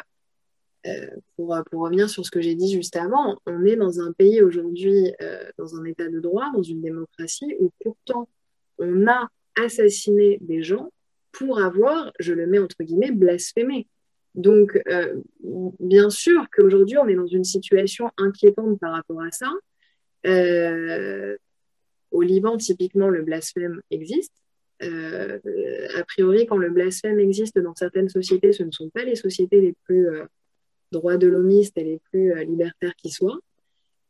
pour, 1.36 1.58
pour, 1.70 1.82
revenir 1.82 2.10
sur 2.10 2.26
ce 2.26 2.32
que 2.32 2.42
j'ai 2.42 2.56
dit 2.56 2.72
juste 2.72 2.96
avant, 2.96 3.38
on 3.46 3.66
est 3.66 3.76
dans 3.76 4.00
un 4.00 4.14
pays 4.14 4.42
aujourd'hui, 4.42 5.14
euh, 5.22 5.44
dans 5.58 5.76
un 5.76 5.84
état 5.86 6.08
de 6.08 6.20
droit, 6.20 6.50
dans 6.54 6.64
une 6.64 6.82
démocratie 6.82 7.56
où 7.60 7.72
pourtant 7.84 8.30
on 8.78 9.08
a 9.08 9.28
assassiné 9.56 10.38
des 10.42 10.64
gens 10.64 10.92
pour 11.32 11.60
avoir, 11.60 12.12
je 12.20 12.34
le 12.34 12.48
mets 12.48 12.60
entre 12.60 12.84
guillemets, 12.84 13.12
blasphémé. 13.12 13.88
Donc, 14.36 14.80
euh, 14.88 15.16
bien 15.80 16.10
sûr 16.10 16.46
qu'aujourd'hui, 16.56 16.98
on 16.98 17.08
est 17.08 17.16
dans 17.16 17.28
une 17.28 17.44
situation 17.44 18.12
inquiétante 18.18 18.80
par 18.80 18.94
rapport 18.94 19.22
à 19.22 19.32
ça. 19.32 19.52
Euh, 20.26 21.36
au 22.12 22.22
Liban, 22.22 22.58
typiquement, 22.58 23.10
le 23.10 23.24
blasphème 23.24 23.82
existe. 23.90 24.34
Euh, 24.84 25.40
a 25.96 26.04
priori, 26.04 26.46
quand 26.46 26.58
le 26.58 26.70
blasphème 26.70 27.20
existe 27.20 27.58
dans 27.58 27.74
certaines 27.74 28.10
sociétés, 28.10 28.54
ce 28.54 28.64
ne 28.64 28.72
sont 28.72 28.90
pas 28.90 29.04
les 29.04 29.16
sociétés 29.16 29.60
les 29.60 29.74
plus 29.86 30.08
droits 30.92 31.18
de 31.18 31.28
l'homiste 31.28 31.78
et 31.78 31.84
les 31.84 32.00
plus 32.12 32.34
libertaires 32.46 32.96
qui 32.96 33.10
soient. 33.10 33.40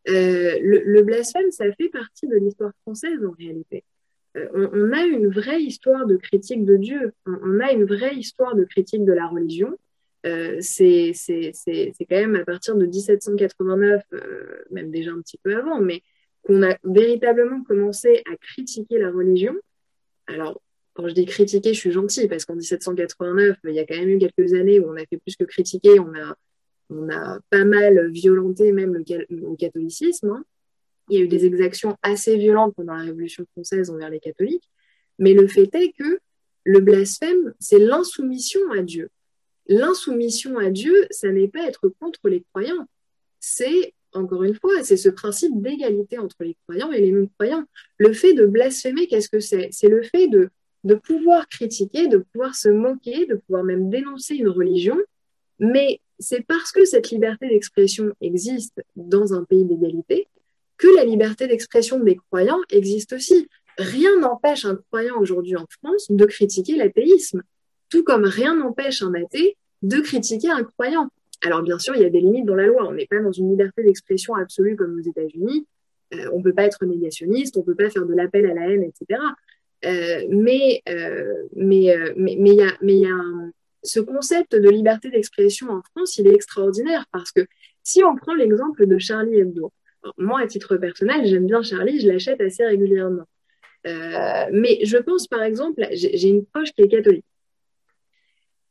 Le, 0.05 1.01
blasphème, 1.01 1.51
ça 1.51 1.65
fait 1.73 1.89
partie 1.89 2.27
de 2.27 2.35
l'histoire 2.35 2.71
française 2.81 3.19
en 3.25 3.31
réalité. 3.31 3.83
On, 4.53 4.91
a 4.93 5.03
une 5.03 5.29
vraie 5.29 5.61
histoire 5.61 6.05
de 6.05 6.15
critique 6.15 6.63
de 6.63 6.77
Dieu, 6.77 7.11
on 7.25 7.59
a 7.59 7.71
une 7.71 7.85
vraie 7.85 8.15
histoire 8.15 8.55
de 8.55 8.63
critique 8.63 9.03
de 9.03 9.13
la 9.13 9.27
religion. 9.27 9.77
Euh, 10.25 10.57
c'est 10.61 11.13
quand 12.09 12.15
même 12.15 12.35
à 12.35 12.43
partir 12.45 12.75
de 12.75 12.85
1789, 12.85 14.03
euh, 14.13 14.63
même 14.71 14.91
déjà 14.91 15.11
un 15.11 15.21
petit 15.21 15.37
peu 15.41 15.55
avant, 15.55 15.79
mais 15.79 16.01
qu'on 16.43 16.63
a 16.63 16.77
véritablement 16.83 17.63
commencé 17.63 18.23
à 18.31 18.35
critiquer 18.37 18.99
la 18.99 19.11
religion. 19.11 19.55
Alors, 20.27 20.61
quand 20.93 21.07
je 21.07 21.13
dis 21.13 21.25
critiquer, 21.25 21.73
je 21.73 21.79
suis 21.79 21.91
gentille, 21.91 22.27
parce 22.27 22.45
qu'en 22.45 22.55
1789, 22.55 23.57
il 23.65 23.73
y 23.73 23.79
a 23.79 23.85
quand 23.85 23.97
même 23.97 24.09
eu 24.09 24.17
quelques 24.17 24.53
années 24.53 24.79
où 24.79 24.89
on 24.89 24.95
a 24.95 25.05
fait 25.05 25.17
plus 25.17 25.35
que 25.35 25.43
critiquer, 25.43 25.99
on 25.99 26.13
a, 26.15 26.35
on 26.89 27.09
a 27.09 27.39
pas 27.49 27.65
mal 27.65 28.09
violenté 28.11 28.71
même 28.71 28.93
le, 28.93 29.55
catholicisme. 29.55 30.29
Hein. 30.29 30.45
Il 31.09 31.17
y 31.17 31.21
a 31.21 31.25
eu 31.25 31.27
des 31.27 31.45
exactions 31.45 31.97
assez 32.01 32.37
violentes 32.37 32.75
pendant 32.75 32.95
la 32.95 33.03
Révolution 33.03 33.45
française 33.53 33.89
envers 33.89 34.09
les 34.09 34.19
catholiques, 34.19 34.69
mais 35.19 35.33
le 35.33 35.47
fait 35.47 35.73
est 35.75 35.93
que 35.97 36.19
le 36.63 36.79
blasphème, 36.79 37.53
c'est 37.59 37.79
l'insoumission 37.79 38.59
à 38.71 38.81
Dieu 38.81 39.09
l'insoumission 39.67 40.57
à 40.57 40.69
Dieu, 40.69 41.07
ça 41.09 41.31
n'est 41.31 41.47
pas 41.47 41.67
être 41.67 41.89
contre 41.99 42.29
les 42.29 42.43
croyants. 42.51 42.87
C'est, 43.39 43.93
encore 44.13 44.43
une 44.43 44.55
fois, 44.55 44.83
c'est 44.83 44.97
ce 44.97 45.09
principe 45.09 45.61
d'égalité 45.61 46.17
entre 46.17 46.37
les 46.41 46.57
croyants 46.65 46.91
et 46.91 47.01
les 47.01 47.11
non-croyants. 47.11 47.65
Le 47.97 48.13
fait 48.13 48.33
de 48.33 48.45
blasphémer, 48.45 49.07
qu'est-ce 49.07 49.29
que 49.29 49.39
c'est? 49.39 49.69
C'est 49.71 49.89
le 49.89 50.01
fait 50.03 50.27
de, 50.27 50.49
de 50.83 50.95
pouvoir 50.95 51.47
critiquer, 51.47 52.07
de 52.07 52.19
pouvoir 52.33 52.55
se 52.55 52.69
moquer, 52.69 53.25
de 53.25 53.35
pouvoir 53.35 53.63
même 53.63 53.89
dénoncer 53.89 54.35
une 54.35 54.49
religion, 54.49 54.97
mais 55.59 56.01
c'est 56.19 56.45
parce 56.45 56.71
que 56.71 56.85
cette 56.85 57.09
liberté 57.11 57.47
d'expression 57.47 58.11
existe 58.21 58.83
dans 58.95 59.33
un 59.33 59.43
pays 59.43 59.65
d'égalité 59.65 60.27
que 60.77 60.87
la 60.95 61.05
liberté 61.05 61.47
d'expression 61.47 61.99
des 61.99 62.15
croyants 62.15 62.61
existe 62.69 63.13
aussi. 63.13 63.47
Rien 63.77 64.19
n'empêche 64.19 64.65
un 64.65 64.75
croyant 64.75 65.19
aujourd'hui 65.19 65.55
en 65.55 65.65
France 65.69 66.07
de 66.09 66.25
critiquer 66.25 66.75
l'athéisme. 66.75 67.43
Tout 67.89 68.03
comme 68.03 68.25
rien 68.25 68.55
n'empêche 68.55 69.01
un 69.01 69.13
athée 69.13 69.57
de 69.81 69.99
critiquer 69.99 70.49
un 70.49 70.63
croyant. 70.63 71.09
Alors 71.43 71.61
bien 71.61 71.77
sûr, 71.77 71.95
il 71.95 72.01
y 72.01 72.05
a 72.05 72.09
des 72.09 72.19
limites 72.19 72.45
dans 72.45 72.55
la 72.55 72.65
loi. 72.65 72.87
On 72.87 72.93
n'est 72.93 73.05
pas 73.05 73.19
dans 73.19 73.31
une 73.31 73.49
liberté 73.49 73.83
d'expression 73.83 74.35
absolue 74.35 74.75
comme 74.75 74.99
aux 74.99 75.07
États-Unis. 75.07 75.67
Euh, 76.13 76.29
on 76.33 76.39
ne 76.39 76.43
peut 76.43 76.53
pas 76.53 76.63
être 76.63 76.85
négationniste, 76.85 77.57
on 77.57 77.61
ne 77.61 77.65
peut 77.65 77.75
pas 77.75 77.89
faire 77.89 78.05
de 78.05 78.13
l'appel 78.13 78.45
à 78.45 78.53
la 78.53 78.69
haine, 78.69 78.83
etc. 78.83 79.19
Euh, 79.85 80.25
mais 80.29 80.81
euh, 80.89 81.43
mais 81.55 81.95
mais 82.15 82.35
mais 82.39 82.51
il 82.51 82.55
y 82.55 82.61
a 82.61 82.71
mais 82.81 82.93
il 82.95 83.01
y 83.01 83.05
a 83.05 83.15
ce 83.87 83.99
concept 83.99 84.55
de 84.55 84.69
liberté 84.69 85.09
d'expression 85.09 85.69
en 85.69 85.81
France, 85.81 86.17
il 86.17 86.27
est 86.27 86.33
extraordinaire 86.33 87.05
parce 87.11 87.31
que 87.31 87.45
si 87.83 88.03
on 88.03 88.15
prend 88.15 88.35
l'exemple 88.35 88.85
de 88.85 88.97
Charlie 88.97 89.39
Hebdo, 89.39 89.71
moi 90.17 90.41
à 90.41 90.47
titre 90.47 90.77
personnel, 90.77 91.25
j'aime 91.25 91.47
bien 91.47 91.61
Charlie, 91.61 91.99
je 91.99 92.07
l'achète 92.07 92.41
assez 92.41 92.65
régulièrement. 92.65 93.25
mais 93.83 94.79
je 94.83 94.97
pense 94.97 95.27
par 95.27 95.43
exemple, 95.43 95.87
j'ai 95.91 96.27
une 96.27 96.45
proche 96.45 96.71
qui 96.73 96.81
est 96.83 96.87
catholique 96.89 97.25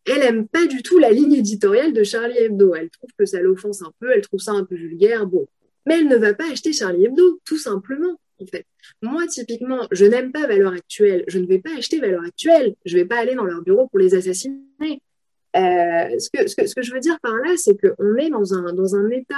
elle 0.06 0.22
aime 0.22 0.48
pas 0.48 0.66
du 0.66 0.82
tout 0.82 0.98
la 0.98 1.10
ligne 1.10 1.34
éditoriale 1.34 1.92
de 1.92 2.04
Charlie 2.04 2.38
Hebdo. 2.38 2.74
Elle 2.74 2.90
trouve 2.90 3.10
que 3.18 3.26
ça 3.26 3.40
l'offense 3.40 3.82
un 3.82 3.92
peu, 4.00 4.10
elle 4.12 4.22
trouve 4.22 4.40
ça 4.40 4.52
un 4.52 4.64
peu 4.64 4.76
vulgaire. 4.76 5.26
Bon, 5.26 5.46
mais 5.84 5.98
elle 5.98 6.08
ne 6.08 6.16
va 6.16 6.34
pas 6.34 6.50
acheter 6.50 6.72
Charlie 6.72 7.06
Hebdo, 7.06 7.40
tout 7.44 7.58
simplement. 7.58 8.18
En 8.38 8.46
fait, 8.46 8.66
moi 9.02 9.26
typiquement, 9.26 9.88
je 9.90 10.04
n'aime 10.04 10.30
pas 10.30 10.46
Valeur 10.46 10.72
Actuelle. 10.72 11.24
Je 11.26 11.38
ne 11.38 11.46
vais 11.46 11.58
pas 11.58 11.76
acheter 11.76 11.98
Valeur 12.00 12.22
Actuelle. 12.24 12.74
Je 12.84 12.96
ne 12.96 13.02
vais 13.02 13.06
pas 13.06 13.18
aller 13.18 13.34
dans 13.34 13.44
leur 13.44 13.62
bureau 13.62 13.88
pour 13.88 13.98
les 13.98 14.14
assassiner. 14.14 15.00
Euh, 15.56 16.18
ce, 16.18 16.30
que, 16.74 16.82
je 16.82 16.92
veux 16.92 17.00
dire 17.00 17.18
par 17.20 17.34
là, 17.36 17.54
c'est 17.56 17.76
qu'on 17.80 18.16
est 18.16 18.30
dans 18.30 18.54
un, 18.54 19.10
état 19.10 19.34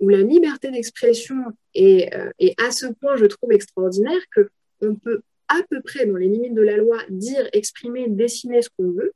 où 0.00 0.08
la 0.08 0.22
liberté 0.22 0.70
d'expression 0.70 1.36
est, 1.74 2.14
euh, 2.14 2.30
est 2.38 2.60
à 2.60 2.70
ce 2.70 2.86
point, 2.86 3.16
je 3.16 3.26
trouve, 3.26 3.52
extraordinaire 3.52 4.20
que 4.34 4.48
on 4.80 4.94
peut 4.94 5.20
à 5.48 5.60
peu 5.70 5.80
près, 5.80 6.06
dans 6.06 6.16
les 6.16 6.28
limites 6.28 6.54
de 6.54 6.62
la 6.62 6.76
loi, 6.76 6.98
dire, 7.08 7.48
exprimer, 7.52 8.08
dessiner 8.08 8.62
ce 8.62 8.68
qu'on 8.76 8.90
veut 8.90 9.12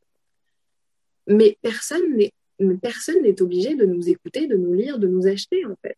mais 1.26 1.56
personne 1.62 2.16
n'est 2.16 3.42
obligé 3.42 3.74
de 3.74 3.84
nous 3.84 4.08
écouter, 4.08 4.46
de 4.46 4.56
nous 4.56 4.74
lire, 4.74 4.98
de 4.98 5.06
nous 5.06 5.26
acheter 5.26 5.64
en 5.64 5.76
fait. 5.82 5.96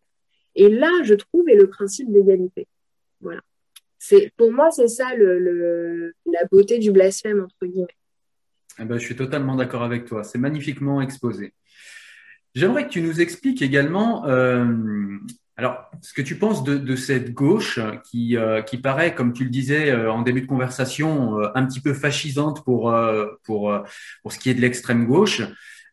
Et 0.55 0.69
là, 0.69 0.91
je 1.03 1.15
trouve, 1.15 1.49
est 1.49 1.55
le 1.55 1.69
principe 1.69 2.13
d'égalité. 2.13 2.67
Voilà. 3.21 3.41
Pour 4.37 4.53
moi, 4.53 4.71
c'est 4.71 4.89
ça 4.89 5.17
la 5.17 6.45
beauté 6.51 6.79
du 6.79 6.93
blasphème 6.93 7.43
entre 7.43 7.67
guillemets. 7.67 7.97
Eh 8.79 8.85
ben, 8.85 8.99
je 8.99 9.05
suis 9.05 9.17
totalement 9.17 9.55
d'accord 9.55 9.83
avec 9.83 10.05
toi. 10.05 10.25
C'est 10.25 10.39
magnifiquement 10.39 11.01
exposé. 11.01 11.53
J'aimerais 12.55 12.87
que 12.87 12.91
tu 12.91 13.03
nous 13.03 13.21
expliques 13.21 13.63
également 13.63 14.27
euh, 14.27 14.65
alors, 15.57 15.89
ce 16.03 16.13
que 16.13 16.23
tu 16.23 16.37
penses 16.37 16.65
de, 16.65 16.97
cette 16.97 17.33
gauche 17.33 17.79
qui, 18.11 18.37
euh, 18.37 18.63
qui 18.63 18.79
paraît, 18.79 19.15
comme 19.15 19.33
tu 19.33 19.45
le 19.45 19.51
disais 19.51 19.91
euh, 19.91 20.11
en 20.11 20.23
début 20.23 20.41
de 20.41 20.47
conversation, 20.47 21.39
un 21.55 21.65
petit 21.65 21.81
peu 21.81 21.95
fascisante 21.95 22.65
pour, 22.65 22.95
pour, 23.45 23.73
pour 24.23 24.33
ce 24.33 24.39
qui 24.39 24.51
est 24.51 24.55
de 24.55 24.61
l'extrême 24.61 25.07
gauche. 25.07 25.43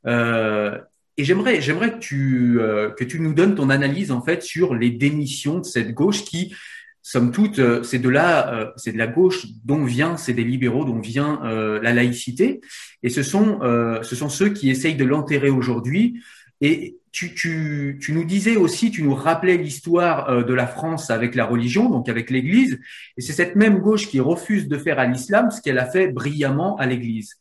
et 0.07 1.23
j'aimerais, 1.23 1.61
j'aimerais 1.61 1.93
que 1.93 1.99
tu, 1.99 2.59
que 2.97 3.03
tu 3.03 3.19
nous 3.19 3.33
donnes 3.33 3.53
ton 3.53 3.69
analyse 3.69 4.11
en 4.11 4.21
fait 4.23 4.41
sur 4.41 4.73
les 4.73 4.89
démissions 4.89 5.59
de 5.59 5.65
cette 5.65 5.93
gauche 5.93 6.25
qui 6.25 6.55
somme 7.01 7.31
toute, 7.31 7.59
euh, 7.59 7.83
c'est 7.83 7.99
de 7.99 8.09
là, 8.09 8.53
euh, 8.53 8.71
c'est 8.75 8.91
de 8.91 8.97
la 8.97 9.07
gauche 9.07 9.45
dont 9.65 9.83
vient, 9.83 10.17
c'est 10.17 10.33
des 10.33 10.43
libéraux 10.43 10.85
dont 10.85 10.99
vient 10.99 11.41
euh, 11.43 11.79
la 11.81 11.93
laïcité, 11.93 12.61
et 13.03 13.09
ce 13.09 13.23
sont, 13.23 13.59
ce 14.03 14.15
sont 14.15 14.29
ceux 14.29 14.49
qui 14.49 14.69
essayent 14.69 14.95
de 14.95 15.05
l'enterrer 15.05 15.49
aujourd'hui. 15.49 16.21
Et 16.61 16.97
tu, 17.11 17.33
tu, 17.33 17.97
tu, 17.99 18.13
nous 18.13 18.23
disais 18.23 18.55
aussi, 18.55 18.91
tu 18.91 19.01
nous 19.01 19.15
rappelais 19.15 19.57
l'histoire 19.57 20.45
de 20.45 20.53
la 20.53 20.67
France 20.67 21.09
avec 21.09 21.33
la 21.33 21.45
religion, 21.45 21.89
donc 21.89 22.07
avec 22.09 22.29
l'Église, 22.29 22.79
et 23.17 23.21
c'est 23.21 23.33
cette 23.33 23.55
même 23.55 23.79
gauche 23.79 24.07
qui 24.07 24.19
refuse 24.19 24.67
de 24.67 24.77
faire 24.77 24.99
à 24.99 25.07
l'islam 25.07 25.49
ce 25.49 25.61
qu'elle 25.61 25.79
a 25.79 25.87
fait 25.87 26.09
brillamment 26.09 26.77
à 26.77 26.85
l'Église. 26.85 27.37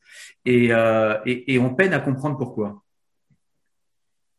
Et, 0.47 0.71
et, 1.27 1.55
et 1.55 1.59
on 1.59 1.75
peine 1.75 1.93
à 1.93 1.99
comprendre 1.99 2.39
pourquoi. 2.39 2.83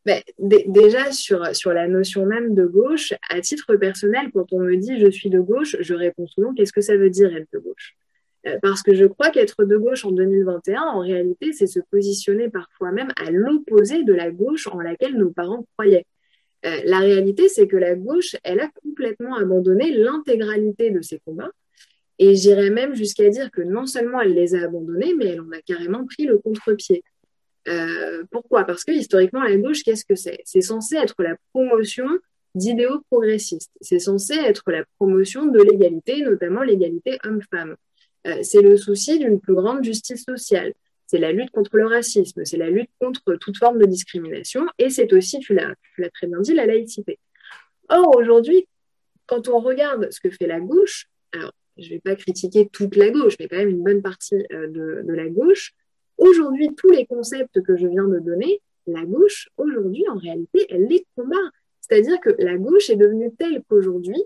Ben, 0.06 0.22
déjà, 0.40 1.12
sur, 1.12 1.40
la 1.40 1.88
notion 1.88 2.26
même 2.26 2.56
de 2.56 2.66
gauche, 2.66 3.14
à 3.30 3.40
titre 3.40 3.76
personnel, 3.76 4.32
quand 4.34 4.52
on 4.52 4.60
me 4.60 4.76
dit 4.76 5.00
je 5.00 5.10
suis 5.12 5.30
de 5.30 5.40
gauche, 5.40 5.76
je 5.80 5.94
réponds 5.94 6.26
souvent 6.28 6.54
qu'est-ce 6.54 6.74
que 6.74 6.82
ça 6.82 6.98
veut 6.98 7.12
dire 7.12 7.36
être 7.36 7.48
de 7.54 7.60
gauche? 7.60 7.96
Euh, 8.48 8.58
Parce 8.64 8.82
que 8.82 8.96
je 8.96 9.06
crois 9.06 9.30
qu'être 9.30 9.64
de 9.64 9.78
gauche 9.78 10.04
en 10.04 10.12
2021, 10.12 10.82
en 10.82 11.00
réalité, 11.02 11.54
c'est 11.54 11.68
se 11.68 11.80
positionner 11.92 12.50
parfois 12.50 12.92
même 12.92 13.10
à 13.16 13.30
l'opposé 13.30 14.04
de 14.04 14.14
la 14.14 14.32
gauche 14.32 14.66
en 14.68 14.82
laquelle 14.82 15.16
nos 15.18 15.30
parents 15.30 15.66
croyaient. 15.78 16.06
Euh, 16.66 16.78
la 16.86 17.00
réalité, 17.00 17.48
c'est 17.48 17.68
que 17.68 17.78
la 17.78 17.96
gauche, 17.96 18.36
elle 18.44 18.60
a 18.60 18.70
complètement 18.84 19.36
abandonné 19.36 19.96
l'intégralité 19.96 20.90
de 20.90 21.02
ses 21.02 21.20
combats. 21.20 21.52
Et 22.18 22.36
j'irais 22.36 22.70
même 22.70 22.96
jusqu'à 22.96 23.30
dire 23.30 23.52
que 23.52 23.62
non 23.62 23.86
seulement 23.86 24.22
elle 24.22 24.34
les 24.34 24.56
a 24.56 24.64
abandonnés, 24.64 25.14
mais 25.16 25.26
elle 25.26 25.42
en 25.42 25.52
a 25.52 25.62
carrément 25.62 26.06
pris 26.06 26.26
le 26.26 26.38
contre-pied. 26.40 27.04
Euh, 27.68 28.24
pourquoi? 28.32 28.64
Parce 28.64 28.84
que 28.84 28.92
historiquement, 28.92 29.44
la 29.44 29.56
gauche, 29.58 29.84
qu'est-ce 29.84 30.06
que 30.06 30.16
c'est? 30.16 30.40
C'est 30.46 30.62
censé 30.62 30.96
être 30.96 31.22
la 31.22 31.36
promotion 31.54 32.08
d'idéaux 32.56 33.02
progressistes. 33.10 33.72
C'est 33.82 34.00
censé 34.00 34.34
être 34.34 34.72
la 34.72 34.84
promotion 34.98 35.46
de 35.46 35.62
l'égalité, 35.62 36.22
notamment 36.22 36.64
l'égalité 36.64 37.18
homme-femme. 37.24 37.76
Euh, 38.28 38.40
c'est 38.44 38.62
le 38.62 38.78
souci 38.78 39.20
d'une 39.20 39.40
plus 39.40 39.56
grande 39.56 39.84
justice 39.84 40.24
sociale. 40.26 40.74
C'est 41.08 41.20
la 41.20 41.32
lutte 41.32 41.52
contre 41.52 41.76
le 41.78 41.88
racisme, 41.88 42.46
c'est 42.46 42.58
la 42.58 42.70
lutte 42.70 42.90
contre 43.00 43.36
toute 43.36 43.58
forme 43.58 43.80
de 43.80 43.86
discrimination, 43.86 44.66
et 44.78 44.90
c'est 44.90 45.12
aussi, 45.12 45.40
tu 45.40 45.54
l'as 45.54 45.76
très 46.14 46.28
bien 46.28 46.40
dit, 46.40 46.54
la 46.54 46.66
laïcité. 46.66 47.20
Or, 47.90 48.16
aujourd'hui, 48.16 48.66
quand 49.26 49.50
on 49.50 49.60
regarde 49.60 50.10
ce 50.10 50.22
que 50.22 50.30
fait 50.30 50.48
la 50.48 50.62
gauche, 50.62 51.08
alors 51.34 51.52
je 51.78 51.86
ne 51.86 51.90
vais 51.90 52.00
pas 52.00 52.16
critiquer 52.16 52.70
toute 52.70 52.96
la 52.96 53.10
gauche, 53.10 53.36
mais 53.40 53.50
quand 53.50 53.58
même 53.58 53.70
une 53.70 53.84
bonne 53.84 54.02
partie 54.02 54.36
euh, 54.54 54.68
de, 54.68 55.02
de 55.06 55.14
la 55.14 55.28
gauche, 55.28 55.74
Aujourd'hui, 56.22 56.70
tous 56.78 56.92
les 56.92 57.08
concepts 57.08 57.64
que 57.64 57.76
je 57.76 57.88
viens 57.88 58.08
de 58.08 58.20
donner, 58.20 58.62
la 58.86 59.04
gauche, 59.06 59.50
aujourd'hui, 59.58 60.06
en 60.08 60.20
réalité, 60.20 60.68
elle 60.70 60.86
les 60.86 61.04
combat. 61.16 61.36
C'est-à-dire 61.80 62.20
que 62.20 62.30
la 62.38 62.58
gauche 62.58 62.92
est 62.92 62.96
devenue 62.96 63.32
telle 63.40 63.64
qu'aujourd'hui, 63.68 64.24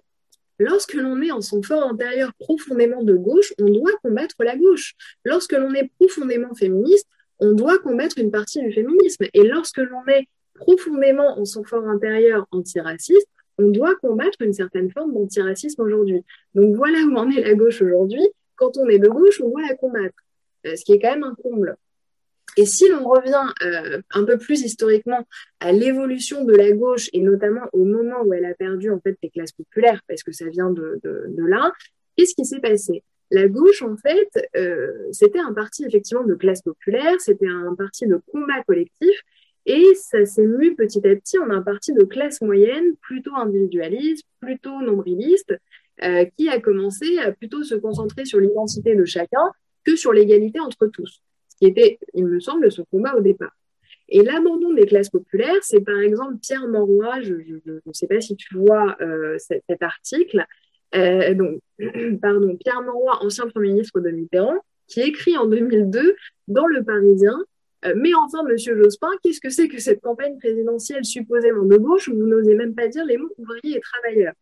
lorsque 0.60 0.96
l'on 0.96 1.22
est 1.22 1.32
en 1.32 1.40
son 1.40 1.64
fort 1.64 1.84
intérieur 1.84 2.34
profondément 2.38 3.02
de 3.02 3.16
gauche, 3.16 3.54
on 3.62 3.70
doit 3.70 3.94
combattre 4.04 4.36
la 4.40 4.58
gauche. 4.58 4.94
Lorsque 5.24 5.54
l'on 5.54 5.74
est 5.74 5.90
profondément 5.98 6.54
féministe, 6.54 7.08
on 7.40 7.54
doit 7.54 7.80
combattre 7.80 8.18
une 8.18 8.30
partie 8.30 8.62
du 8.62 8.74
féminisme. 8.74 9.28
Et 9.34 9.44
lorsque 9.44 9.78
l'on 9.78 10.06
est 10.08 10.28
profondément 10.54 11.40
en 11.40 11.46
son 11.46 11.64
fort 11.64 11.88
intérieur 11.88 12.46
antiraciste, 12.52 13.30
on 13.58 13.70
doit 13.70 13.96
combattre 13.96 14.42
une 14.42 14.52
certaine 14.52 14.92
forme 14.92 15.14
d'antiracisme 15.14 15.82
aujourd'hui. 15.82 16.26
Donc 16.56 16.76
voilà 16.76 17.00
où 17.06 17.16
en 17.16 17.30
est 17.30 17.40
la 17.40 17.54
gauche 17.54 17.82
aujourd'hui. 17.82 18.28
Quand 18.58 18.76
on 18.76 18.90
est 18.90 19.00
de 19.00 19.08
gauche, 19.08 19.40
on 19.40 19.48
doit 19.48 19.62
la 19.62 19.76
combattre, 19.76 20.16
euh, 20.68 20.76
ce 20.76 20.84
qui 20.84 20.92
est 20.92 21.00
quand 21.00 21.12
même 21.12 21.24
un 21.24 21.36
comble. 21.36 21.78
Et 22.58 22.66
si 22.66 22.88
l'on 22.88 23.04
revient 23.04 23.54
euh, 23.64 24.02
un 24.12 24.24
peu 24.24 24.38
plus 24.38 24.62
historiquement 24.62 25.28
à 25.60 25.72
l'évolution 25.72 26.46
de 26.46 26.54
la 26.54 26.72
gauche 26.72 27.10
et 27.12 27.22
notamment 27.22 27.68
au 27.74 27.84
moment 27.84 28.22
où 28.26 28.34
elle 28.34 28.46
a 28.46 28.54
perdu 28.54 28.90
en 28.90 29.00
fait 29.00 29.18
les 29.22 29.30
classes 29.30 29.52
populaires, 29.52 30.02
parce 30.08 30.24
que 30.24 30.32
ça 30.32 30.48
vient 30.48 30.70
de, 30.70 31.02
là, 31.38 31.74
qu'est-ce 32.16 32.34
qui 32.34 32.46
s'est 32.46 32.62
passé? 32.62 33.04
La 33.32 33.48
gauche, 33.48 33.82
en 33.82 33.98
fait, 33.98 34.30
euh, 34.56 34.92
c'était 35.12 35.40
un 35.40 35.52
parti 35.52 35.84
effectivement 35.84 36.24
de 36.24 36.36
classe 36.36 36.62
populaire, 36.62 37.20
c'était 37.20 37.48
un 37.48 37.74
parti 37.76 38.08
de 38.08 38.22
combat 38.32 38.64
collectif, 38.66 39.20
et 39.66 39.84
ça 39.96 40.26
s'est 40.26 40.46
mu 40.46 40.76
petit 40.76 41.06
à 41.08 41.16
petit 41.16 41.40
en 41.40 41.50
un 41.50 41.62
parti 41.62 41.92
de 41.92 42.04
classe 42.04 42.40
moyenne, 42.42 42.96
plutôt 43.02 43.36
individualiste, 43.36 44.26
plutôt 44.40 44.80
nombriliste, 44.82 45.56
euh, 46.04 46.26
qui 46.38 46.50
a 46.50 46.60
commencé 46.60 47.18
à 47.18 47.32
plutôt 47.32 47.64
se 47.64 47.76
concentrer 47.76 48.26
sur 48.26 48.40
l'identité 48.40 48.96
de 48.96 49.06
chacun 49.06 49.52
que 49.84 49.96
sur 49.96 50.14
l'égalité 50.14 50.60
entre 50.60 50.88
tous 50.88 51.22
qui 51.58 51.68
était, 51.68 52.00
il 52.14 52.26
me 52.26 52.40
semble, 52.40 52.72
son 52.72 52.86
combat 52.86 53.16
au 53.16 53.22
départ. 53.22 53.56
Et 54.08 54.22
l'abandon 54.22 54.74
des 54.74 54.86
classes 54.86 55.10
populaires, 55.10 55.64
c'est 55.64 55.82
par 55.82 56.00
exemple 56.00 56.36
Pierre 56.42 56.68
Mauroy, 56.68 57.22
je 57.22 57.34
ne 57.66 57.94
sais 57.94 58.08
pas 58.08 58.22
si 58.22 58.36
tu 58.36 58.56
vois 58.56 58.96
euh, 59.02 59.38
cet, 59.40 59.82
article, 59.82 60.46
euh, 60.96 61.34
donc, 61.34 61.60
pardon, 62.22 62.56
Pierre 62.58 62.82
Mauroy, 62.84 63.18
ancien 63.22 63.48
Premier 63.48 63.70
ministre 63.70 64.00
de 64.00 64.12
Mitterrand, 64.12 64.60
qui 64.88 65.02
écrit 65.02 65.36
en 65.38 65.48
2002 65.48 66.16
dans 66.48 66.68
Le 66.68 66.84
Parisien 66.84 67.36
euh, 67.86 67.94
Mais 67.98 68.14
enfin, 68.14 68.44
monsieur 68.44 68.78
Jospin, 68.78 69.10
qu'est-ce 69.24 69.42
que 69.42 69.50
c'est 69.50 69.68
que 69.68 69.80
cette 69.80 70.02
campagne 70.02 70.38
présidentielle 70.38 71.04
supposément 71.04 71.64
de 71.64 71.78
gauche 71.78 72.08
où 72.08 72.16
vous 72.16 72.28
n'osez 72.28 72.54
même 72.54 72.76
pas 72.76 72.88
dire 72.88 73.06
les 73.06 73.18
mots 73.18 73.34
ouvriers 73.38 73.78
et 73.78 73.82
travailleurs? 73.82 74.34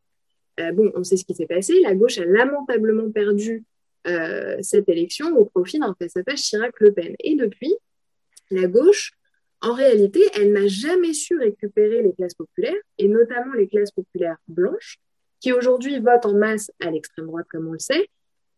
Bon, 0.76 0.92
on 0.94 1.04
sait 1.04 1.18
ce 1.18 1.26
qui 1.26 1.34
s'est 1.34 1.48
passé. 1.48 1.82
La 1.82 1.96
gauche 1.96 2.20
a 2.20 2.26
lamentablement 2.26 3.10
perdu 3.10 3.64
euh, 4.08 4.58
cette 4.62 4.90
élection 4.90 5.36
au 5.38 5.46
profit 5.46 5.80
d'un 5.80 5.96
face-à-face 6.00 6.42
Chirac-Le 6.42 6.94
Pen. 6.94 7.16
Et 7.20 7.36
depuis, 7.36 7.74
la 8.52 8.68
gauche, 8.68 9.14
en 9.62 9.74
réalité, 9.74 10.22
elle 10.36 10.52
n'a 10.52 10.68
jamais 10.68 11.14
su 11.14 11.38
récupérer 11.38 12.02
les 12.04 12.14
classes 12.14 12.34
populaires, 12.34 12.76
et 12.98 13.08
notamment 13.08 13.54
les 13.54 13.68
classes 13.68 13.92
populaires 13.92 14.38
blanches, 14.48 14.98
qui 15.40 15.54
aujourd'hui 15.54 16.00
votent 16.00 16.26
en 16.26 16.34
masse 16.34 16.72
à 16.82 16.92
l'extrême 16.92 17.28
droite, 17.28 17.48
comme 17.50 17.68
on 17.68 17.74
le 17.74 17.80
sait. 17.80 18.10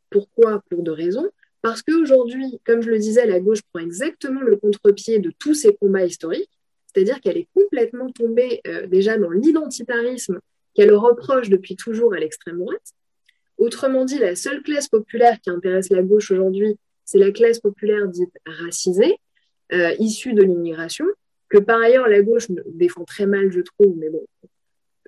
Pourquoi? 0.10 0.64
Pour 0.70 0.84
deux 0.84 0.92
raisons. 0.92 1.30
Parce 1.62 1.82
qu'aujourd'hui, 1.82 2.60
comme 2.66 2.82
je 2.82 2.90
le 2.90 3.00
disais, 3.00 3.26
la 3.26 3.40
gauche 3.40 3.62
prend 3.74 3.84
exactement 3.84 4.42
le 4.42 4.56
contre-pied 4.56 5.20
de 5.20 5.32
tous 5.40 5.56
ces 5.56 5.76
combats 5.76 6.06
historiques, 6.06 6.52
c'est-à-dire 6.94 7.20
qu'elle 7.22 7.38
est 7.38 7.50
complètement 7.54 8.12
tombée 8.12 8.62
euh, 8.68 8.88
déjà 8.88 9.18
dans 9.18 9.32
l'identitarisme 9.32 10.40
qu'elle 10.76 10.94
reproche 10.94 11.50
depuis 11.50 11.76
toujours 11.76 12.14
à 12.14 12.20
l'extrême 12.20 12.60
droite, 12.60 12.94
Autrement 13.58 14.06
dit, 14.06 14.20
la 14.20 14.36
seule 14.36 14.62
classe 14.62 14.88
populaire 14.88 15.40
qui 15.42 15.50
intéresse 15.50 15.90
la 15.90 16.02
gauche 16.02 16.32
aujourd'hui, 16.32 16.78
c'est 17.06 17.20
la 17.20 17.32
classe 17.32 17.60
populaire 17.60 18.08
dite 18.08 18.34
racisée, 18.46 19.20
euh, 19.74 19.94
issue 20.00 20.34
de 20.34 20.44
l'immigration, 20.44 21.06
que 21.50 21.58
par 21.60 21.82
ailleurs 21.82 22.08
la 22.08 22.22
gauche 22.22 22.48
défend 22.50 23.06
très 23.06 23.26
mal, 23.26 23.52
je 23.52 23.62
trouve, 23.62 23.96
mais 23.98 24.10
bon, 24.10 24.26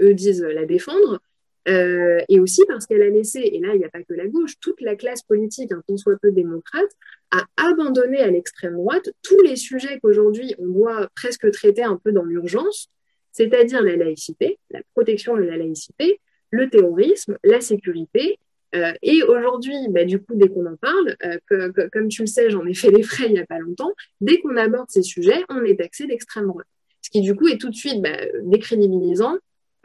eux 0.01 0.13
disent 0.13 0.43
la 0.43 0.65
défendre, 0.65 1.19
euh, 1.67 2.19
et 2.29 2.39
aussi 2.39 2.63
parce 2.67 2.85
qu'elle 2.85 3.01
a 3.01 3.09
laissé, 3.09 3.39
et 3.39 3.59
là 3.59 3.73
il 3.73 3.79
n'y 3.79 3.85
a 3.85 3.89
pas 3.89 4.03
que 4.03 4.13
la 4.13 4.27
gauche, 4.27 4.53
toute 4.61 4.79
la 4.79 4.95
classe 4.95 5.23
politique, 5.23 5.71
un 5.71 5.81
tant 5.85 5.97
soit 5.97 6.17
peu 6.21 6.31
démocrate, 6.31 6.89
a 7.31 7.43
abandonné 7.57 8.19
à 8.19 8.31
l'extrême 8.31 8.75
droite 8.75 9.09
tous 9.21 9.41
les 9.41 9.57
sujets 9.57 9.99
qu'aujourd'hui 9.99 10.55
on 10.59 10.67
doit 10.67 11.09
presque 11.15 11.51
traiter 11.51 11.83
un 11.83 11.97
peu 11.97 12.13
dans 12.13 12.23
l'urgence, 12.23 12.89
c'est-à-dire 13.31 13.81
la 13.81 13.97
laïcité, 13.97 14.59
la 14.69 14.81
protection 14.93 15.35
de 15.35 15.41
la 15.41 15.57
laïcité, 15.57 16.21
le 16.51 16.69
terrorisme, 16.69 17.37
la 17.43 17.61
sécurité. 17.61 18.39
Euh, 18.75 18.93
et 19.01 19.23
aujourd'hui, 19.23 19.75
bah, 19.89 20.05
du 20.05 20.19
coup, 20.19 20.35
dès 20.35 20.49
qu'on 20.49 20.65
en 20.65 20.75
parle, 20.75 21.15
euh, 21.23 21.71
comme 21.91 22.09
tu 22.09 22.21
le 22.21 22.27
sais, 22.27 22.49
j'en 22.49 22.65
ai 22.65 22.73
fait 22.73 22.91
les 22.91 23.03
frais 23.03 23.27
il 23.27 23.33
n'y 23.33 23.39
a 23.39 23.45
pas 23.45 23.59
longtemps, 23.59 23.93
dès 24.19 24.39
qu'on 24.39 24.57
aborde 24.57 24.89
ces 24.89 25.03
sujets, 25.03 25.43
on 25.49 25.63
est 25.63 25.77
taxé 25.77 26.05
d'extrême 26.05 26.47
droite. 26.47 26.67
Ce 27.01 27.09
qui, 27.09 27.21
du 27.21 27.35
coup, 27.35 27.47
est 27.47 27.59
tout 27.59 27.69
de 27.69 27.75
suite 27.75 28.01
bah, 28.01 28.17
décrédibilisant 28.43 29.37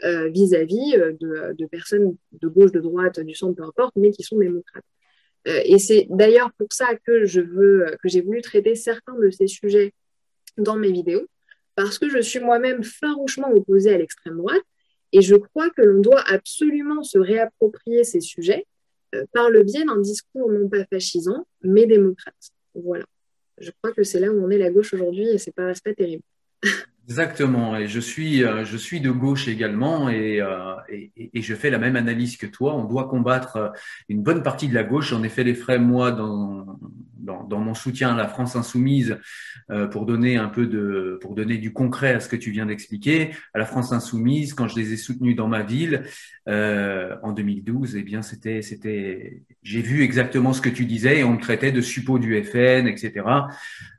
euh, 0.04 0.28
vis-à-vis 0.28 0.94
de, 1.20 1.54
de, 1.56 1.66
personnes 1.66 2.16
de 2.32 2.48
gauche, 2.48 2.72
de 2.72 2.80
droite, 2.80 3.20
du 3.20 3.34
centre, 3.34 3.54
peu 3.54 3.62
importe, 3.62 3.94
mais 3.96 4.10
qui 4.10 4.24
sont 4.24 4.38
démocrates. 4.38 4.84
et 5.46 5.78
c'est 5.78 6.06
d'ailleurs 6.10 6.50
pour 6.58 6.72
ça 6.72 6.96
que 6.96 7.24
que 7.24 8.08
j'ai 8.08 8.20
voulu 8.20 8.42
traiter 8.42 8.74
certains 8.74 9.14
de 9.14 9.30
ces 9.30 9.46
sujets 9.46 9.92
dans 10.58 10.76
mes 10.76 10.90
vidéos, 10.90 11.26
parce 11.76 12.00
que 12.00 12.08
je 12.08 12.18
suis 12.18 12.40
moi-même 12.40 12.82
farouchement 12.82 13.50
opposée 13.52 13.94
à 13.94 13.98
l'extrême 13.98 14.38
droite 14.38 14.62
et 15.12 15.20
je 15.20 15.34
crois 15.34 15.70
que 15.70 15.82
l'on 15.82 16.00
doit 16.00 16.22
absolument 16.26 17.02
se 17.02 17.18
réapproprier 17.18 18.04
ces 18.04 18.20
sujets 18.20 18.66
euh, 19.14 19.24
par 19.32 19.50
le 19.50 19.62
biais 19.62 19.84
d'un 19.84 20.00
discours 20.00 20.50
non 20.50 20.68
pas 20.68 20.84
fascisant, 20.86 21.46
mais 21.62 21.86
démocrate. 21.86 22.34
Voilà. 22.74 23.04
Je 23.58 23.70
crois 23.70 23.92
que 23.92 24.02
c'est 24.02 24.20
là 24.20 24.32
où 24.32 24.42
on 24.42 24.50
est 24.50 24.58
la 24.58 24.70
gauche 24.70 24.94
aujourd'hui 24.94 25.28
et 25.28 25.38
c'est 25.38 25.54
pas, 25.54 25.72
pas 25.84 25.94
terrible. 25.94 26.22
Exactement, 27.08 27.76
et 27.76 27.88
je 27.88 27.98
suis, 27.98 28.44
euh, 28.44 28.64
je 28.64 28.76
suis 28.76 29.00
de 29.00 29.10
gauche 29.10 29.48
également 29.48 30.08
et, 30.08 30.40
euh, 30.40 30.74
et, 30.88 31.10
et, 31.34 31.42
je 31.42 31.54
fais 31.56 31.68
la 31.68 31.78
même 31.78 31.96
analyse 31.96 32.36
que 32.36 32.46
toi. 32.46 32.76
On 32.76 32.84
doit 32.84 33.08
combattre 33.08 33.56
euh, 33.56 33.68
une 34.08 34.22
bonne 34.22 34.44
partie 34.44 34.68
de 34.68 34.74
la 34.74 34.84
gauche. 34.84 35.10
J'en 35.10 35.24
ai 35.24 35.28
fait 35.28 35.42
les 35.42 35.54
frais 35.54 35.80
moi 35.80 36.12
dans, 36.12 36.78
dans, 37.18 37.42
dans, 37.42 37.58
mon 37.58 37.74
soutien 37.74 38.12
à 38.12 38.16
la 38.16 38.28
France 38.28 38.54
insoumise 38.54 39.18
pour 39.90 40.06
donner 40.06 40.36
un 40.36 40.48
peu 40.48 40.66
de, 40.66 41.18
pour 41.22 41.34
donner 41.34 41.56
du 41.56 41.72
concret 41.72 42.14
à 42.14 42.20
ce 42.20 42.28
que 42.28 42.36
tu 42.36 42.50
viens 42.50 42.66
d'expliquer. 42.66 43.30
À 43.54 43.58
la 43.58 43.64
France 43.64 43.92
insoumise, 43.92 44.54
quand 44.54 44.68
je 44.68 44.76
les 44.76 44.92
ai 44.92 44.96
soutenus 44.96 45.34
dans 45.34 45.48
ma 45.48 45.62
ville 45.62 46.04
en 46.46 47.32
2012, 47.32 47.96
eh 47.96 48.02
bien 48.02 48.22
c'était, 48.22 48.60
c'était, 48.60 49.42
j'ai 49.62 49.80
vu 49.80 50.02
exactement 50.02 50.52
ce 50.52 50.60
que 50.60 50.68
tu 50.68 50.84
disais 50.84 51.20
et 51.20 51.24
on 51.24 51.34
me 51.34 51.40
traitait 51.40 51.72
de 51.72 51.80
suppôt 51.80 52.18
du 52.18 52.42
FN, 52.44 52.86
etc 52.86 53.22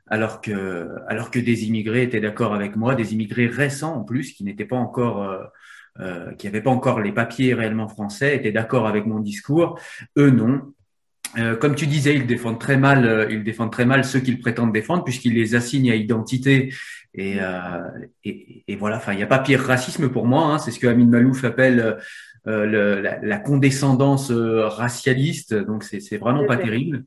alors 0.06 0.40
que, 0.40 0.90
alors 1.08 1.30
que 1.30 1.38
des 1.38 1.64
immigrés 1.64 2.02
étaient 2.02 2.20
d'accord 2.20 2.54
avec 2.54 2.76
moi, 2.76 2.93
des 2.94 3.12
immigrés 3.12 3.46
récents 3.46 3.96
en 3.96 4.04
plus, 4.04 4.32
qui 4.32 4.44
n'étaient 4.44 4.64
pas 4.64 4.76
encore, 4.76 5.22
euh, 6.00 6.32
qui 6.32 6.46
n'avaient 6.46 6.62
pas 6.62 6.70
encore 6.70 7.00
les 7.00 7.12
papiers 7.12 7.54
réellement 7.54 7.88
français 7.88 8.36
étaient 8.36 8.52
d'accord 8.52 8.86
avec 8.86 9.06
mon 9.06 9.20
discours. 9.20 9.78
Eux, 10.16 10.30
non. 10.30 10.74
Euh, 11.38 11.56
comme 11.56 11.74
tu 11.74 11.86
disais, 11.86 12.14
ils 12.14 12.26
défendent 12.26 12.60
très 12.60 12.76
mal, 12.76 13.06
euh, 13.06 13.26
ils 13.30 13.42
défendent 13.42 13.72
très 13.72 13.84
mal 13.84 14.04
ceux 14.04 14.20
qu'ils 14.20 14.38
prétendent 14.38 14.72
défendre 14.72 15.04
puisqu'ils 15.04 15.34
les 15.34 15.54
assignent 15.54 15.90
à 15.90 15.96
identité. 15.96 16.72
Et, 17.14 17.36
euh, 17.40 17.80
et, 18.24 18.64
et, 18.68 18.76
voilà, 18.76 18.96
enfin, 18.96 19.12
il 19.12 19.16
n'y 19.16 19.22
a 19.22 19.28
pas 19.28 19.38
pire 19.38 19.60
racisme 19.60 20.08
pour 20.08 20.26
moi. 20.26 20.44
Hein, 20.46 20.58
c'est 20.58 20.70
ce 20.70 20.78
que 20.78 20.86
Amin 20.86 21.06
Malouf 21.06 21.44
appelle 21.44 21.98
le, 22.46 23.00
la, 23.00 23.18
la, 23.20 23.38
condescendance 23.38 24.30
racialiste. 24.30 25.54
Donc, 25.54 25.84
c'est 25.84 26.18
vraiment 26.18 26.44
pas 26.44 26.56
terrible. 26.56 27.04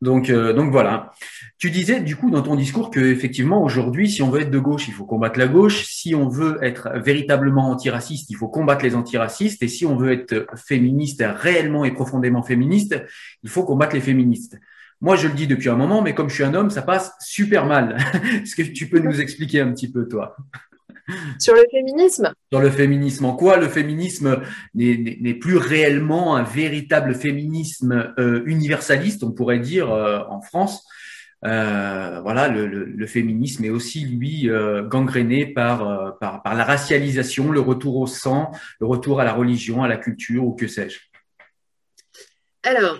Donc, 0.00 0.30
euh, 0.30 0.52
donc 0.52 0.70
voilà. 0.70 1.12
Tu 1.58 1.70
disais 1.70 2.00
du 2.00 2.14
coup 2.14 2.30
dans 2.30 2.42
ton 2.42 2.54
discours 2.54 2.90
que 2.90 3.00
effectivement 3.00 3.62
aujourd'hui, 3.62 4.08
si 4.08 4.22
on 4.22 4.30
veut 4.30 4.42
être 4.42 4.50
de 4.50 4.58
gauche, 4.58 4.86
il 4.86 4.94
faut 4.94 5.04
combattre 5.04 5.38
la 5.38 5.48
gauche. 5.48 5.86
Si 5.86 6.14
on 6.14 6.28
veut 6.28 6.58
être 6.62 6.90
véritablement 7.00 7.70
antiraciste, 7.70 8.30
il 8.30 8.36
faut 8.36 8.48
combattre 8.48 8.84
les 8.84 8.94
antiracistes. 8.94 9.62
Et 9.62 9.68
si 9.68 9.84
on 9.86 9.96
veut 9.96 10.12
être 10.12 10.46
féministe 10.56 11.24
réellement 11.26 11.84
et 11.84 11.92
profondément 11.92 12.42
féministe, 12.42 12.96
il 13.42 13.50
faut 13.50 13.64
combattre 13.64 13.94
les 13.94 14.00
féministes. 14.00 14.58
Moi, 15.00 15.14
je 15.16 15.28
le 15.28 15.34
dis 15.34 15.46
depuis 15.46 15.68
un 15.68 15.76
moment, 15.76 16.02
mais 16.02 16.14
comme 16.14 16.28
je 16.28 16.34
suis 16.34 16.44
un 16.44 16.54
homme, 16.54 16.70
ça 16.70 16.82
passe 16.82 17.12
super 17.20 17.66
mal. 17.66 17.96
Est-ce 18.42 18.56
que 18.56 18.62
tu 18.62 18.88
peux 18.88 18.98
nous 18.98 19.20
expliquer 19.20 19.60
un 19.60 19.72
petit 19.72 19.90
peu, 19.90 20.08
toi? 20.08 20.36
Sur 21.38 21.54
le 21.54 21.64
féminisme? 21.70 22.32
Sur 22.52 22.60
le 22.60 22.70
féminisme. 22.70 23.24
En 23.24 23.34
quoi 23.34 23.56
le 23.56 23.68
féminisme 23.68 24.42
n'est 24.74 25.34
plus 25.34 25.56
réellement 25.56 26.36
un 26.36 26.42
véritable 26.42 27.14
féminisme 27.14 28.12
euh, 28.18 28.42
universaliste, 28.46 29.22
on 29.22 29.32
pourrait 29.32 29.60
dire, 29.60 29.90
euh, 29.92 30.20
en 30.28 30.40
France? 30.40 30.86
Euh, 31.44 32.20
voilà, 32.20 32.48
le, 32.48 32.66
le, 32.66 33.06
féminisme 33.06 33.64
est 33.64 33.70
aussi 33.70 34.04
lui 34.04 34.50
gangréné 34.86 35.46
par, 35.46 36.18
par, 36.18 36.42
par 36.42 36.54
la 36.56 36.64
racialisation, 36.64 37.52
le 37.52 37.60
retour 37.60 37.96
au 37.96 38.08
sang, 38.08 38.50
le 38.80 38.86
retour 38.86 39.20
à 39.20 39.24
la 39.24 39.32
religion, 39.32 39.84
à 39.84 39.88
la 39.88 39.98
culture 39.98 40.44
ou 40.44 40.54
que 40.54 40.66
sais-je. 40.66 40.98
Alors, 42.64 42.98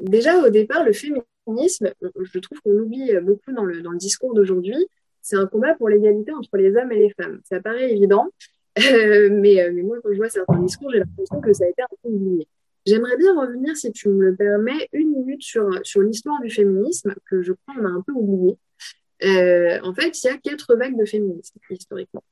déjà 0.00 0.38
au 0.38 0.50
départ, 0.50 0.82
le 0.82 0.92
féminisme, 0.92 1.92
je 2.02 2.38
trouve 2.40 2.58
qu'on 2.62 2.72
l'oublie 2.72 3.12
beaucoup 3.22 3.52
dans 3.52 3.64
le, 3.64 3.80
dans 3.80 3.92
le 3.92 3.98
discours 3.98 4.34
d'aujourd'hui 4.34 4.88
c'est 5.22 5.36
un 5.36 5.46
combat 5.46 5.74
pour 5.74 5.88
l'égalité 5.88 6.32
entre 6.32 6.56
les 6.56 6.74
hommes 6.76 6.92
et 6.92 6.98
les 6.98 7.10
femmes. 7.10 7.40
Ça 7.44 7.60
paraît 7.60 7.92
évident, 7.92 8.28
euh, 8.78 9.28
mais, 9.30 9.70
mais, 9.72 9.82
moi, 9.82 9.98
quand 10.02 10.12
je 10.12 10.16
vois 10.16 10.30
certains 10.30 10.58
discours, 10.60 10.90
j'ai 10.92 11.00
l'impression 11.00 11.40
que 11.40 11.52
ça 11.52 11.64
a 11.64 11.68
été 11.68 11.82
un 11.82 11.86
peu 12.02 12.08
oublié. 12.08 12.46
J'aimerais 12.86 13.16
bien 13.16 13.38
revenir, 13.38 13.76
si 13.76 13.92
tu 13.92 14.08
me 14.08 14.30
le 14.30 14.36
permets, 14.36 14.88
une 14.92 15.10
minute 15.10 15.42
sur, 15.42 15.68
sur 15.84 16.00
l'histoire 16.00 16.40
du 16.40 16.50
féminisme, 16.50 17.14
que 17.28 17.42
je 17.42 17.52
crois 17.52 17.74
qu'on 17.74 17.86
a 17.86 17.90
un 17.90 18.02
peu 18.02 18.12
oublié. 18.12 18.56
Euh, 19.24 19.78
en 19.82 19.92
fait, 19.92 20.22
il 20.22 20.26
y 20.26 20.30
a 20.30 20.38
quatre 20.38 20.74
vagues 20.76 20.98
de 20.98 21.04
féminisme, 21.04 21.58
historiquement. 21.70 22.24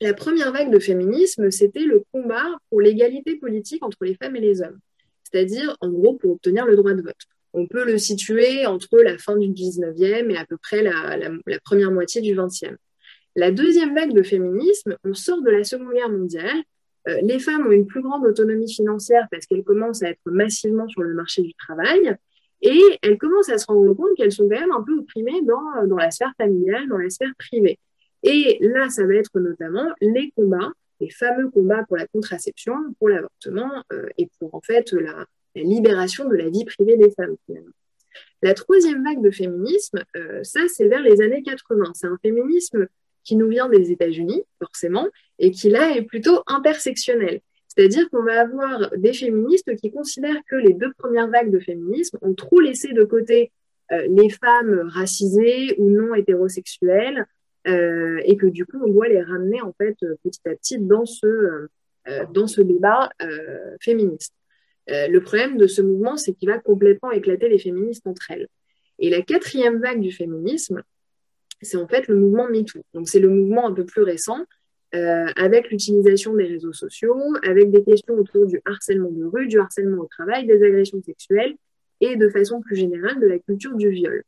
La 0.00 0.14
première 0.14 0.52
vague 0.52 0.70
de 0.70 0.78
féminisme, 0.78 1.50
c'était 1.50 1.84
le 1.84 2.02
combat 2.12 2.58
pour 2.70 2.80
l'égalité 2.80 3.36
politique 3.36 3.84
entre 3.84 4.04
les 4.04 4.14
femmes 4.14 4.36
et 4.36 4.40
les 4.40 4.62
hommes. 4.62 4.78
C'est-à-dire, 5.24 5.76
en 5.80 5.90
gros, 5.90 6.14
pour 6.14 6.32
obtenir 6.32 6.66
le 6.66 6.76
droit 6.76 6.94
de 6.94 7.02
vote 7.02 7.14
on 7.54 7.66
peut 7.66 7.84
le 7.84 7.98
situer 7.98 8.66
entre 8.66 8.98
la 8.98 9.16
fin 9.16 9.36
du 9.36 9.48
19e 9.48 10.30
et 10.30 10.36
à 10.36 10.44
peu 10.44 10.56
près 10.56 10.82
la, 10.82 11.30
première 11.64 11.92
moitié 11.92 12.20
du 12.20 12.34
20e. 12.34 12.76
La 13.36 13.52
deuxième 13.52 13.94
vague 13.94 14.12
de 14.12 14.22
féminisme, 14.22 14.96
on 15.04 15.14
sort 15.14 15.40
de 15.40 15.50
la 15.50 15.64
Seconde 15.64 15.92
Guerre 15.92 16.10
mondiale. 16.10 16.62
Euh, 17.08 17.20
les 17.22 17.38
femmes 17.38 17.66
ont 17.66 17.70
une 17.70 17.86
plus 17.86 18.02
grande 18.02 18.26
autonomie 18.26 18.72
financière 18.72 19.28
parce 19.30 19.46
qu'elles 19.46 19.64
commencent 19.64 20.02
à 20.02 20.10
être 20.10 20.20
massivement 20.26 20.88
sur 20.88 21.02
le 21.02 21.14
marché 21.14 21.42
du 21.42 21.54
travail 21.54 22.16
et 22.62 22.80
elles 23.02 23.18
commencent 23.18 23.50
à 23.50 23.58
se 23.58 23.66
rendre 23.66 23.92
compte 23.94 24.16
qu'elles 24.16 24.32
sont 24.32 24.48
quand 24.48 24.58
même 24.58 24.72
un 24.72 24.82
peu 24.82 24.98
opprimées 24.98 25.42
dans, 25.42 25.86
dans 25.86 25.96
la 25.96 26.10
sphère 26.10 26.32
familiale, 26.36 26.88
dans 26.88 26.98
la 26.98 27.10
sphère 27.10 27.32
privée. 27.38 27.78
Et 28.22 28.58
là, 28.62 28.88
ça 28.88 29.06
va 29.06 29.14
être 29.14 29.38
notamment 29.38 29.86
les 30.00 30.32
combats, 30.34 30.72
les 31.00 31.10
fameux 31.10 31.50
combats 31.50 31.84
pour 31.86 31.98
la 31.98 32.06
contraception, 32.06 32.74
pour 32.98 33.10
l'avortement 33.10 33.70
euh, 33.92 34.08
et 34.16 34.28
pour 34.38 34.54
en 34.54 34.60
fait 34.60 34.92
la, 34.92 35.26
la 35.54 35.62
libération 35.62 36.28
de 36.28 36.34
la 36.34 36.48
vie 36.48 36.64
privée 36.64 36.96
des 36.96 37.10
femmes. 37.10 37.36
La 38.42 38.54
troisième 38.54 39.02
vague 39.04 39.22
de 39.22 39.30
féminisme, 39.30 40.02
euh, 40.16 40.42
ça 40.42 40.60
c'est 40.68 40.86
vers 40.86 41.02
les 41.02 41.20
années 41.22 41.42
80. 41.42 41.92
C'est 41.94 42.06
un 42.06 42.18
féminisme 42.22 42.86
qui 43.22 43.36
nous 43.36 43.48
vient 43.48 43.68
des 43.68 43.90
États-Unis, 43.90 44.44
forcément, 44.62 45.08
et 45.38 45.50
qui 45.50 45.70
là 45.70 45.96
est 45.96 46.02
plutôt 46.02 46.42
intersectionnel. 46.46 47.40
C'est-à-dire 47.68 48.08
qu'on 48.10 48.22
va 48.22 48.42
avoir 48.42 48.90
des 48.96 49.12
féministes 49.12 49.74
qui 49.76 49.90
considèrent 49.90 50.42
que 50.48 50.56
les 50.56 50.74
deux 50.74 50.92
premières 50.98 51.28
vagues 51.28 51.50
de 51.50 51.58
féminisme 51.58 52.18
ont 52.20 52.34
trop 52.34 52.60
laissé 52.60 52.92
de 52.92 53.04
côté 53.04 53.50
euh, 53.92 54.06
les 54.08 54.28
femmes 54.28 54.88
racisées 54.92 55.74
ou 55.78 55.90
non 55.90 56.14
hétérosexuelles, 56.14 57.26
euh, 57.66 58.20
et 58.24 58.36
que 58.36 58.46
du 58.46 58.66
coup 58.66 58.78
on 58.84 58.90
doit 58.90 59.08
les 59.08 59.22
ramener 59.22 59.62
en 59.62 59.72
fait 59.72 59.96
petit 60.22 60.40
à 60.46 60.54
petit 60.54 60.78
dans 60.78 61.06
ce, 61.06 61.66
dans 62.34 62.46
ce 62.46 62.60
débat 62.60 63.08
féministe. 63.80 64.34
Euh, 64.90 65.08
le 65.08 65.20
problème 65.22 65.56
de 65.56 65.66
ce 65.66 65.82
mouvement, 65.82 66.16
c'est 66.16 66.32
qu'il 66.32 66.48
va 66.48 66.58
complètement 66.58 67.10
éclater 67.10 67.48
les 67.48 67.58
féministes 67.58 68.06
entre 68.06 68.30
elles. 68.30 68.48
Et 68.98 69.10
la 69.10 69.22
quatrième 69.22 69.80
vague 69.80 70.00
du 70.00 70.12
féminisme, 70.12 70.82
c'est 71.62 71.76
en 71.76 71.88
fait 71.88 72.06
le 72.08 72.16
mouvement 72.16 72.48
MeToo. 72.48 72.80
Donc 72.92 73.08
c'est 73.08 73.20
le 73.20 73.28
mouvement 73.28 73.66
un 73.66 73.72
peu 73.72 73.84
plus 73.84 74.02
récent, 74.02 74.44
euh, 74.94 75.26
avec 75.36 75.70
l'utilisation 75.70 76.34
des 76.34 76.44
réseaux 76.44 76.72
sociaux, 76.72 77.18
avec 77.42 77.70
des 77.70 77.82
questions 77.82 78.14
autour 78.14 78.46
du 78.46 78.60
harcèlement 78.64 79.10
de 79.10 79.24
rue, 79.24 79.48
du 79.48 79.58
harcèlement 79.58 80.02
au 80.02 80.06
travail, 80.06 80.46
des 80.46 80.62
agressions 80.62 81.02
sexuelles 81.02 81.54
et 82.00 82.16
de 82.16 82.28
façon 82.28 82.60
plus 82.60 82.76
générale 82.76 83.18
de 83.20 83.26
la 83.26 83.38
culture 83.38 83.74
du 83.74 83.88
viol. 83.88 84.22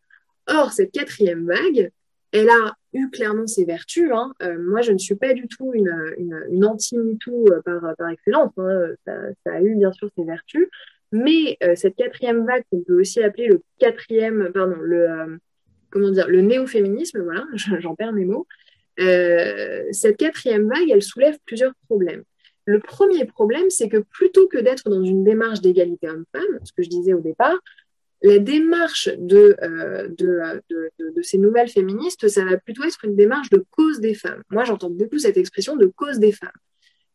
Or, 0.48 0.72
cette 0.72 0.92
quatrième 0.92 1.46
vague, 1.46 1.90
elle 2.36 2.50
a 2.50 2.76
eu 2.92 3.08
clairement 3.10 3.46
ses 3.46 3.64
vertus. 3.64 4.10
Hein. 4.12 4.32
Euh, 4.42 4.58
moi, 4.58 4.82
je 4.82 4.92
ne 4.92 4.98
suis 4.98 5.14
pas 5.14 5.32
du 5.32 5.48
tout 5.48 5.72
une, 5.74 6.64
anti-MeToo 6.64 7.46
euh, 7.50 7.62
par, 7.62 8.10
excellence. 8.10 8.52
Hein. 8.58 8.90
Ça, 9.06 9.52
a 9.52 9.60
eu 9.60 9.74
bien 9.76 9.92
sûr 9.92 10.10
ses 10.16 10.24
vertus. 10.24 10.68
Mais 11.12 11.56
euh, 11.62 11.74
cette 11.76 11.96
quatrième 11.96 12.44
vague, 12.46 12.64
qu'on 12.70 12.82
peut 12.82 13.00
aussi 13.00 13.22
appeler 13.22 13.46
le 13.46 13.62
quatrième, 13.78 14.50
pardon, 14.52 14.76
le, 14.80 15.38
le 15.94 16.40
néo-féminisme, 16.40 17.22
voilà, 17.22 17.44
j'en 17.80 17.94
perds 17.94 18.12
mes 18.12 18.24
mots. 18.26 18.46
cette 18.98 20.16
quatrième 20.18 20.68
vague, 20.68 20.90
elle 20.90 21.02
soulève 21.02 21.38
plusieurs 21.46 21.72
problèmes. 21.86 22.22
Le 22.66 22.80
premier 22.80 23.24
problème, 23.24 23.70
c'est 23.70 23.88
que 23.88 23.98
plutôt 23.98 24.48
que 24.48 24.58
d'être 24.58 24.90
dans 24.90 25.02
une 25.02 25.22
démarche 25.22 25.60
d'égalité 25.60 26.08
homme-femme, 26.08 26.58
ce 26.64 26.72
que 26.72 26.82
je 26.82 26.88
disais 26.88 27.14
au 27.14 27.20
départ, 27.20 27.56
la 28.22 28.38
démarche 28.38 29.08
de, 29.18 29.56
euh, 29.62 30.08
de, 30.08 31.22
ces 31.22 31.38
nouvelles 31.38 31.68
féministes, 31.68 32.28
ça 32.28 32.44
va 32.44 32.56
plutôt 32.56 32.84
être 32.84 33.04
une 33.04 33.16
démarche 33.16 33.50
de 33.50 33.64
cause 33.70 34.00
des 34.00 34.14
femmes. 34.14 34.42
Moi, 34.50 34.64
j'entends 34.64 34.90
beaucoup 34.90 35.18
cette 35.18 35.36
expression 35.36 35.76
de 35.76 35.86
cause 35.86 36.18
des 36.18 36.32
femmes. 36.32 36.50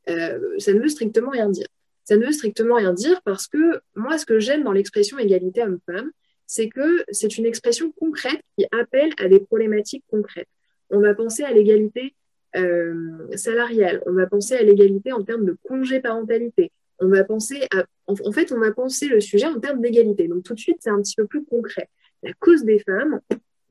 Euh, 0.09 0.39
ça 0.57 0.73
ne 0.73 0.79
veut 0.79 0.89
strictement 0.89 1.31
rien 1.31 1.49
dire. 1.49 1.67
Ça 2.03 2.17
ne 2.17 2.25
veut 2.25 2.31
strictement 2.31 2.75
rien 2.75 2.93
dire 2.93 3.21
parce 3.23 3.47
que 3.47 3.79
moi, 3.95 4.17
ce 4.17 4.25
que 4.25 4.39
j'aime 4.39 4.63
dans 4.63 4.71
l'expression 4.71 5.17
égalité 5.17 5.63
homme-femme, 5.63 6.11
c'est 6.47 6.69
que 6.69 7.03
c'est 7.11 7.37
une 7.37 7.45
expression 7.45 7.91
concrète 7.91 8.41
qui 8.57 8.65
appelle 8.71 9.11
à 9.17 9.27
des 9.27 9.39
problématiques 9.39 10.03
concrètes. 10.09 10.49
On 10.89 10.99
va 10.99 11.13
penser 11.13 11.43
à 11.43 11.53
l'égalité 11.53 12.13
euh, 12.57 13.27
salariale, 13.35 14.03
on 14.05 14.13
va 14.13 14.27
penser 14.27 14.55
à 14.55 14.63
l'égalité 14.63 15.13
en 15.13 15.23
termes 15.23 15.45
de 15.45 15.55
congé 15.63 16.01
parentalité, 16.01 16.71
on 17.01 17.09
va 17.09 17.23
penser 17.23 17.67
à, 17.75 17.83
en, 18.07 18.31
fait, 18.31 18.51
on 18.51 18.59
va 18.59 18.71
penser 18.71 19.07
le 19.07 19.19
sujet 19.19 19.47
en 19.47 19.59
termes 19.59 19.81
d'égalité. 19.81 20.27
Donc 20.27 20.43
tout 20.43 20.53
de 20.53 20.59
suite, 20.59 20.77
c'est 20.79 20.89
un 20.89 21.01
petit 21.01 21.15
peu 21.15 21.25
plus 21.25 21.43
concret. 21.43 21.89
La 22.23 22.33
cause 22.33 22.63
des 22.63 22.79
femmes, 22.79 23.19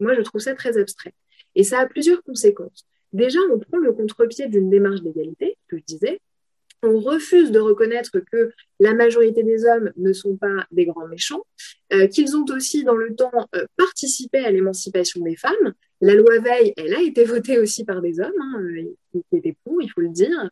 moi, 0.00 0.14
je 0.14 0.22
trouve 0.22 0.40
ça 0.40 0.54
très 0.54 0.76
abstrait. 0.76 1.14
Et 1.54 1.62
ça 1.62 1.80
a 1.80 1.86
plusieurs 1.86 2.22
conséquences. 2.22 2.86
Déjà, 3.12 3.38
on 3.52 3.58
prend 3.58 3.78
le 3.78 3.92
contre-pied 3.92 4.48
d'une 4.48 4.70
démarche 4.70 5.02
d'égalité, 5.02 5.56
que 5.68 5.78
je 5.78 5.84
disais. 5.84 6.20
On 6.82 6.98
refuse 6.98 7.50
de 7.50 7.60
reconnaître 7.60 8.18
que 8.32 8.52
la 8.78 8.94
majorité 8.94 9.42
des 9.42 9.66
hommes 9.66 9.92
ne 9.96 10.12
sont 10.12 10.36
pas 10.36 10.66
des 10.70 10.86
grands 10.86 11.06
méchants, 11.06 11.44
euh, 11.92 12.06
qu'ils 12.06 12.36
ont 12.36 12.44
aussi, 12.50 12.84
dans 12.84 12.94
le 12.94 13.14
temps, 13.14 13.48
euh, 13.54 13.66
participé 13.76 14.38
à 14.38 14.50
l'émancipation 14.50 15.20
des 15.20 15.36
femmes. 15.36 15.74
La 16.00 16.14
loi 16.14 16.38
Veil, 16.38 16.72
elle 16.78 16.94
a 16.94 17.02
été 17.02 17.24
votée 17.24 17.58
aussi 17.58 17.84
par 17.84 18.00
des 18.00 18.18
hommes, 18.20 18.32
hein, 18.40 18.62
euh, 18.62 19.20
qui 19.28 19.36
étaient 19.36 19.56
pour, 19.64 19.82
il 19.82 19.90
faut 19.90 20.00
le 20.00 20.08
dire. 20.08 20.48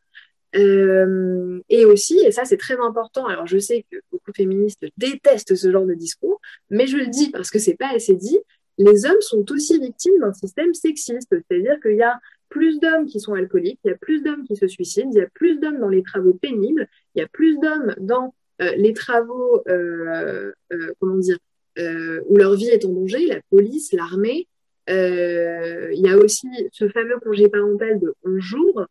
Euh, 0.57 1.61
et 1.69 1.85
aussi, 1.85 2.19
et 2.25 2.33
ça 2.33 2.45
c'est 2.45 2.57
très 2.57 2.79
important, 2.79 3.27
alors 3.27 3.47
je 3.47 3.59
sais 3.59 3.85
que 3.91 3.99
beaucoup 4.11 4.31
de 4.31 4.37
féministes 4.37 4.87
détestent 4.97 5.55
ce 5.55 5.71
genre 5.71 5.85
de 5.85 5.95
discours, 5.95 6.41
mais 6.71 6.87
je 6.87 6.97
le 6.97 7.07
dis 7.07 7.31
parce 7.31 7.51
que 7.51 7.59
c'est 7.59 7.77
pas 7.77 7.91
assez 7.95 8.15
dit, 8.15 8.39
les 8.79 9.05
hommes 9.05 9.21
sont 9.21 9.45
aussi 9.53 9.79
victimes 9.79 10.19
d'un 10.21 10.33
système 10.33 10.73
sexiste, 10.73 11.29
c'est-à-dire 11.31 11.79
qu'il 11.81 11.97
y 11.97 12.03
a 12.03 12.19
plus 12.49 12.81
d'hommes 12.81 13.05
qui 13.05 13.21
sont 13.21 13.35
alcooliques, 13.35 13.79
il 13.85 13.89
y 13.89 13.91
a 13.93 13.97
plus 13.97 14.23
d'hommes 14.23 14.45
qui 14.45 14.57
se 14.57 14.67
suicident, 14.69 15.11
il 15.13 15.19
y 15.19 15.21
a 15.21 15.29
plus 15.35 15.59
d'hommes 15.59 15.81
dans 15.81 15.91
les 15.91 16.03
travaux 16.03 16.33
pénibles, 16.33 16.89
il 17.15 17.19
y 17.19 17.23
a 17.23 17.29
plus 17.29 17.59
d'hommes 17.59 17.95
dans 17.99 18.35
euh, 18.63 18.73
les 18.77 18.95
travaux, 18.95 19.63
euh, 19.69 20.53
comment 20.99 21.19
dire, 21.19 21.39
où 21.77 22.37
leur 22.37 22.55
vie 22.55 22.69
est 22.69 22.85
en 22.87 22.93
danger, 22.93 23.27
la 23.27 23.41
police, 23.51 23.93
l'armée. 23.93 24.49
il 24.89 26.01
y 26.01 26.09
a 26.09 26.17
aussi 26.17 26.49
ce 26.73 26.89
fameux 26.89 27.19
congé 27.21 27.49
parental 27.49 28.01
de 28.01 28.15
11 28.25 28.39
jours 28.41 28.87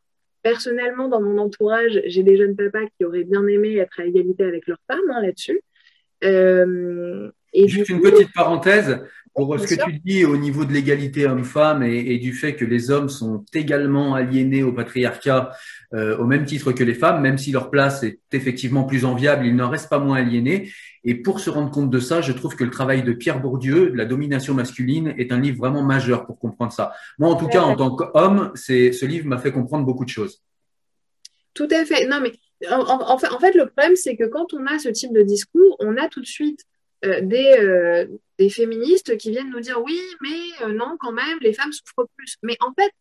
Personnellement, 0.47 1.10
dans 1.10 1.19
mon 1.19 1.39
entourage, 1.39 2.01
j'ai 2.05 2.23
des 2.23 2.38
jeunes 2.38 2.55
papas 2.55 2.86
qui 2.97 3.03
auraient 3.03 3.25
bien 3.25 3.45
aimé 3.47 3.75
être 3.75 3.99
à 3.99 4.05
égalité 4.05 4.45
avec 4.45 4.65
leurs 4.65 4.79
femmes 4.89 5.12
hein, 5.12 5.21
là-dessus. 5.21 5.62
Euh, 6.23 7.29
Et 7.53 7.67
Juste 7.67 7.89
une 7.89 8.01
petite 8.01 8.33
parenthèse 8.33 8.99
pour 9.38 9.60
ce 9.60 9.67
que 9.67 9.83
tu 9.86 9.99
dis 10.03 10.25
au 10.25 10.36
niveau 10.36 10.65
de 10.65 10.73
l'égalité 10.73 11.27
homme-femme 11.27 11.83
et, 11.83 12.17
du 12.17 12.33
fait 12.33 12.55
que 12.55 12.65
les 12.65 12.89
hommes 12.89 13.07
sont 13.07 13.45
également 13.53 14.15
aliénés 14.15 14.63
au 14.63 14.73
patriarcat 14.73 15.51
euh, 15.93 16.17
au 16.17 16.25
même 16.25 16.43
titre 16.43 16.71
que 16.71 16.83
les 16.83 16.95
femmes, 16.95 17.21
même 17.21 17.38
si 17.38 17.51
leur 17.51 17.69
place 17.69 18.01
est 18.01 18.19
effectivement 18.33 18.83
plus 18.83 19.05
enviable, 19.05 19.45
ils 19.45 19.55
n'en 19.55 19.69
restent 19.69 19.89
pas 19.89 19.99
moins 19.99 20.17
aliénés. 20.17 20.71
Et 21.03 21.13
pour 21.13 21.39
se 21.39 21.51
rendre 21.51 21.69
compte 21.69 21.91
de 21.91 21.99
ça, 21.99 22.21
je 22.21 22.31
trouve 22.31 22.55
que 22.55 22.63
le 22.63 22.71
travail 22.71 23.03
de 23.03 23.13
Pierre 23.13 23.39
Bourdieu, 23.39 23.93
La 23.93 24.05
domination 24.05 24.55
masculine, 24.55 25.13
est 25.17 25.31
un 25.31 25.39
livre 25.39 25.60
vraiment 25.60 25.83
majeur 25.83 26.25
pour 26.25 26.39
comprendre 26.39 26.73
ça. 26.73 26.93
Moi, 27.19 27.29
en 27.29 27.36
tout 27.36 27.47
cas, 27.47 27.62
en 27.62 27.75
tant 27.75 27.95
qu'homme, 27.95 28.51
ce 28.55 29.05
livre 29.05 29.27
m'a 29.27 29.38
fait 29.38 29.51
comprendre 29.51 29.86
beaucoup 29.86 30.03
de 30.03 30.10
choses. 30.10 30.41
Tout 31.53 31.67
à 31.71 31.86
fait. 31.86 32.07
Non, 32.07 32.19
mais 32.21 32.33
en 32.71 33.17
fait, 33.17 33.53
le 33.53 33.67
problème, 33.67 33.95
c'est 33.95 34.15
que 34.15 34.25
quand 34.25 34.53
on 34.53 34.65
a 34.65 34.79
ce 34.79 34.89
type 34.89 35.13
de 35.13 35.21
discours, 35.21 35.77
on 35.79 35.95
a 35.95 36.10
tout 36.10 36.21
de 36.21 36.25
suite 36.25 36.65
euh, 37.05 37.21
des, 37.21 37.55
euh, 37.60 38.07
des, 38.39 38.49
féministes 38.49 39.17
qui 39.17 39.29
viennent 39.29 39.51
nous 39.51 39.60
dire 39.60 39.79
oui, 39.83 39.99
mais 40.21 40.65
euh, 40.65 40.73
non, 40.73 40.97
quand 40.99 41.12
même, 41.12 41.38
les 41.41 41.53
femmes 41.53 41.71
souffrent 41.71 42.07
plus. 42.15 42.38
Mais 42.41 42.57
en 42.60 42.73
fait, 42.73 42.91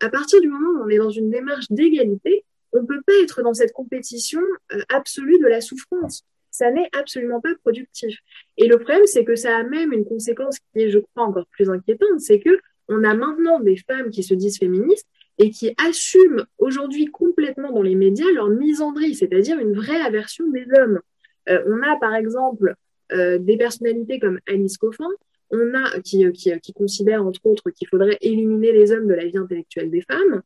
à 0.00 0.08
partir 0.08 0.40
du 0.40 0.48
moment 0.48 0.80
où 0.80 0.84
on 0.84 0.88
est 0.88 0.98
dans 0.98 1.10
une 1.10 1.30
démarche 1.30 1.66
d'égalité, 1.70 2.44
on 2.72 2.82
ne 2.82 2.86
peut 2.86 3.00
pas 3.06 3.12
être 3.22 3.42
dans 3.42 3.54
cette 3.54 3.72
compétition 3.72 4.40
absolue 4.88 5.38
de 5.38 5.46
la 5.46 5.60
souffrance. 5.60 6.24
Ça 6.50 6.72
n'est 6.72 6.90
absolument 6.92 7.40
pas 7.40 7.54
productif. 7.62 8.18
Et 8.56 8.66
le 8.66 8.78
problème, 8.78 9.06
c'est 9.06 9.24
que 9.24 9.36
ça 9.36 9.56
a 9.56 9.62
même 9.62 9.92
une 9.92 10.04
conséquence 10.04 10.58
qui 10.58 10.82
est, 10.82 10.90
je 10.90 10.98
crois, 10.98 11.24
encore 11.24 11.46
plus 11.52 11.70
inquiétante, 11.70 12.20
c'est 12.20 12.40
que 12.40 12.58
on 12.88 13.04
a 13.04 13.14
maintenant 13.14 13.60
des 13.60 13.76
femmes 13.76 14.10
qui 14.10 14.24
se 14.24 14.34
disent 14.34 14.58
féministes 14.58 15.08
et 15.38 15.50
qui 15.50 15.72
assument 15.78 16.46
aujourd'hui 16.58 17.06
complètement 17.06 17.70
dans 17.72 17.82
les 17.82 17.94
médias 17.94 18.30
leur 18.34 18.48
misandrie, 18.48 19.14
c'est-à-dire 19.14 19.58
une 19.58 19.74
vraie 19.74 20.00
aversion 20.00 20.46
des 20.48 20.66
hommes. 20.78 21.00
on 21.46 21.82
a 21.82 21.96
par 22.00 22.14
exemple 22.14 22.74
des 23.10 23.56
personnalités 23.56 24.18
comme 24.18 24.40
Alice 24.46 24.78
Coffin, 24.78 25.08
on 25.50 25.74
a, 25.74 26.00
qui, 26.00 26.24
euh, 26.24 26.30
qui, 26.32 26.72
considère 26.72 27.24
entre 27.24 27.44
autres 27.44 27.70
qu'il 27.70 27.88
faudrait 27.88 28.18
éliminer 28.20 28.72
les 28.72 28.92
hommes 28.92 29.06
de 29.06 29.14
la 29.14 29.26
vie 29.26 29.38
intellectuelle 29.38 29.90
des 29.90 30.02
femmes. 30.02 30.42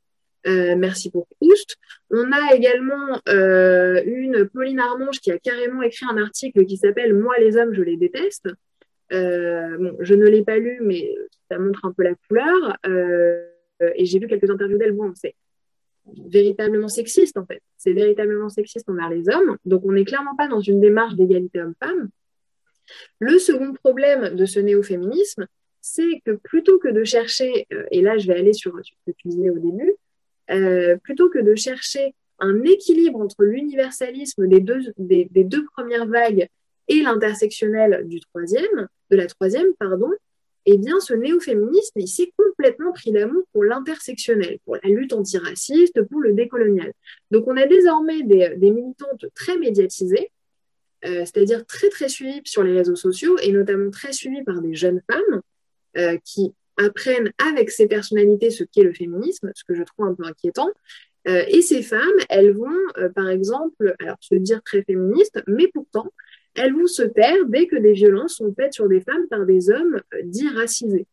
Euh, 0.46 0.74
merci 0.76 1.10
pour 1.10 1.26
Proust. 1.26 1.76
On 2.10 2.32
a 2.32 2.54
également 2.54 3.20
euh, 3.28 4.02
une 4.04 4.48
Pauline 4.48 4.78
Armange 4.78 5.20
qui 5.20 5.30
a 5.30 5.38
carrément 5.38 5.82
écrit 5.82 6.06
un 6.10 6.16
article 6.16 6.64
qui 6.64 6.76
s'appelle 6.76 7.14
Moi 7.14 7.34
les 7.38 7.56
hommes, 7.56 7.74
je 7.74 7.82
les 7.82 7.96
déteste. 7.96 8.48
Euh, 9.12 9.76
bon, 9.76 9.96
je 10.00 10.14
ne 10.14 10.26
l'ai 10.26 10.44
pas 10.44 10.58
lu, 10.58 10.78
mais 10.82 11.14
ça 11.50 11.58
montre 11.58 11.84
un 11.84 11.92
peu 11.92 12.04
la 12.04 12.14
couleur. 12.14 12.76
Euh, 12.86 13.42
et 13.94 14.04
j'ai 14.06 14.18
vu 14.18 14.28
quelques 14.28 14.48
interviews 14.48 14.78
d'elle. 14.78 14.92
Bon, 14.92 15.12
c'est 15.14 15.34
véritablement 16.26 16.88
sexiste 16.88 17.36
en 17.36 17.44
fait. 17.44 17.60
C'est 17.76 17.92
véritablement 17.92 18.48
sexiste 18.48 18.88
envers 18.88 19.10
les 19.10 19.28
hommes. 19.28 19.56
Donc 19.66 19.82
on 19.84 19.92
n'est 19.92 20.04
clairement 20.04 20.36
pas 20.36 20.48
dans 20.48 20.60
une 20.60 20.80
démarche 20.80 21.14
d'égalité 21.16 21.60
homme-femme. 21.60 22.08
Le 23.18 23.38
second 23.38 23.72
problème 23.72 24.34
de 24.34 24.44
ce 24.46 24.60
néo-féminisme, 24.60 25.46
c'est 25.80 26.20
que 26.24 26.32
plutôt 26.32 26.78
que 26.78 26.88
de 26.88 27.04
chercher, 27.04 27.66
euh, 27.72 27.84
et 27.90 28.02
là 28.02 28.18
je 28.18 28.26
vais 28.26 28.38
aller 28.38 28.52
sur, 28.52 28.72
ce 28.82 28.90
que 29.06 29.16
tu 29.16 29.28
disais 29.28 29.50
au 29.50 29.58
début, 29.58 29.94
euh, 30.50 30.96
plutôt 30.96 31.30
que 31.30 31.38
de 31.38 31.54
chercher 31.54 32.14
un 32.38 32.62
équilibre 32.64 33.20
entre 33.20 33.44
l'universalisme 33.44 34.46
des 34.46 34.60
deux, 34.60 35.66
premières 35.76 36.06
vagues 36.06 36.48
et 36.88 37.02
l'intersectionnel 37.02 38.06
du 38.08 38.20
troisième, 38.20 38.88
de 39.10 39.16
la 39.16 39.26
troisième, 39.26 39.74
pardon, 39.78 40.10
eh 40.66 40.76
bien, 40.76 41.00
ce 41.00 41.14
néo-féminisme, 41.14 41.98
il 41.98 42.08
s'est 42.08 42.32
complètement 42.36 42.92
pris 42.92 43.12
d'amour 43.12 43.44
pour 43.52 43.64
l'intersectionnel, 43.64 44.58
pour 44.64 44.76
la 44.82 44.88
lutte 44.90 45.12
antiraciste, 45.12 46.02
pour 46.02 46.20
le 46.20 46.32
décolonial. 46.32 46.92
Donc, 47.30 47.46
on 47.46 47.56
a 47.56 47.66
désormais 47.66 48.22
des 48.22 48.70
militantes 48.70 49.26
très 49.34 49.56
médiatisées 49.58 50.30
euh, 51.06 51.20
c'est-à-dire 51.20 51.64
très 51.64 51.88
très 51.88 52.08
suivies 52.08 52.42
sur 52.44 52.62
les 52.62 52.76
réseaux 52.76 52.96
sociaux 52.96 53.38
et 53.42 53.52
notamment 53.52 53.90
très 53.90 54.12
suivies 54.12 54.42
par 54.42 54.60
des 54.60 54.74
jeunes 54.74 55.00
femmes 55.10 55.40
euh, 55.96 56.18
qui 56.24 56.52
apprennent 56.76 57.32
avec 57.38 57.70
ces 57.70 57.86
personnalités 57.86 58.50
ce 58.50 58.64
qu'est 58.64 58.82
le 58.82 58.92
féminisme, 58.92 59.50
ce 59.54 59.64
que 59.64 59.74
je 59.74 59.82
trouve 59.82 60.06
un 60.06 60.14
peu 60.14 60.24
inquiétant. 60.24 60.70
Euh, 61.28 61.44
et 61.48 61.62
ces 61.62 61.82
femmes, 61.82 62.00
elles 62.28 62.52
vont, 62.52 62.70
par 63.14 63.28
exemple, 63.28 63.94
alors 63.98 64.16
se 64.20 64.34
dire 64.34 64.62
très 64.62 64.82
féministes, 64.82 65.42
mais 65.46 65.68
pourtant, 65.68 66.10
elles 66.54 66.74
vont 66.74 66.86
se 66.86 67.02
taire 67.02 67.46
dès 67.48 67.66
que 67.66 67.76
des 67.76 67.92
violences 67.92 68.36
sont 68.36 68.54
faites 68.54 68.72
sur 68.72 68.88
des 68.88 69.00
femmes 69.00 69.26
par 69.28 69.44
des 69.44 69.70
hommes 69.70 70.00
dits 70.24 70.48
racisés. 70.48 71.06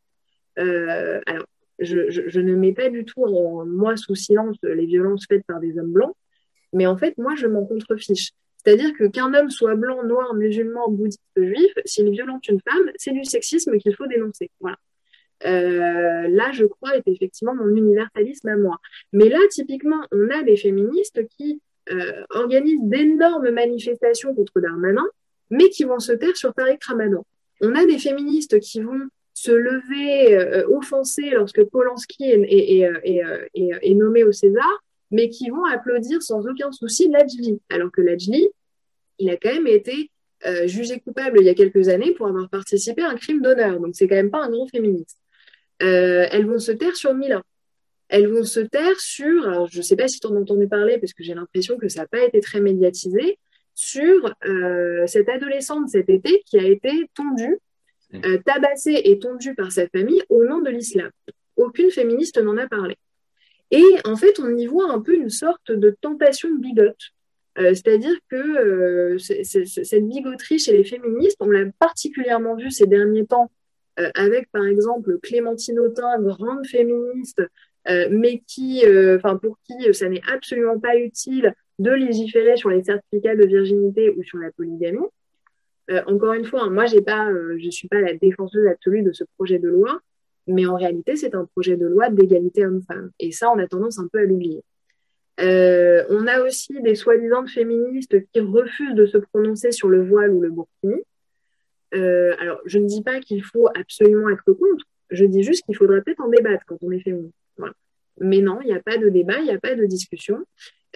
alors, 0.55 1.45
je, 1.79 2.09
je, 2.09 2.39
ne 2.39 2.55
mets 2.55 2.73
pas 2.73 2.89
du 2.89 3.05
tout 3.05 3.23
en, 3.23 3.65
moi 3.65 3.97
sous 3.97 4.15
silence 4.15 4.57
les 4.63 4.85
violences 4.85 5.25
faites 5.27 5.45
par 5.45 5.59
des 5.59 5.77
hommes 5.77 5.91
blancs, 5.91 6.15
mais 6.73 6.87
en 6.87 6.97
fait, 6.97 7.17
moi, 7.17 7.35
je 7.35 7.47
m'en 7.47 7.65
contrefiche. 7.65 8.31
C'est-à-dire 8.63 8.93
que 8.97 9.05
qu'un 9.05 9.33
homme 9.33 9.49
soit 9.49 9.75
blanc, 9.75 10.03
noir, 10.03 10.33
musulman, 10.33 10.89
bouddhiste, 10.89 11.21
juif, 11.37 11.71
s'il 11.85 12.09
violente 12.11 12.47
une 12.47 12.59
femme, 12.59 12.91
c'est 12.95 13.11
du 13.11 13.23
sexisme 13.23 13.77
qu'il 13.77 13.95
faut 13.95 14.07
dénoncer. 14.07 14.51
Voilà. 14.59 14.77
Euh, 15.45 16.27
là, 16.29 16.51
je 16.51 16.65
crois, 16.65 16.97
est 16.97 17.07
effectivement 17.07 17.55
mon 17.55 17.69
universalisme 17.75 18.47
à 18.49 18.57
moi. 18.57 18.77
Mais 19.13 19.29
là, 19.29 19.39
typiquement, 19.49 20.01
on 20.11 20.29
a 20.29 20.43
des 20.43 20.57
féministes 20.57 21.21
qui 21.37 21.61
euh, 21.91 22.23
organisent 22.31 22.83
d'énormes 22.83 23.51
manifestations 23.51 24.33
contre 24.33 24.59
Darmanin, 24.59 25.07
mais 25.49 25.69
qui 25.69 25.83
vont 25.83 25.99
se 25.99 26.11
taire 26.11 26.35
sur 26.35 26.53
Tariq 26.53 26.79
Ramadan. 26.85 27.25
On 27.61 27.75
a 27.75 27.85
des 27.85 27.97
féministes 27.97 28.59
qui 28.59 28.81
vont 28.81 28.99
se 29.33 29.51
lever, 29.51 30.35
euh, 30.35 30.67
offenser 30.69 31.29
lorsque 31.29 31.63
Polanski 31.65 32.23
est, 32.23 32.89
est, 33.53 33.93
nommé 33.93 34.23
au 34.23 34.31
César, 34.31 34.83
mais 35.11 35.29
qui 35.29 35.49
vont 35.49 35.65
applaudir 35.65 36.21
sans 36.21 36.45
aucun 36.47 36.71
souci 36.71 37.09
Lajli, 37.09 37.59
alors 37.69 37.91
que 37.91 38.01
Lajli, 38.01 38.49
il 39.19 39.29
a 39.29 39.37
quand 39.37 39.53
même 39.53 39.67
été 39.67 40.11
euh, 40.45 40.67
jugé 40.67 40.99
coupable 40.99 41.39
il 41.39 41.45
y 41.45 41.49
a 41.49 41.55
quelques 41.55 41.87
années 41.87 42.11
pour 42.11 42.27
avoir 42.27 42.49
participé 42.49 43.01
à 43.01 43.09
un 43.09 43.15
crime 43.15 43.41
d'honneur. 43.41 43.79
Donc, 43.79 43.95
c'est 43.95 44.07
quand 44.07 44.15
même 44.15 44.29
pas 44.29 44.43
un 44.43 44.49
grand 44.49 44.67
féministe. 44.67 45.17
Euh, 45.81 46.27
elles 46.31 46.45
vont 46.45 46.59
se 46.59 46.71
taire 46.71 46.95
sur 46.95 47.13
Milan. 47.13 47.41
Elles 48.09 48.27
vont 48.27 48.43
se 48.43 48.59
taire 48.59 48.99
sur, 48.99 49.47
alors 49.47 49.67
je 49.67 49.79
ne 49.79 49.83
sais 49.83 49.95
pas 49.95 50.07
si 50.07 50.19
tu 50.19 50.27
en 50.27 50.35
as 50.35 50.39
entendu 50.39 50.67
parler, 50.67 50.97
parce 50.99 51.13
que 51.13 51.23
j'ai 51.23 51.33
l'impression 51.33 51.77
que 51.77 51.89
ça 51.89 52.01
n'a 52.01 52.07
pas 52.07 52.23
été 52.23 52.39
très 52.39 52.61
médiatisé, 52.61 53.37
sur 53.73 54.33
euh, 54.45 55.05
cette 55.05 55.29
adolescente 55.29 55.89
cet 55.89 56.09
été 56.09 56.41
qui 56.45 56.57
a 56.57 56.63
été 56.63 57.09
tondue, 57.13 57.59
tabassée 58.45 59.01
et 59.03 59.19
tondue 59.19 59.53
par 59.53 59.71
sa 59.71 59.87
famille 59.89 60.23
au 60.29 60.45
nom 60.45 60.61
de 60.61 60.69
l'islam. 60.69 61.11
Aucune 61.57 61.91
féministe 61.91 62.41
n'en 62.41 62.57
a 62.57 62.67
parlé. 62.67 62.95
Et 63.71 63.83
en 64.05 64.15
fait, 64.15 64.39
on 64.39 64.55
y 64.55 64.65
voit 64.65 64.91
un 64.91 65.01
peu 65.01 65.15
une 65.15 65.29
sorte 65.29 65.71
de 65.71 65.95
tentation 66.01 66.49
bigote 66.55 67.11
euh, 67.59 67.73
c'est-à-dire 67.73 68.15
que 68.29 68.35
euh, 68.35 69.17
cette 69.17 70.07
bigoterie 70.07 70.59
chez 70.59 70.73
les 70.73 70.83
féministes, 70.83 71.37
on 71.39 71.49
l'a 71.49 71.65
particulièrement 71.79 72.55
vu 72.55 72.69
ces 72.69 72.85
derniers 72.85 73.25
temps 73.25 73.51
euh, 73.99 74.11
avec, 74.13 74.51
par 74.51 74.65
exemple, 74.65 75.17
Clémentine 75.23 75.79
Autain, 75.79 76.21
grande 76.21 76.65
féministe, 76.67 77.41
mais 78.11 78.43
qui, 78.45 78.83
pour 79.41 79.57
qui 79.63 79.93
ça 79.93 80.09
n'est 80.09 80.21
absolument 80.29 80.77
pas 80.77 80.97
utile 80.97 81.53
de 81.79 81.91
légiférer 81.91 82.57
sur 82.57 82.69
les 82.69 82.83
certificats 82.83 83.37
de 83.37 83.45
virginité 83.45 84.09
ou 84.09 84.21
sur 84.23 84.39
la 84.39 84.51
polygamie. 84.51 85.07
encore 86.05 86.33
une 86.33 86.43
fois, 86.43 86.63
hein, 86.63 86.69
moi, 86.69 86.85
je 86.85 86.97
ne 86.97 87.71
suis 87.71 87.87
pas 87.87 88.01
la 88.01 88.13
défenseuse 88.13 88.67
absolue 88.67 89.03
de 89.03 89.13
ce 89.13 89.23
projet 89.37 89.57
de 89.57 89.69
loi, 89.69 90.01
mais 90.47 90.65
en 90.65 90.75
réalité, 90.75 91.15
c'est 91.15 91.35
un 91.35 91.45
projet 91.45 91.77
de 91.77 91.85
loi 91.85 92.09
d'égalité 92.09 92.65
homme-femme. 92.65 93.11
Et 93.19 93.31
ça, 93.31 93.51
on 93.51 93.59
a 93.59 93.67
tendance 93.67 93.99
un 93.99 94.07
peu 94.07 94.19
à 94.19 94.23
l'oublier. 94.23 94.63
Euh, 95.39 96.03
on 96.09 96.25
a 96.25 96.41
aussi 96.41 96.81
des 96.81 96.95
soi-disant 96.95 97.45
féministes 97.45 98.15
qui 98.31 98.39
refusent 98.39 98.95
de 98.95 99.05
se 99.05 99.17
prononcer 99.17 99.71
sur 99.71 99.89
le 99.89 100.03
voile 100.03 100.31
ou 100.31 100.41
le 100.41 100.49
burkini. 100.49 101.03
Euh, 101.93 102.35
alors, 102.39 102.59
je 102.65 102.79
ne 102.79 102.85
dis 102.85 103.03
pas 103.03 103.19
qu'il 103.19 103.43
faut 103.43 103.67
absolument 103.75 104.29
être 104.29 104.51
contre, 104.51 104.85
je 105.09 105.25
dis 105.25 105.43
juste 105.43 105.63
qu'il 105.65 105.75
faudrait 105.75 106.01
peut-être 106.01 106.21
en 106.21 106.29
débattre 106.29 106.63
quand 106.65 106.77
on 106.81 106.91
est 106.91 106.99
féministe. 106.99 107.33
Mais 108.19 108.41
non, 108.41 108.59
il 108.61 108.67
n'y 108.67 108.73
a 108.73 108.81
pas 108.81 108.97
de 108.97 109.09
débat, 109.09 109.37
il 109.39 109.45
n'y 109.45 109.51
a 109.51 109.59
pas 109.59 109.75
de 109.75 109.85
discussion. 109.85 110.43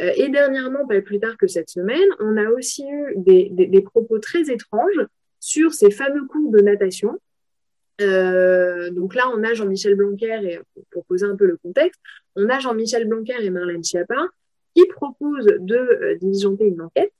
Euh, 0.01 0.11
et 0.15 0.29
dernièrement, 0.29 0.87
pas 0.87 0.99
plus 1.01 1.19
tard 1.19 1.37
que 1.37 1.45
cette 1.45 1.69
semaine, 1.69 2.09
on 2.19 2.35
a 2.35 2.49
aussi 2.49 2.83
eu 2.83 3.13
des 3.17 3.81
propos 3.81 4.17
très 4.17 4.49
étranges 4.49 5.05
sur 5.39 5.73
ces 5.73 5.91
fameux 5.91 6.25
cours 6.25 6.51
de 6.51 6.61
natation 6.61 7.19
euh, 8.01 8.89
donc 8.91 9.15
là, 9.15 9.23
on 9.33 9.43
a 9.43 9.53
Jean-Michel 9.53 9.95
Blanquer, 9.95 10.39
et 10.43 10.59
pour 10.89 11.05
poser 11.05 11.25
un 11.25 11.35
peu 11.35 11.45
le 11.45 11.57
contexte, 11.57 11.99
on 12.35 12.49
a 12.49 12.59
Jean-Michel 12.59 13.07
Blanquer 13.07 13.35
et 13.41 13.49
Marlène 13.49 13.83
Schiappa 13.83 14.27
qui 14.75 14.85
proposent 14.87 15.53
de 15.59 15.75
euh, 15.75 16.17
une 16.21 16.81
enquête 16.81 17.13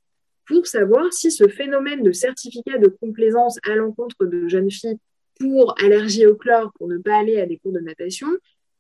pour 0.45 0.65
savoir 0.67 1.13
si 1.13 1.31
ce 1.31 1.47
phénomène 1.47 2.03
de 2.03 2.11
certificat 2.11 2.77
de 2.77 2.87
complaisance 2.87 3.57
à 3.63 3.75
l'encontre 3.75 4.25
de 4.25 4.47
jeunes 4.47 4.71
filles 4.71 4.97
pour 5.39 5.75
allergie 5.82 6.25
au 6.25 6.36
chlore, 6.36 6.71
pour 6.77 6.88
ne 6.88 6.97
pas 6.97 7.19
aller 7.19 7.39
à 7.39 7.45
des 7.45 7.57
cours 7.57 7.73
de 7.73 7.79
natation, 7.79 8.27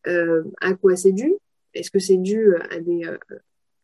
euh, 0.07 0.43
à 0.59 0.73
quoi 0.73 0.95
c'est 0.95 1.11
dû? 1.11 1.33
Est-ce 1.73 1.91
que 1.91 1.99
c'est 1.99 2.17
dû 2.17 2.55
à 2.69 2.79
des, 2.79 3.03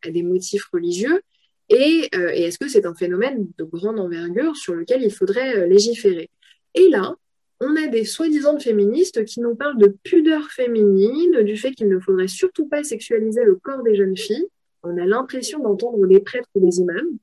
à 0.02 0.10
des 0.10 0.22
motifs 0.22 0.66
religieux? 0.72 1.22
Et, 1.70 2.08
et 2.12 2.42
est-ce 2.44 2.58
que 2.58 2.68
c'est 2.68 2.86
un 2.86 2.94
phénomène 2.94 3.48
de 3.58 3.64
grande 3.64 4.00
envergure 4.00 4.56
sur 4.56 4.74
lequel 4.74 5.02
il 5.02 5.12
faudrait 5.12 5.66
légiférer? 5.68 6.30
Et 6.74 6.88
là, 6.90 7.14
on 7.60 7.76
a 7.76 7.88
des 7.88 8.04
soi-disant 8.04 8.58
féministes 8.58 9.24
qui 9.24 9.40
nous 9.40 9.54
parlent 9.54 9.78
de 9.78 9.94
pudeur 10.02 10.50
féminine, 10.50 11.42
du 11.42 11.56
fait 11.56 11.72
qu'il 11.72 11.88
ne 11.88 11.98
faudrait 11.98 12.28
surtout 12.28 12.68
pas 12.68 12.84
sexualiser 12.84 13.44
le 13.44 13.56
corps 13.56 13.82
des 13.82 13.96
jeunes 13.96 14.16
filles. 14.16 14.46
On 14.82 14.96
a 14.96 15.04
l'impression 15.06 15.58
d'entendre 15.58 16.06
des 16.06 16.20
prêtres 16.20 16.48
ou 16.54 16.64
des 16.64 16.78
imams. 16.78 17.18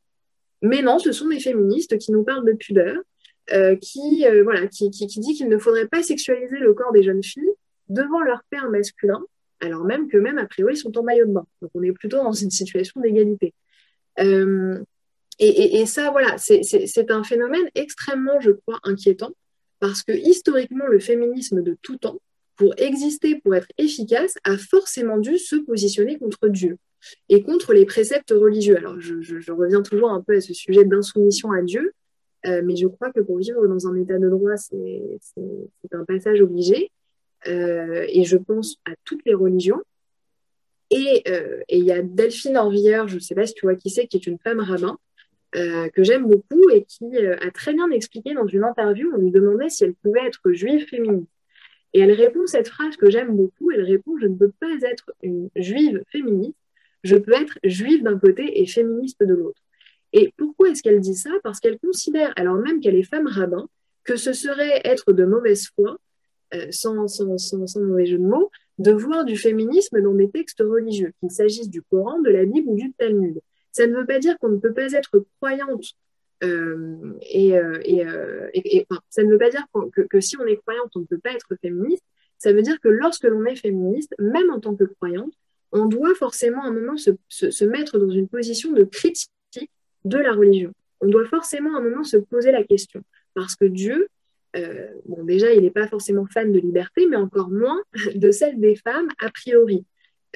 Mais 0.61 0.81
non, 0.81 0.99
ce 0.99 1.11
sont 1.11 1.27
des 1.29 1.39
féministes 1.39 1.97
qui 1.97 2.11
nous 2.11 2.23
parlent 2.23 2.45
de 2.45 2.53
pudeur. 2.53 2.97
qui, 3.81 4.25
voilà, 4.43 4.67
qui, 4.67 4.89
qui 4.89 5.07
dit 5.07 5.33
qu'il 5.36 5.47
ne 5.47 5.57
faudrait 5.57 5.88
pas 5.88 6.03
sexualiser 6.03 6.57
le 6.57 6.73
corps 6.73 6.91
des 6.91 7.03
jeunes 7.03 7.23
filles 7.23 7.51
devant 7.89 8.21
leur 8.21 8.43
père 8.49 8.69
masculin, 8.69 9.23
alors 9.59 9.83
même 9.83 10.07
que 10.07 10.17
même 10.17 10.38
a 10.38 10.45
priori 10.45 10.75
sont 10.75 10.97
en 10.97 11.03
maillot 11.03 11.25
de 11.25 11.33
bain. 11.33 11.45
Donc 11.61 11.71
on 11.75 11.83
est 11.83 11.91
plutôt 11.91 12.17
dans 12.17 12.33
une 12.33 12.51
situation 12.51 13.01
d'égalité. 13.01 13.53
Euh, 14.19 14.79
et, 15.38 15.81
et, 15.81 15.86
ça, 15.86 16.11
voilà, 16.11 16.38
c'est 16.38 17.11
un 17.11 17.23
phénomène 17.23 17.65
extrêmement, 17.75 18.39
je 18.39 18.51
crois, 18.51 18.79
inquiétant, 18.83 19.31
parce 19.80 20.03
que 20.03 20.11
historiquement, 20.11 20.88
le 20.88 20.99
féminisme 20.99 21.61
de 21.61 21.78
tout 21.82 21.97
temps, 21.97 22.19
pour 22.55 22.73
exister, 22.78 23.36
pour 23.43 23.55
être 23.55 23.67
efficace, 23.78 24.36
a 24.43 24.57
forcément 24.57 25.17
dû 25.17 25.38
se 25.38 25.55
positionner 25.55 26.17
contre 26.17 26.47
Dieu 26.47 26.78
et 27.30 27.43
contre 27.43 27.73
les 27.73 27.86
préceptes 27.86 28.32
religieux. 28.32 28.78
Alors, 28.78 28.99
je, 28.99 29.51
reviens 29.51 29.82
toujours 29.82 30.11
un 30.11 30.21
peu 30.21 30.38
à 30.38 30.41
ce 30.41 30.53
sujet 30.53 30.86
d'insoumission 30.86 31.51
à 31.51 31.61
Dieu, 31.61 31.93
euh, 32.45 32.61
mais 32.63 32.76
je 32.76 32.88
crois 32.88 33.11
que 33.11 33.19
pour 33.19 33.38
vivre 33.38 33.67
dans 33.67 33.88
un 33.88 33.95
état 33.95 34.17
de 34.17 34.30
droit, 34.30 34.55
c'est 34.57 35.19
un 35.91 36.05
passage 36.05 36.41
obligé. 36.41 36.91
Euh, 37.47 38.05
et 38.09 38.23
je 38.23 38.38
pense 38.38 38.78
à 38.86 38.91
toutes 39.03 39.21
les 39.26 39.34
religions. 39.34 39.82
Euh, 40.93 41.61
et 41.67 41.78
il 41.78 41.86
y 41.86 41.91
a 41.91 42.01
Delphine 42.01 42.57
Orviller, 42.57 43.03
je 43.07 43.15
ne 43.15 43.19
sais 43.19 43.36
pas 43.36 43.45
si 43.45 43.53
tu 43.53 43.65
vois 43.65 43.76
qui 43.76 43.89
c'est, 43.89 44.07
qui 44.07 44.17
est 44.17 44.28
une 44.28 44.39
femme 44.39 44.59
rabbin, 44.59 44.97
euh, 45.55 45.89
que 45.89 46.03
j'aime 46.03 46.27
beaucoup 46.27 46.69
et 46.69 46.83
qui 46.83 47.17
a 47.17 47.51
très 47.51 47.73
bien 47.73 47.89
expliqué 47.91 48.33
dans 48.33 48.47
une 48.47 48.63
interview, 48.63 49.11
on 49.15 49.17
lui 49.17 49.31
demandait 49.31 49.69
si 49.69 49.83
elle 49.83 49.93
pouvait 49.95 50.25
être 50.25 50.51
juive 50.51 50.85
féministe. 50.87 51.31
Et 51.93 51.99
elle 51.99 52.11
répond 52.11 52.45
cette 52.45 52.67
phrase 52.67 52.97
que 52.97 53.09
j'aime 53.09 53.35
beaucoup, 53.35 53.71
elle 53.71 53.83
répond, 53.83 54.17
je 54.19 54.27
ne 54.27 54.35
peux 54.35 54.51
pas 54.59 54.75
être 54.81 55.13
une 55.23 55.49
juive 55.55 56.03
féministe, 56.09 56.57
je 57.03 57.15
peux 57.15 57.33
être 57.33 57.57
juive 57.63 58.03
d'un 58.03 58.19
côté 58.19 58.61
et 58.61 58.65
féministe 58.65 59.21
de 59.21 59.33
l'autre. 59.33 59.61
Et 60.11 60.33
pourquoi 60.37 60.69
est-ce 60.69 60.83
qu'elle 60.83 60.99
dit 60.99 61.15
ça? 61.15 61.29
Parce 61.43 61.59
qu'elle 61.59 61.79
considère, 61.79 62.33
alors 62.35 62.55
même 62.55 62.81
qu'elle 62.81 62.95
est 62.95 63.03
femme 63.03 63.27
rabbin, 63.27 63.69
que 64.03 64.17
ce 64.17 64.33
serait 64.33 64.81
être 64.83 65.13
de 65.13 65.25
mauvaise 65.25 65.67
foi 65.75 65.97
euh, 66.53 66.67
sans, 66.71 67.07
sans, 67.07 67.37
sans, 67.37 67.79
mauvais 67.79 68.05
jeu 68.05 68.17
de 68.17 68.23
mots, 68.23 68.51
de 68.77 68.91
voir 68.91 69.25
du 69.25 69.35
féminisme 69.35 70.01
dans 70.01 70.13
des 70.13 70.29
textes 70.29 70.59
religieux, 70.59 71.11
qu'il 71.19 71.31
s'agisse 71.31 71.69
du 71.69 71.81
Coran, 71.81 72.19
de 72.21 72.29
la 72.29 72.45
Bible 72.45 72.69
ou 72.69 72.75
du 72.75 72.91
Talmud. 72.93 73.39
Ça 73.76 73.88
ne 73.88 73.93
veut 73.93 74.05
pas 74.05 74.19
dire 74.19 74.38
qu'on 74.39 74.47
ne 74.47 74.57
peut 74.57 74.73
pas 74.73 74.93
être 74.93 75.26
croyante 75.36 75.97
euh, 76.45 77.13
et, 77.21 77.57
euh, 77.57 77.78
et, 78.53 78.88
ça 79.09 79.21
ne 79.21 79.30
veut 79.30 79.38
pas 79.38 79.49
dire 79.49 79.65
que, 80.09 80.21
si 80.21 80.38
on 80.38 80.45
est 80.45 80.55
croyante, 80.55 80.91
on 80.95 81.01
ne 81.01 81.05
peut 81.05 81.17
pas 81.17 81.34
être 81.34 81.53
féministe. 81.61 82.05
Ça 82.38 82.53
veut 82.53 82.61
dire 82.61 82.80
que 82.80 82.88
lorsque 82.88 83.26
l'on 83.26 83.43
est 83.43 83.57
féministe, 83.57 84.15
même 84.17 84.49
en 84.49 84.61
tant 84.61 84.78
que 84.78 84.86
croyante, 84.86 85.34
on 85.73 85.88
doit 85.88 86.15
forcément 86.15 86.63
à 86.63 86.67
un 86.67 86.71
moment 86.71 86.95
se, 86.95 87.65
mettre 87.65 87.99
dans 87.99 88.09
une 88.09 88.30
position 88.30 88.71
de 88.71 88.86
critique 88.86 89.30
de 90.05 90.19
la 90.19 90.32
religion. 90.32 90.71
On 91.01 91.09
doit 91.09 91.26
forcément 91.26 91.76
à 91.76 91.80
un 91.80 91.84
moment 91.84 92.05
se 92.05 92.15
poser 92.15 92.53
la 92.53 92.63
question. 92.63 93.01
Parce 93.34 93.57
que 93.57 93.65
Dieu, 93.65 94.07
euh, 94.55 94.88
bon, 95.05 95.26
déjà, 95.26 95.53
il 95.53 95.63
n'est 95.63 95.69
pas 95.69 95.89
forcément 95.89 96.26
fan 96.28 96.53
de 96.53 96.59
liberté, 96.59 97.07
mais 97.07 97.17
encore 97.17 97.49
moins 97.49 97.84
de 98.15 98.32
celle 98.32 98.57
des 98.57 98.78
femmes 98.78 99.09
a 99.19 99.30
priori. 99.32 99.84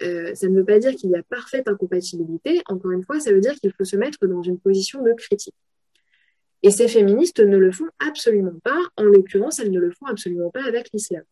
Euh, 0.02 0.34
ça 0.36 0.48
ne 0.48 0.56
veut 0.56 0.66
pas 0.66 0.80
dire 0.80 0.96
qu'il 0.96 1.10
y 1.10 1.16
a 1.16 1.24
parfaite 1.24 1.68
incompatibilité. 1.68 2.62
Encore 2.68 2.92
une 2.92 3.04
fois, 3.04 3.20
ça 3.20 3.32
veut 3.32 3.42
dire 3.42 3.54
qu'il 3.56 3.72
faut 3.74 3.84
se 3.84 3.96
mettre 3.96 4.26
dans 4.26 4.42
une 4.42 4.60
position 4.60 5.04
de 5.04 5.14
critique. 5.14 5.56
Et 6.64 6.72
ces 6.72 6.88
féministes 6.88 7.40
ne 7.40 7.58
le 7.58 7.72
font 7.72 7.90
absolument 8.06 8.58
pas. 8.64 8.80
En 8.98 9.04
l'occurrence, 9.04 9.60
elles 9.60 9.72
ne 9.72 9.80
le 9.80 9.92
font 9.92 10.08
absolument 10.08 10.50
pas 10.52 10.64
avec 10.64 10.90
l'islam. 10.94 11.24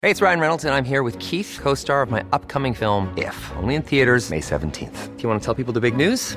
Hey, 0.00 0.12
it's 0.12 0.22
Ryan 0.22 0.38
Reynolds 0.38 0.64
and 0.64 0.72
I'm 0.72 0.84
here 0.84 1.02
with 1.02 1.18
Keith, 1.18 1.58
co-star 1.60 2.02
of 2.02 2.10
my 2.10 2.22
upcoming 2.32 2.72
film 2.72 3.12
If, 3.16 3.50
only 3.56 3.74
in 3.74 3.82
theaters 3.82 4.30
May 4.30 4.40
17th. 4.40 5.16
Do 5.16 5.22
you 5.22 5.28
want 5.28 5.40
to 5.40 5.44
tell 5.44 5.54
people 5.54 5.72
the 5.72 5.80
big 5.80 5.96
news? 5.96 6.36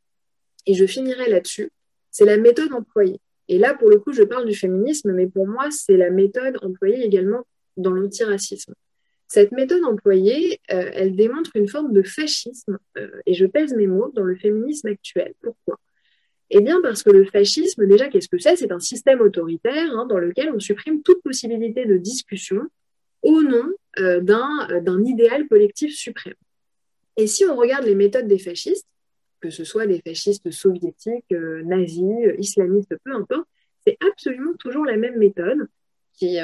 et 0.65 0.73
je 0.73 0.85
finirai 0.85 1.29
là-dessus, 1.29 1.71
c'est 2.09 2.25
la 2.25 2.37
méthode 2.37 2.73
employée. 2.73 3.19
Et 3.47 3.57
là, 3.57 3.73
pour 3.73 3.89
le 3.89 3.99
coup, 3.99 4.13
je 4.13 4.23
parle 4.23 4.45
du 4.45 4.55
féminisme, 4.55 5.11
mais 5.13 5.27
pour 5.27 5.47
moi, 5.47 5.69
c'est 5.71 5.97
la 5.97 6.09
méthode 6.09 6.57
employée 6.61 7.03
également 7.03 7.45
dans 7.77 7.91
l'antiracisme. 7.91 8.73
Cette 9.27 9.51
méthode 9.51 9.83
employée, 9.85 10.59
euh, 10.71 10.89
elle 10.93 11.15
démontre 11.15 11.51
une 11.55 11.67
forme 11.67 11.93
de 11.93 12.03
fascisme, 12.03 12.77
euh, 12.97 13.09
et 13.25 13.33
je 13.33 13.45
pèse 13.45 13.73
mes 13.73 13.87
mots, 13.87 14.11
dans 14.13 14.23
le 14.23 14.35
féminisme 14.35 14.87
actuel. 14.87 15.33
Pourquoi? 15.41 15.77
Eh 16.49 16.59
bien 16.59 16.81
parce 16.81 17.01
que 17.01 17.11
le 17.11 17.23
fascisme, 17.23 17.87
déjà, 17.87 18.09
qu'est-ce 18.09 18.27
que 18.27 18.37
c'est? 18.37 18.57
C'est 18.57 18.73
un 18.73 18.79
système 18.79 19.21
autoritaire 19.21 19.89
hein, 19.97 20.05
dans 20.05 20.17
lequel 20.17 20.51
on 20.53 20.59
supprime 20.59 21.01
toute 21.01 21.23
possibilité 21.23 21.85
de 21.85 21.95
discussion 21.95 22.63
au 23.21 23.41
nom 23.41 23.69
euh, 23.99 24.19
d'un 24.19 25.03
idéal 25.05 25.47
collectif 25.47 25.95
suprême. 25.95 26.35
Et 27.15 27.27
si 27.27 27.45
on 27.45 27.55
regarde 27.55 27.85
les 27.85 27.95
méthodes 27.95 28.27
des 28.27 28.39
fascistes, 28.39 28.87
que 29.41 29.49
ce 29.49 29.63
soit 29.63 29.87
des 29.87 30.01
fascistes 30.01 30.51
soviétiques, 30.51 31.31
nazis, 31.31 32.33
islamistes, 32.37 32.95
peu 33.03 33.13
importe, 33.13 33.47
c'est 33.85 33.97
absolument 34.07 34.53
toujours 34.59 34.85
la 34.85 34.97
même 34.97 35.17
méthode 35.17 35.67
qui, 36.13 36.37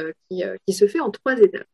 qui 0.66 0.74
se 0.74 0.88
fait 0.88 1.00
en 1.00 1.12
trois 1.12 1.38
étapes. 1.40 1.68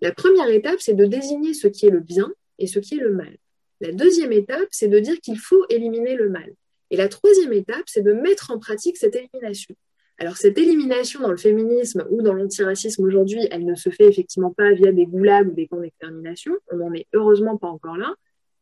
La 0.00 0.12
première 0.12 0.48
étape, 0.48 0.76
c'est 0.78 0.94
de 0.94 1.06
désigner 1.06 1.54
ce 1.54 1.66
qui 1.66 1.86
est 1.86 1.90
le 1.90 2.00
bien 2.00 2.32
et 2.58 2.66
ce 2.66 2.78
qui 2.78 2.94
est 2.94 3.02
le 3.02 3.12
mal. 3.12 3.36
La 3.80 3.92
deuxième 3.92 4.32
étape, 4.32 4.68
c'est 4.70 4.88
de 4.88 4.98
dire 4.98 5.20
qu'il 5.20 5.38
faut 5.38 5.64
éliminer 5.68 6.14
le 6.14 6.28
mal. 6.28 6.52
Et 6.90 6.96
la 6.96 7.08
troisième 7.08 7.52
étape, 7.52 7.84
c'est 7.86 8.02
de 8.02 8.12
mettre 8.12 8.50
en 8.50 8.58
pratique 8.58 8.96
cette 8.96 9.16
élimination. 9.16 9.74
Alors 10.20 10.36
cette 10.36 10.58
élimination 10.58 11.20
dans 11.20 11.30
le 11.30 11.36
féminisme 11.36 12.04
ou 12.10 12.22
dans 12.22 12.32
l'antiracisme 12.32 13.04
aujourd'hui, 13.04 13.46
elle 13.52 13.64
ne 13.64 13.76
se 13.76 13.88
fait 13.88 14.06
effectivement 14.06 14.52
pas 14.52 14.72
via 14.72 14.90
des 14.90 15.06
goulags 15.06 15.48
ou 15.48 15.52
des 15.52 15.68
camps 15.68 15.80
d'extermination, 15.80 16.56
on 16.72 16.78
n'en 16.78 16.92
est 16.92 17.06
heureusement 17.12 17.56
pas 17.56 17.68
encore 17.68 17.96
là, 17.96 18.14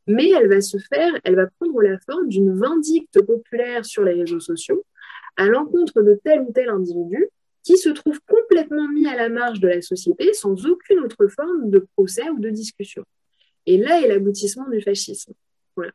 mais 0.07 0.31
elle 0.31 0.49
va 0.49 0.61
se 0.61 0.79
faire, 0.79 1.13
elle 1.25 1.37
va 1.37 1.47
prendre 1.59 1.81
la 1.83 1.99
forme 1.99 2.29
d'une 2.29 2.57
vindicte 2.59 3.25
populaire 3.25 3.85
sur 3.85 4.05
les 4.05 4.15
réseaux 4.15 4.41
sociaux 4.41 4.85
à 5.37 5.47
l'encontre 5.47 6.03
de 6.03 6.19
tel 6.23 6.41
ou 6.41 6.53
tel 6.53 6.69
individu 6.69 7.29
qui 7.63 7.77
se 7.77 7.89
trouve 7.89 8.21
complètement 8.29 8.89
mis 8.89 9.07
à 9.09 9.17
la 9.17 9.29
marge 9.29 9.61
de 9.61 9.69
la 9.69 9.83
société 9.83 10.33
sans 10.33 10.67
aucune 10.67 11.01
autre 11.01 11.27
forme 11.27 11.69
de 11.69 11.81
procès 11.97 12.29
ou 12.31 12.39
de 12.39 12.49
discussion. 12.49 13.05
Et 13.67 13.77
là 13.77 14.01
est 14.01 14.09
l'aboutissement 14.09 14.69
du 14.69 14.81
fascisme. 14.81 15.33
Voilà. 15.75 15.93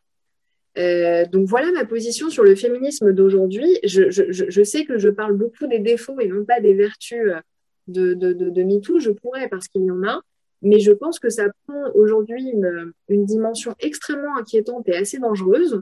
Euh, 0.77 1.25
donc 1.25 1.47
voilà 1.47 1.71
ma 1.71 1.85
position 1.85 2.29
sur 2.29 2.43
le 2.43 2.55
féminisme 2.55 3.13
d'aujourd'hui. 3.13 3.79
Je, 3.83 4.63
sais 4.63 4.85
que 4.85 4.97
je 4.97 5.09
parle 5.09 5.37
beaucoup 5.37 5.67
des 5.67 5.79
défauts 5.79 6.19
et 6.19 6.27
non 6.27 6.43
pas 6.43 6.59
des 6.59 6.73
vertus 6.73 7.31
euh, 7.31 7.39
de, 7.87 8.13
de, 8.13 8.33
de, 8.33 8.63
MeToo. 8.63 8.99
Je 8.99 9.11
pourrais 9.11 9.47
parce 9.47 9.69
qu'il 9.69 9.83
y 9.83 9.91
en 9.91 10.03
a, 10.03 10.21
mais 10.61 10.79
je 10.79 10.91
pense 10.91 11.19
que 11.19 11.29
ça 11.29 11.47
prend 11.65 11.91
aujourd'hui 11.95 12.49
une, 12.49 12.93
une, 13.09 13.25
dimension 13.25 13.75
extrêmement 13.79 14.37
inquiétante 14.37 14.87
et 14.87 14.95
assez 14.95 15.17
dangereuse 15.19 15.81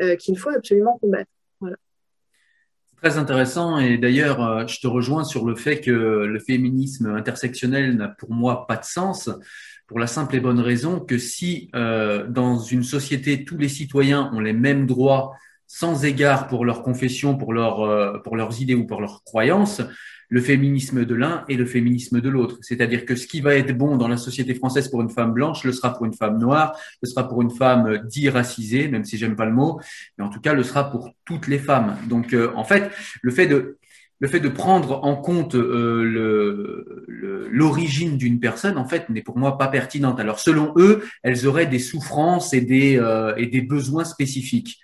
euh, 0.00 0.16
qu'il 0.16 0.38
faut 0.38 0.50
absolument 0.50 0.98
combattre. 0.98 1.30
Voilà. 1.60 1.76
Très 2.96 3.18
intéressant 3.18 3.78
et 3.78 3.98
d'ailleurs, 3.98 4.42
euh, 4.42 4.66
je 4.66 4.80
te 4.80 4.86
rejoins 4.86 5.24
sur 5.24 5.46
le 5.46 5.54
fait 5.54 5.80
que 5.80 5.90
le 5.90 6.38
féminisme 6.38 7.06
intersectionnel 7.06 7.96
n'a 7.96 8.08
pour 8.08 8.30
moi 8.30 8.66
pas 8.66 8.76
de 8.76 8.84
sens 8.84 9.30
pour 9.86 9.98
la 10.00 10.06
simple 10.06 10.36
et 10.36 10.40
bonne 10.40 10.60
raison 10.60 10.98
que 10.98 11.18
si 11.18 11.70
euh, 11.74 12.26
dans 12.26 12.58
une 12.58 12.82
société 12.82 13.44
tous 13.44 13.56
les 13.56 13.68
citoyens 13.68 14.30
ont 14.32 14.40
les 14.40 14.52
mêmes 14.52 14.86
droits 14.86 15.32
sans 15.68 16.04
égard 16.04 16.46
pour 16.46 16.64
leur 16.64 16.82
confession, 16.82 17.36
pour, 17.36 17.52
leur, 17.52 18.22
pour 18.22 18.36
leurs 18.36 18.60
idées 18.60 18.76
ou 18.76 18.86
pour 18.86 19.00
leurs 19.00 19.24
croyances, 19.24 19.82
le 20.28 20.40
féminisme 20.40 21.04
de 21.04 21.14
l'un 21.14 21.44
et 21.48 21.56
le 21.56 21.66
féminisme 21.66 22.20
de 22.20 22.28
l'autre. 22.28 22.58
C'est-à-dire 22.60 23.04
que 23.04 23.14
ce 23.14 23.26
qui 23.26 23.40
va 23.40 23.54
être 23.54 23.76
bon 23.76 23.96
dans 23.96 24.08
la 24.08 24.16
société 24.16 24.54
française 24.54 24.88
pour 24.88 25.02
une 25.02 25.10
femme 25.10 25.32
blanche 25.32 25.64
le 25.64 25.72
sera 25.72 25.94
pour 25.94 26.06
une 26.06 26.14
femme 26.14 26.38
noire, 26.38 26.78
le 27.02 27.08
sera 27.08 27.28
pour 27.28 27.42
une 27.42 27.50
femme 27.50 27.98
dit 28.06 28.28
racisée, 28.28 28.88
même 28.88 29.04
si 29.04 29.18
j'aime 29.18 29.36
pas 29.36 29.46
le 29.46 29.52
mot, 29.52 29.80
mais 30.18 30.24
en 30.24 30.30
tout 30.30 30.40
cas 30.40 30.54
le 30.54 30.62
sera 30.62 30.90
pour 30.90 31.10
toutes 31.24 31.46
les 31.46 31.58
femmes. 31.58 31.96
Donc 32.08 32.32
euh, 32.32 32.52
en 32.56 32.64
fait, 32.64 32.90
le 33.22 33.30
fait 33.30 33.46
de 33.46 33.78
le 34.18 34.28
fait 34.28 34.40
de 34.40 34.48
prendre 34.48 35.04
en 35.04 35.14
compte 35.14 35.54
euh, 35.54 36.84
l'origine 37.50 38.16
d'une 38.16 38.40
personne, 38.40 38.78
en 38.78 38.86
fait, 38.86 39.10
n'est 39.10 39.20
pour 39.22 39.36
moi 39.36 39.58
pas 39.58 39.68
pertinente. 39.68 40.18
Alors, 40.20 40.40
selon 40.40 40.72
eux, 40.76 41.04
elles 41.22 41.46
auraient 41.46 41.66
des 41.66 41.78
souffrances 41.78 42.54
et 42.54 42.62
des, 42.62 42.96
euh, 42.98 43.34
et 43.36 43.46
des 43.46 43.60
besoins 43.60 44.04
spécifiques. 44.04 44.78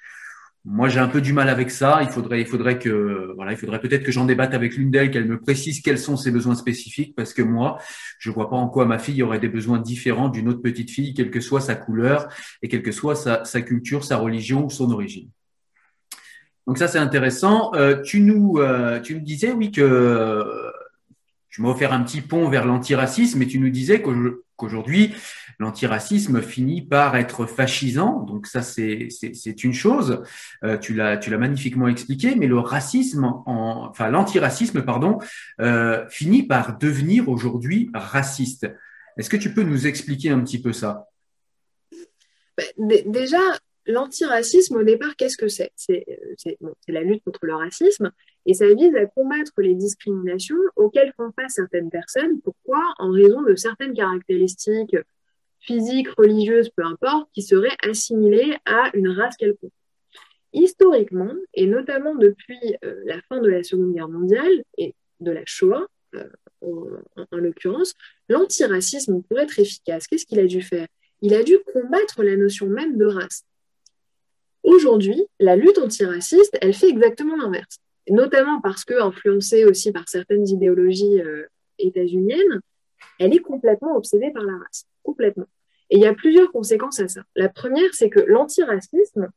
Moi, 0.64 0.88
j'ai 0.88 1.00
un 1.00 1.08
peu 1.08 1.20
du 1.20 1.32
mal 1.32 1.48
avec 1.48 1.72
ça. 1.72 1.98
Il 2.02 2.08
faudrait, 2.08 2.40
il 2.40 2.46
faudrait 2.46 2.78
que, 2.78 3.32
voilà, 3.34 3.50
il 3.50 3.58
faudrait 3.58 3.80
peut-être 3.80 4.04
que 4.04 4.12
j'en 4.12 4.26
débatte 4.26 4.54
avec 4.54 4.76
l'une 4.76 4.92
d'elles, 4.92 5.10
qu'elle 5.10 5.26
me 5.26 5.40
précise 5.40 5.80
quels 5.80 5.98
sont 5.98 6.16
ses 6.16 6.30
besoins 6.30 6.54
spécifiques, 6.54 7.16
parce 7.16 7.34
que 7.34 7.42
moi, 7.42 7.78
je 8.18 8.30
vois 8.30 8.48
pas 8.48 8.56
en 8.56 8.68
quoi 8.68 8.86
ma 8.86 9.00
fille 9.00 9.24
aurait 9.24 9.40
des 9.40 9.48
besoins 9.48 9.78
différents 9.78 10.28
d'une 10.28 10.48
autre 10.48 10.62
petite 10.62 10.90
fille, 10.90 11.14
quelle 11.14 11.32
que 11.32 11.40
soit 11.40 11.60
sa 11.60 11.74
couleur 11.74 12.28
et 12.62 12.68
quelle 12.68 12.82
que 12.82 12.92
soit 12.92 13.16
sa, 13.16 13.62
culture, 13.62 14.04
sa 14.04 14.18
religion 14.18 14.64
ou 14.66 14.70
son 14.70 14.90
origine. 14.92 15.30
Donc 16.68 16.78
ça, 16.78 16.86
c'est 16.86 16.98
intéressant. 16.98 17.74
Euh, 17.74 18.00
tu, 18.00 18.20
nous, 18.20 18.58
euh, 18.58 19.00
tu 19.00 19.14
nous 19.14 19.20
disais, 19.20 19.50
oui, 19.50 19.72
que 19.72 20.44
tu 21.48 21.60
m'as 21.60 21.70
offert 21.70 21.92
un 21.92 22.04
petit 22.04 22.20
pont 22.20 22.48
vers 22.48 22.64
l'antiracisme, 22.64 23.42
et 23.42 23.48
tu 23.48 23.58
nous 23.58 23.70
disais 23.70 24.00
qu'aujourd'hui, 24.62 25.14
l'antiracisme 25.58 26.40
finit 26.40 26.82
par 26.82 27.16
être 27.16 27.46
fascisant. 27.46 28.20
Donc 28.20 28.46
ça, 28.46 28.62
c'est 28.62 29.64
une 29.64 29.74
chose. 29.74 30.22
Euh, 30.64 30.78
tu 30.78 30.94
l'as 30.94 31.18
magnifiquement 31.38 31.88
expliqué, 31.88 32.36
mais 32.36 32.46
le 32.46 32.58
racisme, 32.58 33.24
en, 33.24 33.88
enfin 33.90 34.08
l'antiracisme, 34.08 34.82
pardon, 34.82 35.18
euh, 35.60 36.08
finit 36.08 36.44
par 36.44 36.78
devenir 36.78 37.28
aujourd'hui 37.28 37.90
raciste. 37.92 38.70
Est-ce 39.18 39.28
que 39.28 39.36
tu 39.36 39.52
peux 39.52 39.62
nous 39.62 39.86
expliquer 39.86 40.30
un 40.30 40.40
petit 40.40 40.62
peu 40.62 40.72
ça? 40.72 41.08
Ben, 42.56 43.02
Déjà, 43.06 43.40
l'antiracisme, 43.86 44.76
au 44.76 44.82
départ, 44.82 45.16
qu'est-ce 45.16 45.36
que 45.36 45.48
c'est? 45.48 45.72
C'est 45.76 46.06
la 46.88 47.02
lutte 47.02 47.22
contre 47.24 47.46
le 47.46 47.54
racisme 47.54 48.10
et 48.46 48.54
ça 48.54 48.72
vise 48.72 48.94
à 48.96 49.06
combattre 49.06 49.52
les 49.58 49.74
discriminations 49.74 50.56
auxquelles 50.76 51.12
font 51.16 51.32
face 51.32 51.54
certaines 51.54 51.90
personnes. 51.90 52.40
Pourquoi? 52.40 52.82
En 52.98 53.10
raison 53.10 53.42
de 53.42 53.54
certaines 53.54 53.94
caractéristiques 53.94 54.96
physiques, 55.60 56.08
religieuses, 56.18 56.70
peu 56.70 56.84
importe, 56.84 57.28
qui 57.32 57.42
seraient 57.42 57.76
assimilées 57.88 58.56
à 58.64 58.90
une 58.94 59.08
race 59.08 59.36
quelconque. 59.36 59.70
Historiquement, 60.52 61.32
et 61.54 61.66
notamment 61.66 62.14
depuis 62.14 62.76
euh, 62.84 63.00
la 63.04 63.20
fin 63.22 63.40
de 63.40 63.48
la 63.48 63.62
Seconde 63.62 63.94
Guerre 63.94 64.08
mondiale 64.08 64.64
et 64.76 64.94
de 65.20 65.30
la 65.30 65.42
Shoah, 65.46 65.86
euh, 66.14 66.28
en, 66.60 67.26
en 67.30 67.36
l'occurrence, 67.36 67.94
l'antiracisme, 68.28 69.22
pour 69.22 69.38
être 69.38 69.58
efficace, 69.58 70.06
qu'est-ce 70.06 70.26
qu'il 70.26 70.40
a 70.40 70.46
dû 70.46 70.60
faire? 70.60 70.88
Il 71.20 71.32
a 71.34 71.42
dû 71.42 71.56
combattre 71.72 72.22
la 72.22 72.36
notion 72.36 72.66
même 72.66 72.98
de 72.98 73.06
race. 73.06 73.44
Aujourd'hui, 74.62 75.26
la 75.40 75.56
lutte 75.56 75.78
antiraciste, 75.78 76.56
elle 76.60 76.74
fait 76.74 76.88
exactement 76.88 77.36
l'inverse, 77.36 77.78
notamment 78.08 78.60
parce 78.60 78.84
que, 78.84 79.00
influencée 79.00 79.64
aussi 79.64 79.92
par 79.92 80.08
certaines 80.08 80.48
idéologies 80.48 81.20
euh, 81.20 81.46
états-uniennes, 81.78 82.60
elle 83.18 83.34
est 83.34 83.40
complètement 83.40 83.96
obsédée 83.96 84.30
par 84.30 84.44
la 84.44 84.58
race, 84.58 84.86
complètement. 85.02 85.48
Et 85.90 85.96
il 85.96 86.02
y 86.02 86.06
a 86.06 86.14
plusieurs 86.14 86.50
conséquences 86.52 87.00
à 87.00 87.08
ça. 87.08 87.22
La 87.36 87.48
première, 87.48 87.92
c'est 87.92 88.08
que 88.08 88.20
l'antiracisme, 88.20 89.30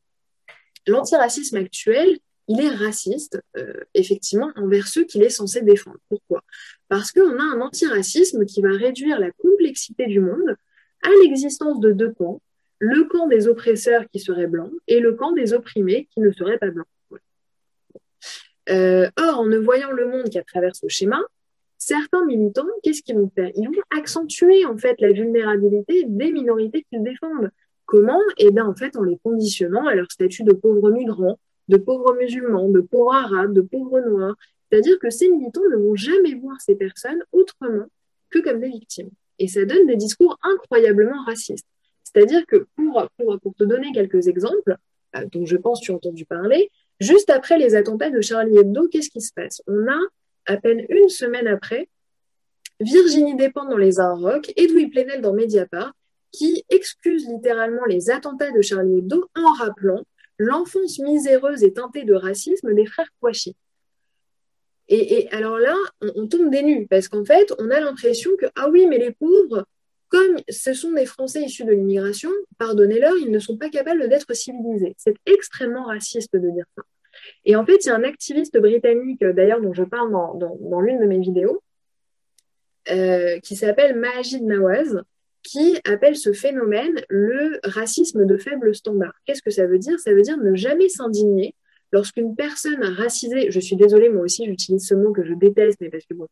l'antiracisme 0.88 1.58
actuel, 1.58 2.18
il 2.48 2.62
est 2.62 2.70
raciste, 2.70 3.42
euh, 3.58 3.74
effectivement, 3.96 4.52
envers 4.56 4.88
ceux 4.88 5.04
qu'il 5.04 5.24
est 5.24 5.30
censé 5.30 5.62
défendre. 5.62 5.98
Pourquoi? 6.10 6.44
Parce 6.88 7.12
qu'on 7.12 7.40
a 7.40 7.44
un 7.44 7.62
antiracisme 7.62 8.46
qui 8.46 8.62
va 8.62 8.70
réduire 8.70 9.20
la 9.20 9.32
complexité 9.32 10.06
du 10.06 10.20
monde 10.20 10.56
à 11.02 11.10
l'existence 11.24 11.80
de 11.80 11.92
deux 11.92 12.12
camps 12.12 12.42
le 12.86 13.04
camp 13.06 13.28
des 13.28 13.48
oppresseurs 13.48 14.06
qui 14.12 14.20
serait 14.20 14.48
blanc 14.48 14.70
et 14.88 15.00
le 15.00 15.14
camp 15.14 15.32
des 15.32 15.54
opprimés 15.54 16.08
qui 16.12 16.20
ne 16.20 16.32
serait 16.32 16.60
pas 16.60 16.70
blanc. 16.70 16.86
Euh, 18.70 19.10
or, 19.20 19.40
en 19.40 19.46
ne 19.46 19.58
voyant 19.58 19.92
le 19.92 20.08
monde 20.08 20.30
qu'à 20.30 20.44
travers 20.44 20.76
ce 20.76 20.88
schéma, 20.88 21.20
certains 21.78 22.26
militants, 22.26 22.68
qu'est-ce 22.84 23.02
qu'ils 23.02 23.16
vont 23.16 23.32
faire? 23.34 23.52
Ils 23.56 23.68
vont 23.68 23.82
accentuer 23.98 24.66
en 24.66 24.78
fait 24.78 25.00
la 25.00 25.12
vulnérabilité 25.12 26.06
des 26.08 26.32
minorités 26.32 26.86
qu'ils 26.90 27.04
défendent. 27.04 27.50
Comment? 27.86 28.22
Eh 28.38 28.52
bien, 28.52 28.66
en 28.66 28.76
fait, 28.76 28.96
en 28.96 29.04
les 29.04 29.18
conditionnant 29.24 29.86
à 29.86 29.94
leur 29.96 30.12
statut 30.12 30.44
de 30.44 30.54
pauvres 30.54 30.90
migrants, 30.90 31.40
de 31.68 31.78
pauvres 31.78 32.16
musulmans, 32.16 32.70
de 32.70 32.82
pauvres 32.82 33.14
arabes, 33.14 33.54
de 33.54 33.62
pauvres 33.62 34.00
noirs. 34.00 34.36
C'est-à-dire 34.70 34.98
que 35.00 35.10
ces 35.10 35.30
militants 35.30 35.68
ne 35.72 35.78
vont 35.78 35.96
jamais 35.96 36.36
voir 36.36 36.60
ces 36.60 36.76
personnes 36.76 37.24
autrement 37.32 37.86
que 38.30 38.40
comme 38.40 38.60
des 38.60 38.70
victimes. 38.70 39.10
Et 39.38 39.48
ça 39.48 39.66
donne 39.66 39.86
des 39.86 39.96
discours 39.96 40.40
incroyablement 40.42 41.24
racistes. 41.26 41.68
C'est-à-dire 42.16 42.46
que 42.46 42.68
pour, 42.76 43.10
te 43.58 43.64
donner 43.66 43.92
quelques 43.92 44.28
exemples, 44.28 44.78
euh, 45.18 45.26
dont 45.32 45.46
je 45.46 45.58
pense 45.58 45.82
tu 45.82 45.92
as 45.92 45.96
entendu 45.96 46.26
parler, 46.26 46.72
juste 47.02 47.30
après 47.30 47.58
les 47.58 47.76
attentats 47.76 48.10
de 48.10 48.22
Charlie 48.22 48.58
Hebdo, 48.58 48.88
qu'est-ce 48.88 49.10
qui 49.10 49.22
se 49.22 49.34
passe? 49.34 49.62
On 49.68 49.88
a, 49.88 50.00
à 50.46 50.58
peine 50.58 50.86
une 50.88 51.10
semaine 51.10 51.48
après, 51.48 51.90
Virginie 52.80 53.36
Despentes 53.36 53.70
dans 53.70 53.78
Les 53.78 54.00
Inrocks, 54.00 54.52
Edoui 54.56 54.88
Plenel 54.88 55.22
dans 55.22 55.34
Mediapart, 55.34 55.94
qui 56.32 56.64
excuse 56.70 57.28
littéralement 57.28 57.86
les 57.86 58.10
attentats 58.10 58.52
de 58.52 58.62
Charlie 58.62 59.00
Hebdo 59.00 59.30
en 59.36 59.54
rappelant 59.54 60.04
l'enfance 60.38 61.00
miséreuse 61.00 61.64
et 61.64 61.74
teintée 61.74 62.04
de 62.04 62.14
racisme 62.14 62.74
des 62.74 62.86
frères 62.86 63.10
Kouachi. 63.20 63.56
Et, 64.88 65.28
alors 65.32 65.58
là, 65.58 65.76
on, 66.02 66.12
on 66.16 66.28
tombe 66.28 66.50
des 66.50 66.62
nues, 66.62 66.88
parce 66.88 67.08
qu'en 67.10 67.26
fait, 67.26 67.52
on 67.58 67.72
a 67.72 67.80
l'impression 67.80 68.32
que, 68.40 68.46
ah 68.56 68.70
oui, 68.70 68.86
mais 68.88 69.00
les 69.00 69.12
pauvres, 69.12 69.66
comme 70.10 70.38
ce 70.50 70.74
sont 70.74 70.92
des 70.94 71.06
Français 71.06 71.42
issus 71.42 71.66
de 71.66 71.72
l'immigration, 71.72 72.30
pardonnez-leur, 72.58 73.18
ils 73.18 73.32
ne 73.32 73.40
sont 73.40 73.58
pas 73.58 73.70
capables 73.70 74.08
d'être 74.08 74.34
civilisés. 74.34 74.96
C'est 74.98 75.16
extrêmement 75.26 75.86
raciste 75.86 76.36
de 76.36 76.50
dire 76.50 76.66
ça. 76.76 76.84
Et 77.46 77.56
en 77.56 77.66
fait, 77.66 77.86
il 77.86 77.88
y 77.88 77.90
a 77.90 77.96
un 77.96 78.04
activiste 78.04 78.58
britannique, 78.60 79.24
d'ailleurs, 79.24 79.62
dont 79.62 79.74
je 79.74 79.84
parle 79.84 80.12
dans, 80.12 80.82
l'une 80.82 81.00
de 81.00 81.06
mes 81.06 81.20
vidéos, 81.20 81.62
euh, 82.92 83.40
qui 83.40 83.56
s'appelle 83.56 83.98
Majid 83.98 84.44
Nawaz, 84.44 85.02
qui 85.42 85.78
appelle 85.86 86.16
ce 86.16 86.34
phénomène 86.34 87.02
le 87.10 87.60
racisme 87.64 88.26
de 88.26 88.38
faible 88.38 88.76
standard. 88.76 89.14
Qu'est-ce 89.26 89.42
que 89.42 89.52
ça 89.52 89.66
veut 89.66 89.80
dire? 89.80 90.00
Ça 90.00 90.14
veut 90.14 90.22
dire 90.22 90.38
ne 90.38 90.56
jamais 90.56 90.90
s'indigner 90.90 91.56
lorsqu'une 91.92 92.36
personne 92.36 92.84
racisée, 92.84 93.52
je 93.52 93.60
suis 93.60 93.76
désolée, 93.76 94.10
moi 94.10 94.24
aussi 94.24 94.46
j'utilise 94.46 94.86
ce 94.86 94.96
mot 94.96 95.14
que 95.14 95.24
je 95.24 95.34
déteste, 95.34 95.80
mais 95.82 95.90
parce 95.90 96.06
que 96.06 96.14
bon, 96.14 96.28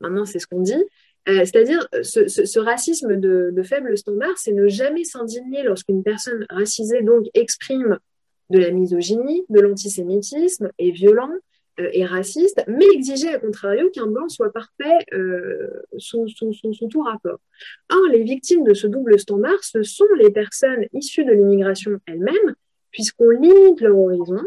maintenant 0.00 0.26
c'est 0.26 0.38
ce 0.38 0.46
qu'on 0.46 0.60
dit, 0.60 0.84
euh, 1.28 1.44
c'est-à-dire, 1.44 1.88
ce, 2.02 2.58
racisme 2.58 3.16
de, 3.16 3.62
faible 3.62 3.96
standard, 3.98 4.36
c'est 4.36 4.52
ne 4.52 4.68
jamais 4.68 5.04
s'indigner 5.04 5.62
lorsqu'une 5.64 6.02
personne 6.02 6.46
racisée 6.50 7.02
donc 7.02 7.26
exprime 7.34 7.98
de 8.50 8.58
la 8.58 8.70
misogynie, 8.70 9.44
de 9.48 9.60
l'antisémitisme, 9.60 10.70
est 10.78 10.92
violent, 10.92 11.32
euh, 11.78 11.90
et 11.92 12.06
raciste, 12.06 12.62
mais 12.68 12.86
exiger 12.94 13.28
à 13.28 13.38
contrario 13.38 13.90
qu'un 13.90 14.06
blanc 14.06 14.28
soit 14.30 14.50
parfait 14.50 15.04
euh, 15.12 15.68
sous, 15.98 16.26
tout 16.90 17.00
rapport. 17.02 17.38
Or, 17.90 18.02
les 18.10 18.22
victimes 18.22 18.64
de 18.64 18.72
ce 18.72 18.86
double 18.86 19.18
standard, 19.18 19.62
ce 19.62 19.82
sont 19.82 20.06
les 20.18 20.30
personnes 20.30 20.86
issues 20.94 21.24
de 21.24 21.32
l'immigration 21.32 21.98
elles-mêmes, 22.06 22.54
puisqu'on 22.92 23.28
limite 23.28 23.80
leur 23.82 23.98
horizon, 23.98 24.40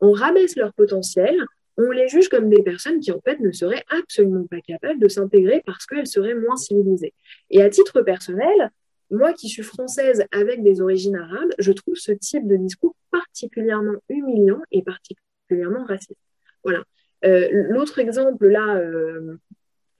on 0.00 0.10
rabaisse 0.10 0.56
leur 0.56 0.72
potentiel, 0.72 1.36
on 1.76 1.90
les 1.90 2.08
juge 2.08 2.28
comme 2.28 2.48
des 2.48 2.62
personnes 2.62 3.00
qui 3.00 3.10
en 3.10 3.20
fait 3.20 3.40
ne 3.40 3.50
seraient 3.52 3.84
absolument 3.88 4.46
pas 4.46 4.60
capables 4.60 5.00
de 5.00 5.08
s'intégrer 5.08 5.62
parce 5.66 5.86
qu'elles 5.86 6.06
seraient 6.06 6.34
moins 6.34 6.56
civilisées. 6.56 7.14
Et 7.50 7.62
à 7.62 7.70
titre 7.70 8.02
personnel, 8.02 8.70
moi 9.10 9.32
qui 9.32 9.48
suis 9.48 9.62
française 9.62 10.24
avec 10.30 10.62
des 10.62 10.80
origines 10.80 11.16
arabes, 11.16 11.50
je 11.58 11.72
trouve 11.72 11.94
ce 11.96 12.12
type 12.12 12.46
de 12.46 12.56
discours 12.56 12.94
particulièrement 13.10 13.98
humiliant 14.08 14.60
et 14.70 14.82
particulièrement 14.82 15.84
raciste. 15.84 16.18
Voilà. 16.62 16.84
Euh, 17.24 17.48
l'autre 17.50 17.98
exemple, 17.98 18.46
là, 18.46 18.76
euh, 18.76 19.36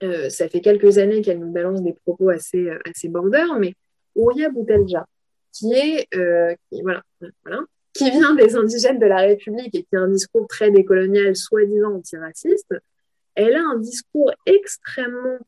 euh, 0.03 0.29
ça 0.29 0.47
fait 0.47 0.61
quelques 0.61 0.97
années 0.97 1.21
qu'elle 1.21 1.39
nous 1.39 1.51
balance 1.51 1.81
des 1.81 1.93
propos 1.93 2.29
assez, 2.29 2.69
assez 2.85 3.09
border, 3.09 3.45
mais 3.59 3.73
Ouria 4.15 4.49
Boutelja, 4.49 5.05
qui 5.51 5.73
est, 5.73 6.07
voilà, 6.81 7.03
voilà, 7.43 7.61
qui 7.95 8.11
vient 8.11 8.35
des 8.35 8.55
indigènes 8.55 8.99
de 8.99 9.05
la 9.05 9.21
République 9.21 9.73
et 9.73 9.83
qui 9.83 9.95
a 9.95 10.01
un 10.01 10.09
discours 10.09 10.47
très 10.47 10.69
décolonial, 10.69 11.35
soi-disant 11.35 11.95
antiraciste, 11.95 12.75
elle 13.35 13.55
a 13.55 13.61
un 13.61 13.79
discours 13.79 14.31
extrêmement 14.45 15.39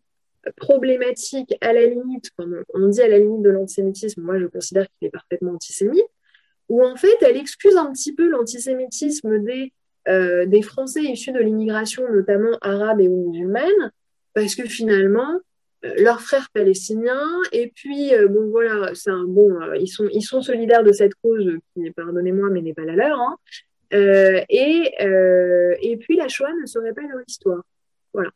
problématique 0.56 1.54
à 1.60 1.74
la 1.74 1.86
limite, 1.86 2.32
on 2.74 2.88
dit 2.88 3.02
à 3.02 3.10
la 3.10 3.20
limite 3.20 3.41
de 3.41 3.50
l'antisémitisme, 3.50 4.22
moi 4.22 4.39
je 4.39 4.45
considère 4.45 4.88
qu'il 4.98 5.10
est 5.10 5.12
parfaitement 5.12 5.52
antisémite, 5.52 6.08
où 6.70 6.86
en 6.86 6.95
fait 6.95 7.18
elle 7.22 7.36
excuse 7.36 7.76
un 7.76 7.91
petit 7.91 8.14
peu 8.14 8.30
l'antisémitisme 8.30 9.43
des, 9.43 9.74
euh, 10.08 10.45
des 10.45 10.62
Français 10.62 11.02
issus 11.02 11.34
de 11.34 11.39
l'immigration, 11.39 12.10
notamment 12.10 12.58
arabe 12.62 13.02
et 13.02 13.10
musulmane, 13.10 13.91
parce 14.34 14.56
que 14.56 14.64
finalement, 14.64 15.41
leurs 15.84 16.21
frères 16.21 16.49
palestiniens. 16.53 17.28
Et 17.51 17.71
puis, 17.75 18.11
bon, 18.30 18.49
voilà, 18.49 18.93
c'est 18.95 19.11
un 19.11 19.25
bon, 19.25 19.59
ils, 19.80 19.88
sont, 19.88 20.07
ils 20.11 20.23
sont 20.23 20.41
solidaires 20.41 20.84
de 20.84 20.91
cette 20.91 21.15
cause 21.15 21.57
qui, 21.73 21.91
pardonnez-moi, 21.91 22.49
mais 22.49 22.61
n'est 22.61 22.73
pas 22.73 22.86
la 22.86 22.95
leur. 22.95 23.19
Hein. 23.19 23.38
et, 23.91 24.93
et 25.82 25.97
puis, 25.97 26.15
la 26.17 26.28
Shoah 26.28 26.53
ne 26.61 26.65
serait 26.65 26.93
pas 26.93 27.03
leur 27.03 27.21
histoire. 27.28 27.61
Voilà. 28.13 28.32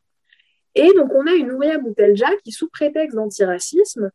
Et 0.76 0.94
donc, 0.96 1.14
on 1.14 1.28
a 1.28 1.34
une 1.34 1.48
Nouria 1.48 1.78
Boutelja 1.78 2.30
qui, 2.44 2.52
sous 2.52 2.70
prétexte 2.70 3.16
d'antiracisme, 3.16 4.12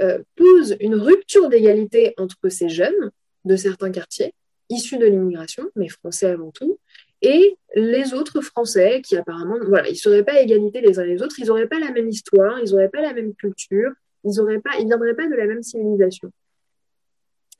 euh, 0.00 0.22
pose 0.36 0.76
une 0.80 0.94
rupture 0.94 1.48
d'égalité 1.48 2.14
entre 2.16 2.48
ces 2.48 2.68
jeunes 2.68 3.10
de 3.44 3.56
certains 3.56 3.90
quartiers, 3.90 4.34
issus 4.70 4.96
de 4.96 5.06
l'immigration, 5.06 5.70
mais 5.76 5.88
français 5.88 6.30
avant 6.30 6.50
tout, 6.50 6.78
et 7.22 7.56
les 7.74 8.14
autres 8.14 8.40
Français 8.40 9.00
qui 9.00 9.16
apparemment, 9.16 9.56
voilà, 9.66 9.88
ils 9.88 9.96
seraient 9.96 10.24
pas 10.24 10.34
à 10.34 10.40
égalité 10.40 10.80
les 10.80 10.98
uns 10.98 11.04
les 11.04 11.22
autres, 11.22 11.38
ils 11.38 11.46
n'auraient 11.46 11.68
pas 11.68 11.78
la 11.78 11.92
même 11.92 12.08
histoire, 12.08 12.58
ils 12.60 12.70
n'auraient 12.70 12.88
pas 12.88 13.00
la 13.00 13.14
même 13.14 13.34
culture, 13.34 13.92
ils 14.24 14.30
ne 14.30 14.58
pas, 14.58 14.72
ils 14.80 14.86
viendraient 14.86 15.14
pas 15.14 15.28
de 15.28 15.34
la 15.34 15.46
même 15.46 15.62
civilisation. 15.62 16.30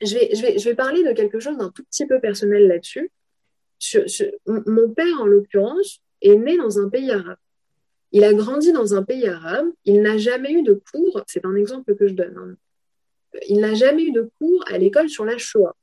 Je 0.01 0.15
vais, 0.15 0.35
je 0.35 0.43
vais, 0.43 0.59
je 0.59 0.69
vais 0.69 0.75
parler 0.75 1.05
de 1.05 1.13
quelque 1.13 1.39
chose 1.39 1.57
d'un 1.57 1.71
tout 1.71 1.85
petit 1.85 2.07
peu 2.07 2.21
personnel 2.21 2.67
là-dessus. 2.67 3.11
mon 4.47 4.91
père, 4.91 5.21
en 5.21 5.27
l'occurrence, 5.27 6.01
est 6.21 6.35
né 6.35 6.57
dans 6.57 6.81
un 6.81 6.89
pays 6.89 7.13
arabe. 7.13 7.39
Il 8.11 8.25
a 8.25 8.35
grandi 8.35 8.73
dans 8.73 8.95
un 8.95 9.05
pays 9.05 9.27
arabe, 9.29 9.69
il 9.85 10.03
n'a 10.03 10.19
jamais 10.19 10.53
eu 10.53 10.63
de 10.63 10.81
cours, 10.93 11.23
c'est 11.27 11.47
un 11.47 11.55
exemple 11.55 11.95
que 11.95 12.09
je 12.09 12.15
donne, 12.15 12.37
hein. 12.37 12.57
il 13.49 13.61
n'a 13.61 13.75
jamais 13.75 14.03
eu 14.03 14.13
de 14.13 14.29
cours 14.39 14.63
à 14.67 14.77
l'école 14.77 15.09
sur 15.09 15.25
la 15.25 15.39
Shoah. 15.39 15.75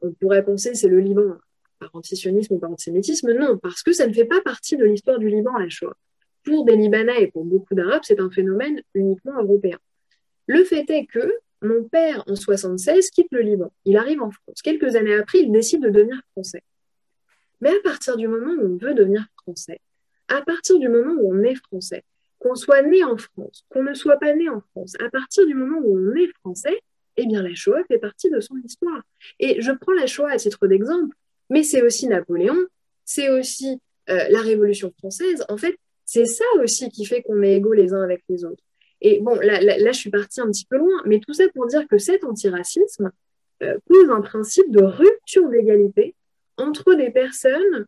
On 0.00 0.12
pourrait 0.12 0.44
penser 0.44 0.74
c'est 0.74 0.88
le 0.88 1.00
Liban 1.00 1.36
par 1.78 1.90
antisionisme 1.94 2.54
ou 2.54 2.58
par 2.58 2.70
antisémitisme, 2.70 3.32
non, 3.32 3.58
parce 3.58 3.82
que 3.82 3.92
ça 3.92 4.06
ne 4.06 4.12
fait 4.12 4.24
pas 4.24 4.40
partie 4.42 4.76
de 4.76 4.84
l'histoire 4.84 5.18
du 5.18 5.28
Liban, 5.28 5.56
la 5.58 5.68
Shoah. 5.68 5.96
Pour 6.44 6.64
des 6.64 6.76
Libanais 6.76 7.22
et 7.22 7.26
pour 7.28 7.44
beaucoup 7.44 7.74
d'Arabes, 7.74 8.02
c'est 8.04 8.20
un 8.20 8.30
phénomène 8.30 8.82
uniquement 8.94 9.42
européen. 9.42 9.78
Le 10.46 10.62
fait 10.64 10.88
est 10.90 11.06
que 11.06 11.32
mon 11.62 11.84
père, 11.84 12.22
en 12.26 12.36
76, 12.36 13.10
quitte 13.10 13.28
le 13.30 13.40
Liban. 13.40 13.72
Il 13.84 13.96
arrive 13.96 14.22
en 14.22 14.30
France. 14.30 14.60
Quelques 14.62 14.96
années 14.96 15.14
après, 15.14 15.40
il 15.40 15.50
décide 15.50 15.82
de 15.82 15.88
devenir 15.88 16.20
français. 16.32 16.62
Mais 17.60 17.70
à 17.70 17.80
partir 17.82 18.16
du 18.16 18.28
moment 18.28 18.52
où 18.52 18.74
on 18.74 18.76
veut 18.76 18.94
devenir 18.94 19.26
français, 19.42 19.80
à 20.28 20.42
partir 20.42 20.78
du 20.78 20.88
moment 20.88 21.14
où 21.20 21.32
on 21.34 21.42
est 21.42 21.54
français, 21.54 22.04
qu'on 22.38 22.54
soit 22.54 22.82
né 22.82 23.02
en 23.02 23.16
France, 23.16 23.64
qu'on 23.70 23.82
ne 23.82 23.94
soit 23.94 24.18
pas 24.18 24.34
né 24.34 24.48
en 24.50 24.60
France, 24.60 24.94
à 25.00 25.08
partir 25.08 25.46
du 25.46 25.54
moment 25.54 25.78
où 25.82 25.98
on 25.98 26.14
est 26.14 26.28
français, 26.40 26.78
eh 27.16 27.26
bien 27.26 27.42
la 27.42 27.54
Shoah 27.54 27.84
fait 27.84 27.98
partie 27.98 28.30
de 28.30 28.40
son 28.40 28.56
histoire. 28.64 29.02
Et 29.38 29.62
je 29.62 29.72
prends 29.72 29.92
la 29.92 30.06
Shoah 30.06 30.30
à 30.30 30.36
titre 30.36 30.66
d'exemple, 30.66 31.16
mais 31.50 31.62
c'est 31.62 31.82
aussi 31.82 32.06
Napoléon, 32.08 32.56
c'est 33.04 33.28
aussi 33.30 33.80
euh, 34.10 34.28
la 34.28 34.40
Révolution 34.40 34.92
française. 34.98 35.44
En 35.48 35.56
fait, 35.56 35.76
c'est 36.04 36.26
ça 36.26 36.44
aussi 36.62 36.88
qui 36.90 37.04
fait 37.04 37.22
qu'on 37.22 37.42
est 37.42 37.56
égaux 37.56 37.72
les 37.72 37.92
uns 37.92 38.02
avec 38.02 38.22
les 38.28 38.44
autres. 38.44 38.62
Et 39.00 39.20
bon, 39.20 39.34
là, 39.34 39.60
je 39.60 39.98
suis 39.98 40.10
partie 40.10 40.40
un 40.40 40.50
petit 40.50 40.66
peu 40.66 40.78
loin, 40.78 41.02
mais 41.04 41.20
tout 41.20 41.34
ça 41.34 41.44
pour 41.54 41.66
dire 41.66 41.86
que 41.88 41.98
cet 41.98 42.24
antiracisme 42.24 43.10
euh, 43.62 43.76
pose 43.86 44.08
un 44.10 44.22
principe 44.22 44.70
de 44.70 44.82
rupture 44.82 45.48
d'égalité 45.48 46.14
entre 46.56 46.94
des 46.94 47.10
personnes 47.10 47.86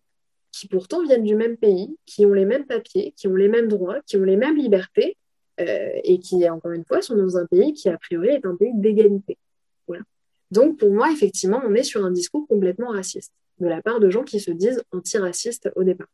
qui 0.53 0.69
pourtant 0.69 1.03
viennent 1.03 1.25
du 1.25 1.35
même 1.35 1.57
pays, 1.57 1.97
qui 2.07 2.25
ont 2.27 2.33
les 2.33 2.45
mêmes 2.45 2.67
papiers, 2.67 3.13
qui 3.17 3.29
ont 3.29 3.35
les 3.35 3.49
mêmes 3.49 3.69
droits, 3.69 4.01
qui 4.07 4.17
ont 4.17 4.25
les 4.25 4.37
mêmes 4.37 4.57
libertés, 4.57 5.17
euh, 5.61 5.91
et 6.05 6.19
qui, 6.19 6.49
encore 6.49 6.73
une 6.73 6.85
fois, 6.85 7.01
sont 7.01 7.17
dans 7.17 7.37
un 7.37 7.47
pays 7.47 7.73
qui, 7.73 7.89
a 7.89 7.97
priori, 7.97 8.29
est 8.29 8.45
un 8.45 8.57
pays 8.57 8.73
d'égalité. 8.75 9.39
Voilà. 9.87 10.03
Donc, 10.51 10.79
pour 10.79 10.91
moi, 10.91 11.11
effectivement, 11.11 11.63
on 11.65 11.75
est 11.75 11.83
sur 11.83 12.05
un 12.05 12.11
discours 12.11 12.47
complètement 12.47 12.89
raciste, 12.89 13.33
de 13.61 13.67
la 13.67 13.83
part 13.83 14.01
de 14.01 14.11
gens 14.11 14.23
qui 14.23 14.41
se 14.41 14.51
disent 14.51 14.83
antiracistes 14.93 15.71
au 15.77 15.85
départ. 15.85 16.09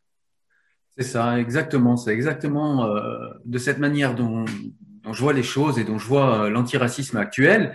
C'est 0.97 1.05
ça, 1.05 1.41
exactement. 1.41 1.97
C'est 1.97 2.13
exactement 2.13 2.87
euh, 2.87 3.29
de 3.45 3.59
cette 3.59 3.79
manière 3.79 4.15
dont, 4.15 4.45
je 5.11 5.21
vois 5.21 5.33
les 5.33 5.43
choses 5.43 5.79
et 5.79 5.85
dont 5.85 5.99
je 5.99 6.07
vois 6.07 6.45
euh, 6.45 6.51
l'antiracisme 6.51 7.17
actuel. 7.17 7.75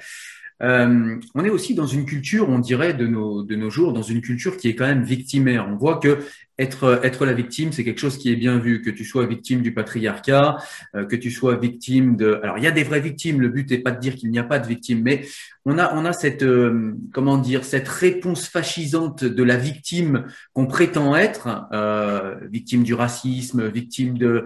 Euh, 0.62 1.20
on 1.36 1.44
est 1.44 1.50
aussi 1.50 1.76
dans 1.76 1.88
une 1.88 2.06
culture, 2.06 2.50
on 2.50 2.60
dirait, 2.60 2.94
de 2.94 3.08
nos, 3.08 3.44
de 3.44 3.56
nos 3.56 3.70
jours, 3.70 3.94
dans 3.94 4.04
une 4.04 4.22
culture 4.22 4.58
qui 4.58 4.70
est 4.70 4.76
quand 4.76 4.88
même 4.88 5.04
victimaire. 5.04 5.68
On 5.68 5.76
voit 5.76 5.98
que 5.98 6.20
être, 6.60 7.02
être 7.04 7.26
la 7.26 7.34
victime, 7.34 7.72
c'est 7.72 7.84
quelque 7.84 8.00
chose 8.00 8.18
qui 8.18 8.32
est 8.32 8.36
bien 8.36 8.58
vu, 8.58 8.82
que 8.82 8.90
tu 8.90 9.06
sois 9.06 9.26
victime 9.26 9.62
du 9.62 9.74
patriarcat, 9.74 10.58
euh, 10.96 11.06
que 11.06 11.16
tu 11.16 11.30
sois 11.30 11.56
victime 11.56 12.16
de... 12.16 12.40
Alors, 12.42 12.58
il 12.58 12.64
y 12.64 12.68
a 12.68 12.72
des 12.72 12.84
vraies 12.84 13.00
victimes, 13.00 13.42
le 13.42 13.50
but 13.50 13.70
n'est 13.70 13.78
pas 13.78 13.92
de 13.92 14.00
dire 14.00 14.16
qu'il 14.16 14.32
n'y 14.32 14.40
a 14.40 14.44
pas 14.44 14.60
de 14.60 14.68
victimes, 14.68 15.02
mais 15.04 15.26
on 15.66 15.78
a, 15.78 15.94
on 15.96 16.06
a 16.06 16.14
cette, 16.14 16.44
euh, 16.44 16.94
comment 17.14 17.38
dire, 17.38 17.64
cette 17.64 17.88
réponse 17.88 18.48
fascisante 18.48 19.24
de 19.24 19.44
la 19.44 19.58
victime 19.58 20.26
qu'on 20.54 20.66
prétend 20.66 21.16
être, 21.16 21.68
euh, 21.74 22.36
victime 22.50 22.84
du 22.84 22.94
racisme, 22.94 23.68
victime 23.68 24.18
de, 24.18 24.46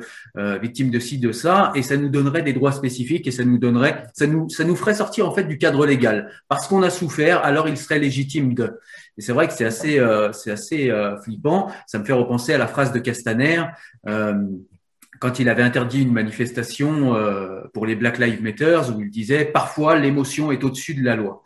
victime 0.62 0.89
de 0.89 0.99
ci, 0.99 1.18
de 1.18 1.32
ça, 1.32 1.72
et 1.76 1.84
ça 1.84 1.95
nous 1.95 2.09
donnerait 2.09 2.41
des 2.41 2.53
droits 2.53 2.72
spécifiques 2.72 3.28
et 3.28 3.32
ça 3.32 3.45
nous 3.45 3.57
donnerait, 3.57 4.03
ça 4.14 4.28
nous, 4.28 4.49
ça 4.49 4.64
nous 4.64 4.76
ferait 4.76 4.95
sortir 4.95 5.30
en 5.30 5.34
fait 5.34 5.43
du 5.43 5.57
cadre 5.57 5.86
légal. 5.86 6.32
Parce 6.47 6.68
qu'on 6.68 6.84
a 6.84 6.89
souffert, 6.89 7.43
alors 7.43 7.70
il 7.70 7.78
serait 7.78 7.99
légitime 7.99 8.53
de... 8.53 8.80
Et 9.18 9.22
c'est 9.22 9.34
vrai 9.34 9.47
que 9.47 9.53
c'est 9.53 9.66
assez, 9.66 9.99
euh, 9.99 10.32
c'est 10.32 10.51
assez 10.51 10.89
euh, 10.89 11.18
flippant. 11.22 11.72
Ça 11.88 11.99
me 11.99 12.05
fait 12.05 12.14
repenser 12.14 12.53
à 12.53 12.57
la 12.57 12.68
phrase 12.68 12.91
de 12.91 12.99
Castaner 12.99 13.64
euh, 14.07 14.34
quand 15.20 15.39
il 15.39 15.49
avait 15.49 15.64
interdit 15.64 16.01
une 16.01 16.14
manifestation 16.14 17.16
pour 17.76 17.86
les 17.86 17.95
Black 17.95 18.18
Lives 18.18 18.41
Matter 18.41 18.82
où 18.95 19.01
il 19.01 19.12
disait 19.12 19.45
parfois 19.45 19.95
l'émotion 19.99 20.51
est 20.51 20.64
au-dessus 20.64 20.95
de 20.95 21.03
la 21.03 21.16
loi. 21.16 21.43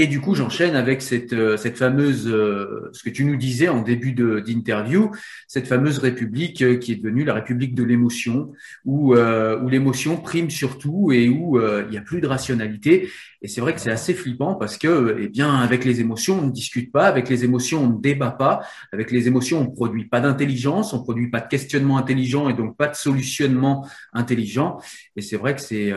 Et 0.00 0.06
du 0.06 0.20
coup, 0.20 0.36
j'enchaîne 0.36 0.76
avec 0.76 1.02
cette, 1.02 1.32
euh, 1.32 1.56
cette 1.56 1.76
fameuse, 1.76 2.28
euh, 2.28 2.88
ce 2.92 3.02
que 3.02 3.10
tu 3.10 3.24
nous 3.24 3.34
disais 3.34 3.66
en 3.66 3.82
début 3.82 4.12
d'interview, 4.12 5.10
cette 5.48 5.66
fameuse 5.66 5.98
république 5.98 6.62
euh, 6.62 6.76
qui 6.76 6.92
est 6.92 6.96
devenue 7.02 7.24
la 7.24 7.34
république 7.34 7.74
de 7.74 7.82
l'émotion, 7.82 8.52
où, 8.84 9.16
où 9.16 9.68
l'émotion 9.68 10.16
prime 10.16 10.50
surtout 10.50 11.10
et 11.10 11.28
où 11.28 11.60
il 11.60 11.90
n'y 11.90 11.96
a 11.96 12.00
plus 12.00 12.20
de 12.20 12.28
rationalité. 12.28 13.08
Et 13.42 13.48
c'est 13.48 13.60
vrai 13.60 13.74
que 13.74 13.80
c'est 13.80 13.90
assez 13.90 14.14
flippant 14.14 14.54
parce 14.54 14.76
que, 14.76 15.16
eh 15.20 15.28
bien, 15.28 15.54
avec 15.56 15.84
les 15.84 16.00
émotions, 16.00 16.40
on 16.40 16.46
ne 16.46 16.50
discute 16.50 16.90
pas, 16.92 17.06
avec 17.06 17.28
les 17.28 17.44
émotions, 17.44 17.84
on 17.84 17.90
ne 17.90 18.00
débat 18.00 18.30
pas, 18.30 18.62
avec 18.92 19.10
les 19.10 19.26
émotions, 19.28 19.60
on 19.60 19.64
ne 19.64 19.74
produit 19.74 20.06
pas 20.06 20.20
d'intelligence, 20.20 20.92
on 20.92 20.98
ne 20.98 21.04
produit 21.04 21.30
pas 21.30 21.40
de 21.40 21.48
questionnement 21.48 21.98
intelligent 21.98 22.48
et 22.48 22.54
donc 22.54 22.76
pas 22.76 22.88
de 22.88 22.96
solutionnement 22.96 23.86
intelligent. 24.12 24.78
Et 25.16 25.22
c'est 25.22 25.36
vrai 25.36 25.54
que 25.54 25.60
c'est 25.60 25.92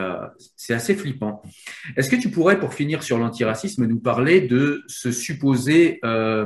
c'est 0.55 0.73
assez 0.73 0.95
flippant. 0.95 1.41
Est-ce 1.97 2.09
que 2.09 2.15
tu 2.15 2.29
pourrais, 2.29 2.59
pour 2.59 2.73
finir 2.73 3.03
sur 3.03 3.17
l'antiracisme, 3.17 3.85
nous 3.85 3.99
parler 3.99 4.41
de 4.41 4.83
ce 4.87 5.11
supposé 5.11 5.99
euh, 6.05 6.45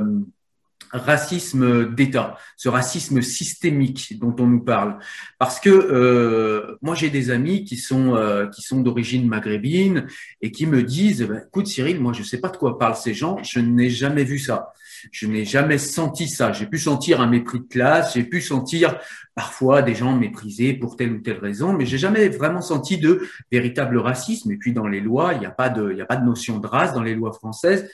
racisme 0.92 1.94
d'État, 1.94 2.36
ce 2.56 2.68
racisme 2.68 3.22
systémique 3.22 4.18
dont 4.18 4.34
on 4.38 4.46
nous 4.46 4.60
parle. 4.60 4.98
Parce 5.38 5.60
que 5.60 5.70
euh, 5.70 6.76
moi 6.82 6.94
j'ai 6.94 7.10
des 7.10 7.30
amis 7.30 7.64
qui 7.64 7.76
sont 7.76 8.14
euh, 8.16 8.46
qui 8.46 8.62
sont 8.62 8.80
d'origine 8.80 9.26
maghrébine 9.26 10.06
et 10.40 10.50
qui 10.50 10.66
me 10.66 10.82
disent 10.82 11.22
bah, 11.22 11.40
écoute 11.46 11.66
Cyril, 11.66 12.00
moi 12.00 12.12
je 12.12 12.22
sais 12.22 12.38
pas 12.38 12.48
de 12.48 12.56
quoi 12.56 12.78
parlent 12.78 12.96
ces 12.96 13.14
gens, 13.14 13.42
je 13.42 13.60
n'ai 13.60 13.90
jamais 13.90 14.24
vu 14.24 14.38
ça. 14.38 14.72
Je 15.12 15.26
n'ai 15.26 15.44
jamais 15.44 15.78
senti 15.78 16.28
ça. 16.28 16.52
J'ai 16.52 16.66
pu 16.66 16.78
sentir 16.78 17.20
un 17.20 17.26
mépris 17.26 17.60
de 17.60 17.64
classe, 17.64 18.14
j'ai 18.14 18.24
pu 18.24 18.40
sentir 18.40 18.98
parfois 19.34 19.82
des 19.82 19.94
gens 19.94 20.16
méprisés 20.16 20.72
pour 20.72 20.96
telle 20.96 21.12
ou 21.12 21.18
telle 21.20 21.38
raison, 21.38 21.72
mais 21.72 21.86
j'ai 21.86 21.98
jamais 21.98 22.28
vraiment 22.28 22.62
senti 22.62 22.98
de 22.98 23.28
véritable 23.52 23.98
racisme. 23.98 24.50
Et 24.50 24.56
puis 24.56 24.72
dans 24.72 24.86
les 24.86 25.00
lois, 25.00 25.34
il 25.34 25.40
n'y 25.40 25.46
a 25.46 25.50
pas 25.50 25.68
de, 25.68 25.92
il 25.92 25.98
y 25.98 26.00
a 26.00 26.06
pas 26.06 26.16
de 26.16 26.24
notion 26.24 26.58
de 26.58 26.66
race 26.66 26.94
dans 26.94 27.02
les 27.02 27.14
lois 27.14 27.32
françaises. 27.32 27.90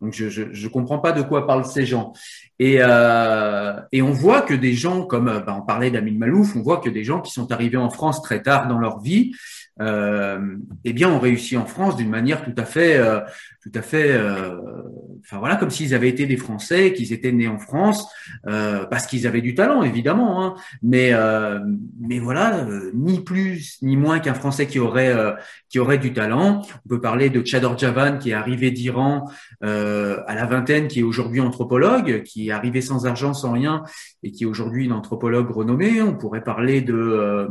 Donc 0.00 0.12
je, 0.12 0.28
je, 0.28 0.44
je 0.52 0.68
comprends 0.68 0.98
pas 0.98 1.12
de 1.12 1.22
quoi 1.22 1.46
parlent 1.46 1.64
ces 1.64 1.86
gens. 1.86 2.12
Et, 2.58 2.78
euh, 2.80 3.74
et 3.92 4.02
on 4.02 4.12
voit 4.12 4.42
que 4.42 4.54
des 4.54 4.74
gens 4.74 5.04
comme, 5.04 5.28
euh, 5.28 5.40
bah, 5.40 5.56
on 5.58 5.64
parlait 5.64 5.90
d'Amin 5.90 6.18
Malouf, 6.18 6.56
on 6.56 6.62
voit 6.62 6.78
que 6.78 6.90
des 6.90 7.04
gens 7.04 7.20
qui 7.20 7.32
sont 7.32 7.50
arrivés 7.52 7.76
en 7.76 7.90
France 7.90 8.22
très 8.22 8.42
tard 8.42 8.68
dans 8.68 8.78
leur 8.78 9.00
vie, 9.00 9.32
euh, 9.80 10.56
eh 10.84 10.92
bien, 10.92 11.10
ont 11.10 11.18
réussi 11.18 11.56
en 11.56 11.66
France 11.66 11.96
d'une 11.96 12.08
manière 12.08 12.42
tout 12.44 12.54
à 12.56 12.64
fait, 12.64 12.96
euh, 12.96 13.20
tout 13.62 13.72
à 13.74 13.82
fait, 13.82 14.12
euh, 14.12 14.56
enfin 15.26 15.38
voilà, 15.38 15.56
comme 15.56 15.70
s'ils 15.70 15.94
avaient 15.94 16.08
été 16.08 16.26
des 16.26 16.36
Français, 16.36 16.92
qu'ils 16.92 17.12
étaient 17.12 17.32
nés 17.32 17.48
en 17.48 17.58
France, 17.58 18.08
euh, 18.46 18.84
parce 18.86 19.06
qu'ils 19.06 19.26
avaient 19.26 19.40
du 19.40 19.54
talent, 19.54 19.82
évidemment, 19.82 20.44
hein, 20.44 20.54
mais 20.82 21.12
mais 22.00 22.18
voilà, 22.18 22.66
ni 22.94 23.20
plus 23.20 23.78
ni 23.82 23.96
moins 23.96 24.20
qu'un 24.20 24.34
Français 24.34 24.66
qui 24.66 24.78
aurait 24.78 25.14
qui 25.68 25.78
aurait 25.78 25.98
du 25.98 26.12
talent. 26.12 26.62
On 26.84 26.88
peut 26.88 27.00
parler 27.00 27.30
de 27.30 27.44
Chador 27.44 27.76
Javan 27.76 28.18
qui 28.18 28.30
est 28.30 28.34
arrivé 28.34 28.70
d'Iran 28.70 29.28
à 29.60 30.34
la 30.34 30.46
vingtaine, 30.46 30.88
qui 30.88 31.00
est 31.00 31.04
aujourd'hui 31.04 31.40
anthropologue, 31.40 32.22
qui 32.22 32.48
est 32.48 32.52
arrivé 32.52 32.80
sans 32.80 33.06
argent, 33.06 33.34
sans 33.34 33.52
rien, 33.52 33.82
et 34.22 34.30
qui 34.30 34.44
est 34.44 34.46
aujourd'hui 34.46 34.84
une 34.84 34.92
anthropologue 34.92 35.50
renommée. 35.50 36.00
On 36.02 36.14
pourrait 36.14 36.44
parler 36.44 36.80
de 36.80 37.48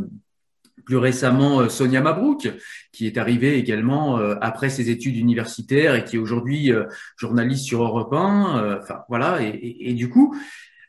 plus 0.85 0.97
récemment 0.97 1.61
euh, 1.61 1.69
Sonia 1.69 1.99
Mabrouk, 1.99 2.49
qui 2.91 3.07
est 3.07 3.17
arrivée 3.17 3.57
également 3.57 4.19
euh, 4.19 4.35
après 4.41 4.69
ses 4.69 4.89
études 4.89 5.17
universitaires 5.17 5.95
et 5.95 6.05
qui 6.05 6.15
est 6.15 6.19
aujourd'hui 6.19 6.71
euh, 6.71 6.85
journaliste 7.17 7.65
sur 7.65 7.83
Europe 7.83 8.13
1. 8.13 8.79
Enfin 8.81 8.99
voilà, 9.09 9.41
et, 9.41 9.77
et, 9.79 9.93
du 9.93 10.09
coup, 10.09 10.35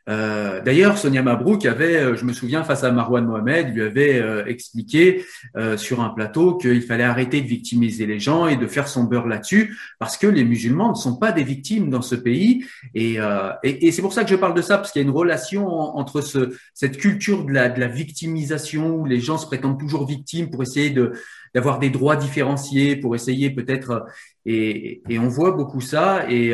Euh, 0.09 0.61
D'ailleurs, 0.61 0.97
Sonia 0.97 1.21
Mabrouk 1.21 1.65
avait, 1.65 1.97
euh, 1.97 2.15
je 2.15 2.25
me 2.25 2.33
souviens, 2.33 2.63
face 2.63 2.83
à 2.83 2.91
Marwan 2.91 3.25
Mohamed, 3.25 3.73
lui 3.73 3.81
avait 3.81 4.19
euh, 4.19 4.45
expliqué 4.45 5.23
euh, 5.55 5.77
sur 5.77 6.01
un 6.01 6.09
plateau 6.09 6.57
qu'il 6.57 6.81
fallait 6.81 7.03
arrêter 7.03 7.41
de 7.41 7.47
victimiser 7.47 8.05
les 8.05 8.19
gens 8.19 8.47
et 8.47 8.55
de 8.55 8.67
faire 8.67 8.87
son 8.87 9.03
beurre 9.03 9.27
là-dessus, 9.27 9.77
parce 9.99 10.17
que 10.17 10.27
les 10.27 10.43
musulmans 10.43 10.89
ne 10.89 10.95
sont 10.95 11.17
pas 11.17 11.31
des 11.31 11.43
victimes 11.43 11.89
dans 11.89 12.01
ce 12.01 12.15
pays. 12.15 12.65
Et, 12.93 13.17
et, 13.63 13.91
c'est 13.91 14.01
pour 14.01 14.13
ça 14.13 14.23
que 14.23 14.29
je 14.29 14.35
parle 14.35 14.53
de 14.53 14.61
ça, 14.61 14.77
parce 14.77 14.91
qu'il 14.91 15.01
y 15.01 15.05
a 15.05 15.07
une 15.07 15.15
relation 15.15 15.67
entre 15.67 16.21
ce, 16.21 16.55
cette 16.73 16.97
culture 16.97 17.45
de 17.45 17.51
la, 17.51 17.69
de 17.69 17.79
la 17.79 17.87
victimisation 17.87 18.95
où 18.95 19.05
les 19.05 19.19
gens 19.19 19.37
se 19.37 19.45
prétendent 19.45 19.79
toujours 19.79 20.07
victimes 20.07 20.49
pour 20.49 20.61
essayer 20.63 20.89
de 20.89 21.13
d'avoir 21.55 21.79
des 21.79 21.89
droits 21.89 22.17
différenciés, 22.17 22.97
pour 22.97 23.15
essayer 23.15 23.49
peut-être 23.49 24.05
et, 24.45 25.01
et, 25.09 25.17
on 25.17 25.29
voit 25.29 25.51
beaucoup 25.51 25.81
ça 25.81 26.29
et, 26.29 26.53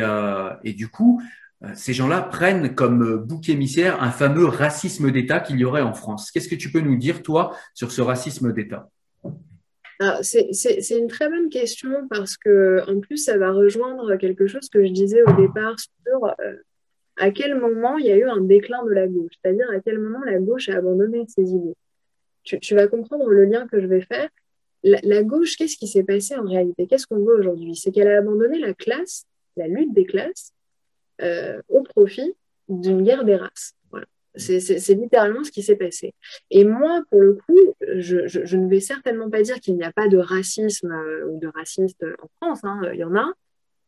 et 0.62 0.72
du 0.72 0.88
coup 0.88 1.20
euh, 1.20 1.43
ces 1.74 1.92
gens-là 1.92 2.22
prennent 2.22 2.74
comme 2.74 3.02
euh, 3.02 3.16
bouc 3.16 3.48
émissaire 3.48 4.02
un 4.02 4.10
fameux 4.10 4.46
racisme 4.46 5.10
d'État 5.10 5.40
qu'il 5.40 5.58
y 5.58 5.64
aurait 5.64 5.82
en 5.82 5.94
France. 5.94 6.30
Qu'est-ce 6.30 6.48
que 6.48 6.54
tu 6.54 6.70
peux 6.70 6.80
nous 6.80 6.96
dire, 6.96 7.22
toi, 7.22 7.56
sur 7.74 7.92
ce 7.92 8.00
racisme 8.00 8.52
d'État? 8.52 8.88
C'est 10.22 10.90
une 10.90 11.06
très 11.06 11.28
bonne 11.28 11.48
question 11.48 12.08
parce 12.10 12.36
que, 12.36 12.80
en 12.90 13.00
plus, 13.00 13.18
ça 13.18 13.38
va 13.38 13.52
rejoindre 13.52 14.16
quelque 14.16 14.46
chose 14.46 14.68
que 14.68 14.84
je 14.84 14.92
disais 14.92 15.22
au 15.22 15.32
départ 15.40 15.76
sur 15.78 16.26
euh, 16.26 16.56
à 17.16 17.30
quel 17.30 17.58
moment 17.58 17.96
il 17.96 18.06
y 18.06 18.12
a 18.12 18.16
eu 18.16 18.24
un 18.24 18.40
déclin 18.40 18.84
de 18.84 18.90
la 18.90 19.06
gauche, 19.06 19.32
c'est-à-dire 19.40 19.66
à 19.70 19.80
quel 19.80 19.98
moment 19.98 20.22
la 20.24 20.38
gauche 20.38 20.68
a 20.68 20.76
abandonné 20.76 21.24
ses 21.28 21.50
idées. 21.50 21.76
Tu, 22.42 22.74
vas 22.74 22.88
comprendre 22.88 23.28
le 23.28 23.44
lien 23.44 23.66
que 23.66 23.80
je 23.80 23.86
vais 23.86 24.02
faire. 24.02 24.28
la 24.82 25.22
gauche, 25.22 25.56
qu'est-ce 25.56 25.78
qui 25.78 25.86
s'est 25.86 26.04
passé 26.04 26.34
en 26.36 26.44
réalité? 26.44 26.86
Qu'est-ce 26.86 27.06
qu'on 27.06 27.20
voit 27.20 27.36
aujourd'hui? 27.36 27.74
C'est 27.74 27.90
qu'elle 27.90 28.08
a 28.08 28.18
abandonné 28.18 28.58
la 28.58 28.74
classe, 28.74 29.24
la 29.56 29.66
lutte 29.66 29.94
des 29.94 30.04
classes, 30.04 30.52
euh, 31.22 31.60
au 31.68 31.82
profit 31.82 32.34
d'une 32.68 33.02
guerre 33.02 33.24
des 33.24 33.36
races. 33.36 33.74
Voilà. 33.90 34.06
C'est 34.36 34.94
littéralement 34.94 35.44
ce 35.44 35.50
qui 35.50 35.62
s'est 35.62 35.76
passé. 35.76 36.14
Et 36.50 36.64
moi, 36.64 37.02
pour 37.10 37.20
le 37.20 37.34
coup, 37.34 37.74
je, 37.96 38.56
ne 38.56 38.68
vais 38.68 38.80
certainement 38.80 39.30
pas 39.30 39.42
dire 39.42 39.60
qu'il 39.60 39.76
n'y 39.76 39.84
a 39.84 39.92
pas 39.92 40.08
de 40.08 40.18
racisme 40.18 40.92
euh, 40.92 41.26
ou 41.28 41.38
de 41.38 41.48
racistes 41.48 42.04
en 42.22 42.28
France. 42.40 42.60
Hein, 42.64 42.80
il 42.92 42.98
y 42.98 43.04
en 43.04 43.14
a. 43.14 43.32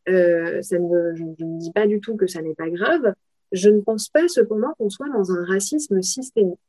Euh, 0.08 0.62
ça 0.62 0.78
ne, 0.78 1.14
je, 1.14 1.24
ne 1.24 1.58
dis 1.58 1.72
pas 1.72 1.86
du 1.86 2.00
tout 2.00 2.16
que 2.16 2.26
ça 2.26 2.42
n'est 2.42 2.54
pas 2.54 2.70
grave. 2.70 3.14
Je 3.52 3.70
ne 3.70 3.80
pense 3.80 4.08
pas 4.08 4.28
cependant 4.28 4.72
qu'on 4.78 4.90
soit 4.90 5.08
dans 5.08 5.32
un 5.32 5.44
racisme 5.44 6.02
systémique. 6.02 6.60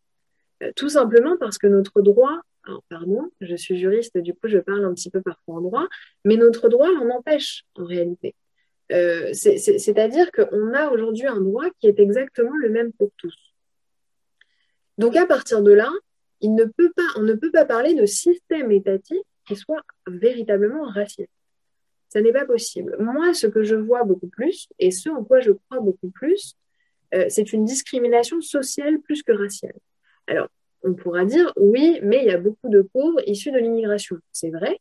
Euh, 0.64 0.72
tout 0.76 0.90
simplement 0.90 1.38
parce 1.38 1.58
que 1.58 1.68
notre 1.68 2.02
droit, 2.02 2.42
pardon, 2.90 3.30
je 3.42 3.56
suis 3.56 3.78
juriste, 3.78 4.18
du 4.18 4.34
coup 4.34 4.48
je 4.48 4.58
parle 4.58 4.84
un 4.86 4.94
petit 4.94 5.10
peu 5.10 5.22
parfois 5.22 5.56
en 5.56 5.62
droit, 5.62 5.88
mais 6.26 6.36
notre 6.36 6.68
droit 6.70 6.90
l'en 6.92 7.16
empêche 7.16 7.64
en 7.76 7.86
réalité. 7.86 8.36
Euh, 8.92 9.34
c'est-à-dire 9.34 10.32
qu'on 10.32 10.74
a 10.74 10.90
aujourd'hui 10.90 11.28
un 11.28 11.42
droit 11.42 11.66
qui 11.80 11.88
est 11.88 12.00
exactement 12.00 12.56
le 12.56 12.70
même 12.70 12.94
pour 12.94 13.12
tous. 13.18 13.36
Donc 14.98 15.16
à 15.16 15.26
partir 15.26 15.62
de 15.62 15.72
là, 15.72 15.92
il 16.42 16.56
ne 16.56 16.64
peut 16.64 16.92
pas, 16.96 17.08
on 17.18 17.24
ne 17.24 17.34
peut 17.34 17.52
pas 17.52 17.66
parler 17.66 17.94
de 17.94 18.06
système 18.06 18.72
étatique 18.72 19.26
qui 19.46 19.56
soit 19.56 19.84
véritablement 20.08 20.86
raciste. 20.86 21.30
Ça 22.10 22.22
n'est 22.22 22.32
pas 22.32 22.46
possible. 22.46 22.96
Moi, 23.00 23.34
ce 23.34 23.48
que 23.48 23.64
je 23.64 23.76
vois 23.76 24.04
beaucoup 24.04 24.28
plus, 24.28 24.70
et 24.80 24.92
ce 24.92 25.10
en 25.10 25.24
quoi 25.24 25.42
je 25.42 25.52
crois 25.52 25.82
beaucoup 25.82 26.10
plus, 26.10 26.56
euh, 27.14 27.26
c'est 27.30 27.54
une 27.54 27.66
discrimination 27.66 28.42
sociale 28.42 29.00
plus 29.02 29.24
que 29.24 29.34
raciale. 29.34 29.76
Alors, 30.28 30.48
on 30.84 30.94
pourra 30.94 31.26
dire, 31.26 31.52
oui, 31.58 32.00
mais 32.04 32.20
il 32.24 32.28
y 32.28 32.32
a 32.32 32.38
beaucoup 32.38 32.70
de 32.70 32.82
pauvres 32.82 33.22
issus 33.28 33.52
de 33.52 33.58
l'immigration. 33.58 34.18
C'est 34.32 34.52
vrai, 34.52 34.80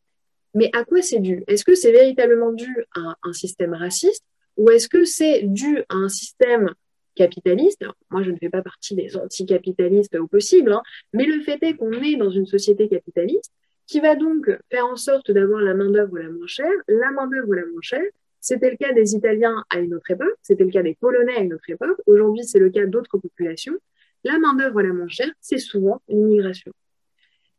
mais 0.57 0.71
à 0.73 0.85
quoi 0.85 1.03
c'est 1.03 1.21
dû? 1.21 1.45
Est-ce 1.47 1.65
que 1.65 1.75
c'est 1.75 1.93
véritablement 1.93 2.51
dû 2.51 2.85
à 2.95 3.15
un 3.23 3.33
système 3.35 3.75
raciste 3.75 4.25
ou 4.57 4.71
est-ce 4.71 4.89
que 4.89 5.05
c'est 5.05 5.43
dû 5.43 5.81
à 5.91 5.97
un 5.97 6.09
système 6.09 6.73
capitaliste? 7.15 7.85
Moi, 8.11 8.23
je 8.23 8.31
ne 8.31 8.39
fais 8.39 8.49
pas 8.49 8.63
partie 8.63 8.95
des 8.95 9.19
anticapitalistes 9.19 10.17
au 10.17 10.27
possible, 10.27 10.73
hein, 10.73 10.83
mais 11.13 11.25
le 11.25 11.43
fait 11.43 11.63
est 11.63 11.75
qu'on 11.75 11.93
est 11.93 12.17
dans 12.17 12.31
une 12.31 12.47
société 12.47 12.89
capitaliste 12.89 13.53
qui 13.87 14.01
va 14.01 14.17
donc 14.17 14.51
faire 14.71 14.87
en 14.87 14.97
sorte 14.97 15.31
d'avoir 15.31 15.61
la 15.61 15.75
main-d'œuvre 15.75 16.19
la 16.19 16.31
moins 16.31 16.47
chère. 16.47 16.73
La 16.89 17.11
main-d'œuvre 17.11 17.55
la 17.55 17.67
moins 17.67 17.83
chère, 17.83 18.09
c'était 18.41 18.71
le 18.71 18.79
cas 18.79 18.95
des 18.95 19.15
Italiens 19.15 19.63
à 19.69 19.79
une 19.81 19.93
autre 19.93 20.11
époque, 20.11 20.37
c'était 20.41 20.65
le 20.65 20.71
cas 20.71 20.83
des 20.83 20.95
Polonais 20.95 21.37
à 21.37 21.41
une 21.41 21.53
autre 21.53 21.69
époque. 21.69 21.99
Aujourd'hui, 22.07 22.45
c'est 22.45 22.59
le 22.59 22.71
cas 22.71 22.87
d'autres 22.87 23.19
populations. 23.19 23.77
La 24.25 24.39
main-d'œuvre 24.39 24.81
la 24.81 24.95
moins 24.95 25.09
chère, 25.09 25.31
c'est 25.39 25.59
souvent 25.59 26.01
l'immigration. 26.09 26.73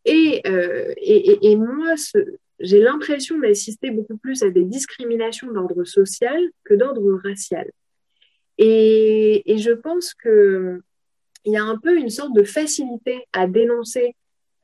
Et, 0.04 0.42
euh, 0.48 0.94
et, 0.98 1.52
et, 1.52 1.56
moi, 1.56 1.96
ce, 1.96 2.18
j'ai 2.60 2.80
l'impression 2.82 3.38
d'assister 3.40 3.92
beaucoup 3.92 4.18
plus 4.18 4.44
à 4.44 4.50
des 4.50 4.64
discriminations 4.64 5.52
d'ordre 5.52 5.84
social 5.84 6.40
que 6.64 6.74
d'ordre 6.74 7.20
racial. 7.24 7.70
Et, 8.58 9.44
je 9.58 9.72
pense 9.72 10.14
qu'il 10.16 10.82
y 11.46 11.58
a 11.58 11.64
un 11.64 11.78
peu 11.78 11.98
une 11.98 12.10
sorte 12.10 12.34
de 12.34 12.44
facilité 12.44 13.24
à 13.34 13.48
dénoncer 13.48 14.16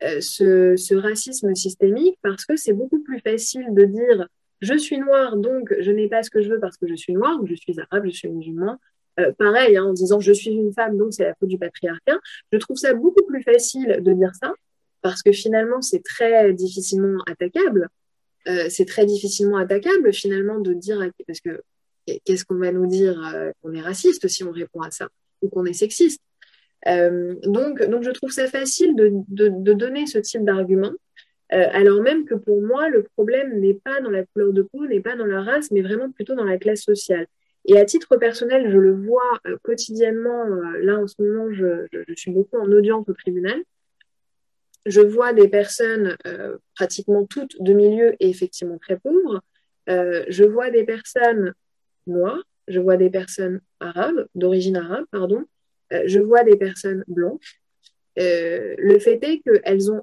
euh, 0.03 0.19
ce, 0.21 0.95
racisme 0.95 1.53
systémique 1.55 2.17
parce 2.21 2.45
que 2.45 2.55
c'est 2.55 2.73
beaucoup 2.73 3.01
plus 3.03 3.19
facile 3.19 3.65
de 3.71 3.85
dire 3.85 4.27
je 4.61 4.77
suis 4.77 4.97
noir, 4.97 5.37
donc 5.37 5.73
je 5.79 5.91
n'ai 5.91 6.07
pas 6.07 6.23
ce 6.23 6.29
que 6.29 6.41
je 6.41 6.49
veux 6.49 6.59
parce 6.59 6.77
que 6.77 6.87
je 6.87 6.95
suis 6.95 7.13
noir, 7.13 7.37
ou 7.41 7.45
je 7.45 7.53
suis 7.53 7.75
arabe, 7.79 8.05
je 8.05 8.11
suis 8.11 8.29
musulman. 8.29 8.79
Euh, 9.19 9.31
pareil, 9.33 9.77
hein, 9.77 9.83
en 9.83 9.93
disant 9.93 10.19
je 10.19 10.31
suis 10.31 10.51
une 10.51 10.73
femme, 10.73 10.97
donc 10.97 11.13
c'est 11.13 11.25
la 11.25 11.35
faute 11.35 11.49
du 11.49 11.57
patriarcat. 11.57 12.17
Je 12.51 12.57
trouve 12.57 12.77
ça 12.77 12.93
beaucoup 12.93 13.23
plus 13.25 13.43
facile 13.43 13.99
de 14.01 14.13
dire 14.13 14.31
ça 14.33 14.53
parce 15.03 15.21
que 15.21 15.33
finalement, 15.33 15.81
c'est 15.81 16.03
très 16.03 16.51
difficilement 16.53 17.21
attaquable. 17.27 17.89
Euh, 18.47 18.65
c'est 18.69 18.85
très 18.85 19.05
difficilement 19.05 19.57
attaquable 19.57 20.11
finalement 20.11 20.59
de 20.59 20.73
dire, 20.73 20.99
parce 21.27 21.41
que 21.41 21.61
qu'est-ce 22.25 22.45
qu'on 22.45 22.57
va 22.57 22.71
nous 22.71 22.87
dire 22.87 23.21
euh, 23.33 23.51
qu'on 23.61 23.73
est 23.73 23.81
raciste 23.81 24.27
si 24.27 24.43
on 24.43 24.51
répond 24.51 24.81
à 24.81 24.91
ça, 24.91 25.09
ou 25.41 25.49
qu'on 25.49 25.65
est 25.65 25.73
sexiste. 25.73 26.21
Euh, 26.87 27.35
donc, 27.43 27.83
donc, 27.83 28.03
je 28.03 28.11
trouve 28.11 28.31
ça 28.31 28.47
facile 28.47 28.95
de, 28.95 29.11
de, 29.27 29.73
donner 29.73 30.07
ce 30.07 30.17
type 30.17 30.43
d'argument, 30.43 30.91
alors 31.49 32.01
même 32.01 32.25
que 32.25 32.33
pour 32.33 32.63
moi, 32.63 32.89
le 32.89 33.03
problème 33.15 33.59
n'est 33.59 33.75
pas 33.75 34.01
dans 34.01 34.09
la 34.09 34.25
couleur 34.25 34.53
de 34.53 34.63
peau, 34.63 34.87
n'est 34.87 35.01
pas 35.01 35.15
dans 35.15 35.27
la 35.27 35.43
race, 35.43 35.69
mais 35.69 35.81
vraiment 35.81 36.09
plutôt 36.09 36.33
dans 36.33 36.45
la 36.45 36.57
classe 36.57 36.81
sociale. 36.81 37.27
Et 37.65 37.77
à 37.77 37.85
titre 37.85 38.17
personnel, 38.17 38.71
je 38.71 38.77
le 38.77 38.91
vois 38.91 39.39
quotidiennement. 39.61 40.45
là, 40.81 40.97
en 40.97 41.05
ce 41.05 41.13
moment, 41.21 41.53
je, 41.53 41.85
je, 41.91 42.13
suis 42.15 42.31
beaucoup 42.31 42.57
en 42.57 42.71
audience 42.71 43.07
au 43.07 43.13
tribunal 43.13 43.61
je 44.85 45.01
vois 45.01 45.33
des 45.33 45.47
personnes 45.47 46.17
euh, 46.27 46.57
pratiquement 46.75 47.25
toutes 47.25 47.61
de 47.61 47.73
milieux 47.73 48.15
et 48.19 48.29
effectivement 48.29 48.77
très 48.77 48.97
pauvres. 48.97 49.41
Euh, 49.89 50.25
je 50.27 50.43
vois 50.43 50.71
des 50.71 50.83
personnes 50.83 51.53
noires, 52.07 52.43
je 52.67 52.79
vois 52.79 52.97
des 52.97 53.09
personnes 53.09 53.61
arabes, 53.79 54.27
d'origine 54.35 54.77
arabe, 54.77 55.05
pardon. 55.11 55.43
Euh, 55.91 56.03
je 56.05 56.19
vois 56.19 56.43
des 56.43 56.57
personnes 56.57 57.03
blanches. 57.07 57.61
le 58.17 58.99
fait 58.99 59.19
est 59.23 59.39
qu'elles 59.39 59.91
ont 59.91 60.01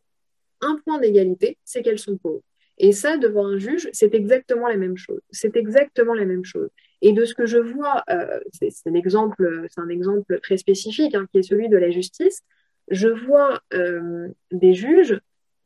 un 0.60 0.76
point 0.84 0.98
d'égalité, 0.98 1.58
c'est 1.64 1.82
qu'elles 1.82 1.98
sont 1.98 2.16
pauvres. 2.16 2.42
Et 2.82 2.92
ça, 2.92 3.18
devant 3.18 3.46
un 3.46 3.58
juge, 3.58 3.90
c'est 3.92 4.14
exactement 4.14 4.66
la 4.66 4.76
même 4.76 4.96
chose. 4.96 5.20
C'est 5.30 5.56
exactement 5.56 6.14
la 6.14 6.24
même 6.24 6.44
chose. 6.46 6.70
Et 7.02 7.12
de 7.12 7.26
ce 7.26 7.34
que 7.34 7.44
je 7.44 7.58
vois, 7.58 8.04
c'est 8.52 8.70
un 8.86 8.94
exemple, 8.94 9.66
un 9.76 9.88
exemple 9.88 10.40
très 10.40 10.56
spécifique, 10.56 11.14
hein, 11.14 11.26
qui 11.30 11.38
est 11.38 11.42
celui 11.42 11.68
de 11.68 11.76
la 11.76 11.90
justice 11.90 12.42
je 12.90 13.08
vois 13.08 13.62
euh, 13.72 14.28
des 14.50 14.74
juges 14.74 15.18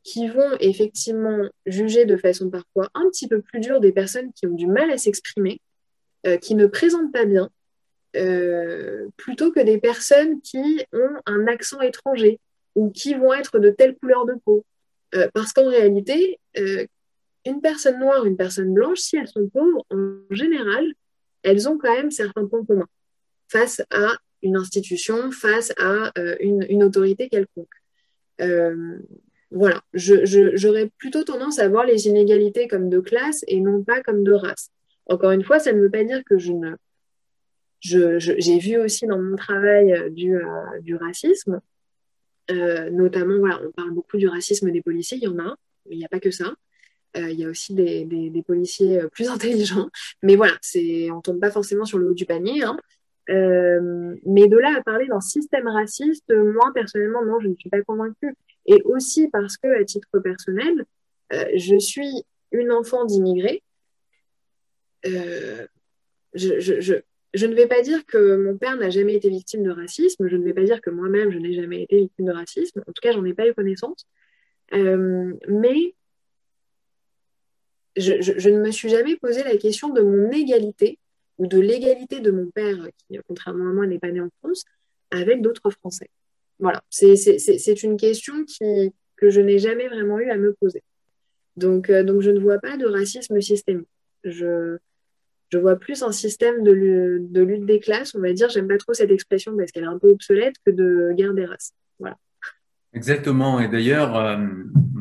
qui 0.03 0.27
vont 0.27 0.55
effectivement 0.59 1.49
juger 1.65 2.05
de 2.05 2.15
façon 2.15 2.49
parfois 2.49 2.89
un 2.93 3.09
petit 3.09 3.27
peu 3.27 3.41
plus 3.41 3.59
dure 3.59 3.79
des 3.79 3.91
personnes 3.91 4.31
qui 4.33 4.45
ont 4.45 4.53
du 4.53 4.67
mal 4.67 4.91
à 4.91 4.97
s'exprimer, 4.97 5.59
euh, 6.27 6.37
qui 6.37 6.53
ne 6.53 6.67
présentent 6.67 7.11
pas 7.11 7.25
bien, 7.25 7.49
euh, 8.15 9.07
plutôt 9.17 9.51
que 9.51 9.59
des 9.59 9.79
personnes 9.79 10.41
qui 10.41 10.85
ont 10.93 11.15
un 11.25 11.47
accent 11.47 11.81
étranger 11.81 12.39
ou 12.75 12.91
qui 12.91 13.15
vont 13.15 13.33
être 13.33 13.57
de 13.57 13.71
telle 13.71 13.95
couleur 13.95 14.25
de 14.25 14.35
peau. 14.45 14.63
parce 15.33 15.53
qu'en 15.53 15.69
réalité, 15.69 16.39
une 17.45 17.61
personne 17.61 17.99
noire, 17.99 18.25
une 18.25 18.35
personne 18.35 18.73
blanche, 18.73 18.99
si 18.99 19.15
elles 19.15 19.29
sont 19.29 19.47
pauvres, 19.47 19.85
en 19.89 20.17
général, 20.29 20.93
elles 21.41 21.69
ont 21.69 21.77
quand 21.77 21.93
même 21.93 22.11
certains 22.11 22.45
points 22.45 22.65
communs 22.65 22.89
face 23.47 23.81
à 23.91 24.17
une 24.41 24.55
institution 24.55 25.31
face 25.31 25.73
à 25.77 26.11
euh, 26.17 26.35
une, 26.39 26.83
autorité 26.83 27.29
quelconque. 27.29 27.67
Euh, 28.41 28.97
voilà, 29.51 29.81
j'aurais 29.93 30.89
plutôt 30.97 31.23
tendance 31.23 31.59
à 31.59 31.67
voir 31.67 31.85
les 31.85 32.07
inégalités 32.07 32.67
comme 32.67 32.89
de 32.89 32.99
classe 32.99 33.43
et 33.47 33.61
non 33.61 33.83
pas 33.83 34.01
comme 34.01 34.23
de 34.23 34.33
race. 34.33 34.69
Encore 35.07 35.31
une 35.31 35.43
fois, 35.43 35.59
ça 35.59 35.71
ne 35.71 35.81
veut 35.81 35.89
pas 35.89 36.03
dire 36.03 36.23
que 36.25 36.37
je 36.37 36.51
ne... 36.51 36.75
J'ai 37.81 38.57
vu 38.57 38.77
aussi 38.77 39.05
dans 39.05 39.19
mon 39.19 39.35
travail 39.35 39.93
euh, 39.93 40.09
du, 40.09 40.37
du 40.81 40.95
racisme, 40.95 41.61
notamment, 42.49 43.39
voilà, 43.39 43.61
on 43.65 43.71
parle 43.71 43.91
beaucoup 43.91 44.17
du 44.17 44.27
racisme 44.27 44.71
des 44.71 44.81
policiers, 44.81 45.17
il 45.17 45.23
y 45.23 45.27
en 45.27 45.39
a, 45.39 45.55
il 45.89 45.97
n'y 45.97 46.05
a 46.05 46.09
pas 46.09 46.19
que 46.19 46.31
ça. 46.31 46.53
il 47.15 47.39
y 47.39 47.45
a 47.45 47.49
aussi 47.49 47.73
des, 47.73 48.05
des, 48.05 48.43
policiers 48.43 49.01
plus 49.11 49.29
intelligents. 49.35 49.89
Mais 50.21 50.35
voilà, 50.35 50.53
on 50.53 51.15
ne 51.15 51.21
tombe 51.21 51.39
pas 51.39 51.51
forcément 51.51 51.85
sur 51.85 51.97
le 51.97 52.09
haut 52.09 52.13
du 52.13 52.25
panier. 52.25 52.63
Hein. 52.63 52.77
Euh, 53.29 54.15
mais 54.25 54.47
de 54.47 54.57
là 54.57 54.75
à 54.77 54.83
parler 54.83 55.07
d'un 55.07 55.21
système 55.21 55.67
raciste, 55.67 56.31
moi 56.33 56.71
personnellement, 56.73 57.23
non, 57.23 57.39
je 57.39 57.47
ne 57.47 57.55
suis 57.55 57.69
pas 57.69 57.81
convaincue. 57.81 58.35
Et 58.65 58.81
aussi 58.83 59.27
parce 59.29 59.57
que, 59.57 59.67
à 59.67 59.83
titre 59.83 60.19
personnel, 60.19 60.85
euh, 61.33 61.45
je 61.55 61.77
suis 61.77 62.23
une 62.51 62.71
enfant 62.71 63.05
d'immigrés. 63.05 63.63
Euh, 65.05 65.67
je, 66.33 66.59
je, 66.59 67.45
ne 67.45 67.53
vais 67.53 67.67
pas 67.67 67.81
dire 67.81 68.05
que 68.05 68.35
mon 68.37 68.57
père 68.57 68.75
n'a 68.75 68.89
jamais 68.89 69.15
été 69.15 69.29
victime 69.29 69.63
de 69.63 69.71
racisme, 69.71 70.27
je 70.27 70.35
ne 70.35 70.43
vais 70.43 70.53
pas 70.53 70.63
dire 70.63 70.81
que 70.81 70.89
moi-même 70.89 71.31
je 71.31 71.37
n'ai 71.37 71.53
jamais 71.53 71.83
été 71.83 71.97
victime 71.97 72.25
de 72.25 72.31
racisme, 72.31 72.79
en 72.79 72.91
tout 72.91 73.01
cas 73.01 73.11
j'en 73.11 73.23
ai 73.23 73.33
pas 73.33 73.47
eu 73.47 73.53
connaissance, 73.53 74.07
mais 74.71 75.93
je, 77.95 78.49
ne 78.49 78.59
me 78.59 78.71
suis 78.71 78.89
jamais 78.89 79.15
posé 79.15 79.43
la 79.43 79.57
question 79.57 79.89
de 79.89 80.01
mon 80.01 80.31
égalité 80.31 80.99
ou 81.37 81.47
de 81.47 81.59
l'égalité 81.59 82.19
de 82.19 82.31
mon 82.31 82.49
père, 82.51 82.77
qui 82.97 83.19
contrairement 83.27 83.69
à 83.69 83.73
moi 83.73 83.87
n'est 83.87 83.99
pas 83.99 84.11
né 84.11 84.21
en 84.21 84.29
France, 84.39 84.63
avec 85.11 85.41
d'autres 85.41 85.69
Français. 85.69 86.09
Voilà, 86.59 86.81
c'est 86.89 87.83
une 87.83 87.97
question 87.97 88.45
qui, 88.45 88.93
que 89.17 89.29
je 89.29 89.41
n'ai 89.41 89.59
jamais 89.59 89.87
vraiment 89.87 90.19
eu 90.19 90.29
à 90.29 90.37
me 90.37 90.53
poser. 90.53 90.83
Donc, 91.57 91.89
euh, 91.89 92.03
donc 92.03 92.21
je 92.21 92.31
ne 92.31 92.39
vois 92.39 92.59
pas 92.59 92.77
de 92.77 92.85
racisme 92.85 93.39
systémique. 93.41 93.87
Je, 94.23 94.77
je 95.49 95.57
vois 95.57 95.75
plus 95.75 96.03
un 96.03 96.11
système 96.11 96.63
de, 96.63 97.19
de 97.21 97.41
lutte 97.41 97.65
des 97.65 97.79
classes, 97.79 98.15
on 98.15 98.19
va 98.19 98.33
dire. 98.33 98.49
J'aime 98.49 98.67
pas 98.67 98.77
trop 98.77 98.93
cette 98.93 99.11
expression 99.11 99.55
parce 99.55 99.71
qu'elle 99.71 99.83
est 99.83 99.87
un 99.87 99.99
peu 99.99 100.09
obsolète 100.09 100.55
que 100.65 100.71
de 100.71 101.13
guerre 101.13 101.33
des 101.33 101.45
races. 101.45 101.73
Voilà. 101.99 102.17
Exactement. 102.95 103.59
Et 103.59 103.67
d'ailleurs, 103.67 104.15
euh, 104.15 104.37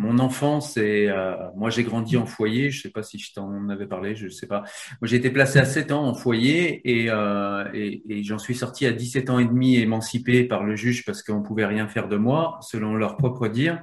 mon 0.04 0.18
enfance 0.18 0.76
et 0.76 1.08
euh, 1.08 1.34
moi 1.56 1.70
j'ai 1.70 1.82
grandi 1.82 2.16
en 2.16 2.26
foyer. 2.26 2.70
Je 2.70 2.82
sais 2.82 2.90
pas 2.90 3.02
si 3.02 3.18
je 3.18 3.32
t'en 3.32 3.68
avais 3.68 3.86
parlé, 3.86 4.14
je 4.14 4.28
sais 4.28 4.46
pas. 4.46 4.60
Moi 5.00 5.08
j'ai 5.08 5.16
été 5.16 5.30
placé 5.30 5.58
à 5.58 5.64
7 5.64 5.92
ans 5.92 6.04
en 6.04 6.14
foyer 6.14 6.80
et, 6.84 7.06
euh, 7.08 7.64
et 7.72 8.22
j'en 8.22 8.38
suis 8.38 8.54
sorti 8.54 8.86
à 8.86 8.92
17 8.92 9.30
ans 9.30 9.38
et 9.38 9.46
demi 9.46 9.76
émancipé 9.76 10.44
par 10.44 10.62
le 10.64 10.76
juge 10.76 11.04
parce 11.04 11.22
qu'on 11.22 11.42
pouvait 11.42 11.66
rien 11.66 11.88
faire 11.88 12.08
de 12.08 12.16
moi, 12.16 12.58
selon 12.60 12.94
leur 12.94 13.16
propre 13.16 13.48
dire. 13.48 13.82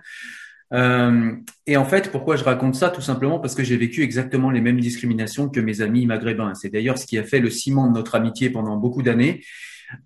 Euh, 0.74 1.34
et 1.68 1.76
en 1.76 1.86
fait, 1.86 2.12
pourquoi 2.12 2.38
je 2.38 2.44
raconte 2.44 2.76
ça? 2.76 2.90
Tout 2.90 3.02
simplement 3.02 3.40
parce 3.40 3.56
que 3.56 3.64
j'ai 3.64 3.76
vécu 3.76 4.04
exactement 4.04 4.52
les 4.52 4.62
mêmes 4.62 4.80
discriminations 4.80 5.50
que 5.50 5.60
mes 5.60 5.82
amis 5.82 6.06
maghrébins. 6.06 6.54
C'est 6.54 6.70
d'ailleurs 6.70 6.98
ce 6.98 7.06
qui 7.06 7.18
a 7.18 7.24
fait 7.24 7.40
le 7.40 7.50
ciment 7.50 7.88
de 7.88 7.94
notre 7.94 8.16
amitié 8.16 8.50
pendant 8.50 8.78
beaucoup 8.78 9.02
d'années. 9.02 9.42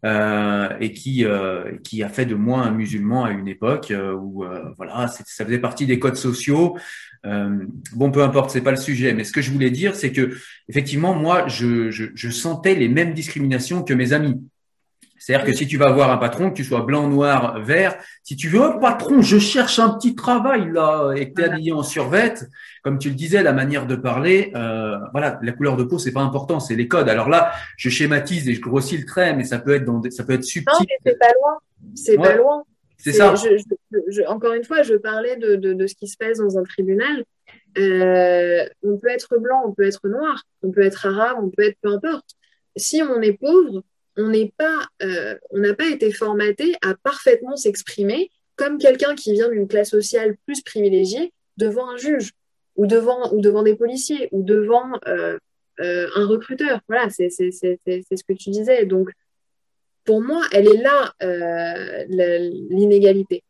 Euh, 0.03 0.69
et 0.79 0.93
qui 0.93 1.25
euh, 1.25 1.77
qui 1.83 2.03
a 2.03 2.09
fait 2.09 2.25
de 2.25 2.36
moi 2.36 2.61
un 2.61 2.71
musulman 2.71 3.25
à 3.25 3.31
une 3.31 3.47
époque 3.47 3.91
euh, 3.91 4.13
où 4.13 4.43
voilà 4.77 5.07
ça 5.07 5.45
faisait 5.45 5.59
partie 5.59 5.86
des 5.86 5.99
codes 5.99 6.15
sociaux. 6.15 6.77
Bon 7.23 8.11
peu 8.11 8.23
importe 8.23 8.51
c'est 8.51 8.61
pas 8.61 8.71
le 8.71 8.77
sujet. 8.77 9.13
Mais 9.13 9.23
ce 9.23 9.31
que 9.31 9.41
je 9.41 9.51
voulais 9.51 9.71
dire 9.71 9.95
c'est 9.95 10.11
que 10.11 10.36
effectivement 10.69 11.13
moi 11.13 11.47
je, 11.47 11.91
je, 11.91 12.05
je 12.13 12.29
sentais 12.29 12.75
les 12.75 12.89
mêmes 12.89 13.13
discriminations 13.13 13.83
que 13.83 13.93
mes 13.93 14.13
amis 14.13 14.41
c'est-à-dire 15.26 15.47
que 15.47 15.53
si 15.53 15.65
tu 15.65 15.78
vas 15.78 15.91
voir 15.91 16.11
un 16.11 16.17
patron, 16.17 16.51
que 16.51 16.55
tu 16.55 16.63
sois 16.63 16.82
blanc, 16.82 17.07
noir, 17.07 17.59
vert, 17.59 17.97
si 18.21 18.36
tu 18.36 18.47
veux, 18.47 18.61
oh, 18.61 18.80
patron, 18.80 19.23
je 19.23 19.39
cherche 19.39 19.80
un 19.80 19.89
petit 19.89 20.13
travail 20.13 20.69
là, 20.71 21.13
et 21.15 21.32
que 21.32 21.41
tu 21.41 21.41
es 21.41 21.49
habillé 21.49 21.71
en 21.71 21.82
survette, 21.82 22.45
comme 22.84 22.99
tu 22.99 23.09
le 23.09 23.15
disais, 23.15 23.41
la 23.41 23.51
manière 23.51 23.88
de 23.88 23.95
parler, 23.95 24.51
euh, 24.55 24.99
voilà, 25.13 25.39
la 25.41 25.51
couleur 25.53 25.78
de 25.78 25.84
peau, 25.84 25.97
c'est 25.97 26.11
pas 26.11 26.21
important, 26.21 26.59
c'est 26.59 26.76
les 26.76 26.88
codes. 26.88 27.09
Alors 27.09 27.28
là, 27.28 27.53
je 27.76 27.89
schématise 27.89 28.47
et 28.47 28.53
je 28.53 28.61
grossis 28.61 28.99
le 28.99 29.05
trait, 29.05 29.36
mais 29.36 29.43
ça 29.43 29.57
peut 29.57 29.73
être 29.73 29.86
dans 29.86 29.99
ça 30.11 30.23
peut 30.26 30.34
être 30.34 30.43
subtil. 30.43 30.71
Non, 30.71 30.86
mais 31.03 31.11
c'est 31.11 31.17
pas 31.17 31.32
loin. 31.41 31.57
C'est 31.95 32.17
pas 32.17 32.36
loin. 32.36 32.63
C'est 32.99 33.13
ça. 33.13 33.34
encore 34.28 34.53
une 34.53 34.63
fois, 34.63 34.84
je 34.84 34.93
parlais 34.93 35.38
de, 35.38 35.55
de, 35.55 35.73
de, 35.73 35.88
ce 35.88 35.95
qui 35.95 36.07
se 36.07 36.17
passe 36.17 36.38
dans 36.38 36.59
un 36.59 36.63
tribunal. 36.63 37.23
Euh, 37.80 38.63
on 38.84 38.97
peut 38.99 39.09
être 39.09 39.39
blanc, 39.39 39.63
on 39.65 39.71
peut 39.71 39.88
être 39.88 40.07
noir, 40.07 40.43
on 40.61 40.69
peut 40.69 40.84
être 40.84 41.07
arabe, 41.07 41.38
on 41.41 41.49
peut 41.49 41.63
être 41.63 41.80
peu 41.82 41.89
importe. 41.89 42.30
Si 42.76 43.01
on 43.01 43.21
est 43.21 43.34
pauvre, 43.34 43.82
euh, 44.18 45.36
on 45.51 45.59
n'a 45.59 45.74
pas 45.74 45.89
été 45.89 46.11
formaté 46.11 46.76
à 46.82 46.95
parfaitement 46.95 47.55
s'exprimer 47.55 48.30
comme 48.55 48.78
quelqu'un 48.78 49.16
qui 49.16 49.34
vient 49.34 49.49
d'une 49.49 49.68
classe 49.68 49.89
sociale 49.89 50.38
plus 50.45 50.61
privilégiée 50.61 51.34
devant 51.57 51.89
un 51.89 51.97
juge 51.97 52.32
ou 52.76 52.88
devant 52.88 53.34
ou 53.34 53.41
devant 53.41 53.63
des 53.63 53.76
policiers 53.76 54.30
ou 54.32 54.43
devant 54.43 54.99
euh, 55.07 55.38
euh, 55.82 56.07
un 56.16 56.26
recruteur. 56.26 56.80
Voilà, 56.88 57.09
c'est 57.09 57.30
ce 57.30 58.24
que 58.24 58.34
tu 58.34 58.49
disais. 58.49 58.86
Donc 58.86 59.09
pour 60.05 60.22
moi, 60.22 60.43
elle 60.51 60.68
est 60.68 60.82
là 60.82 61.13
l'inégalité. 62.70 63.43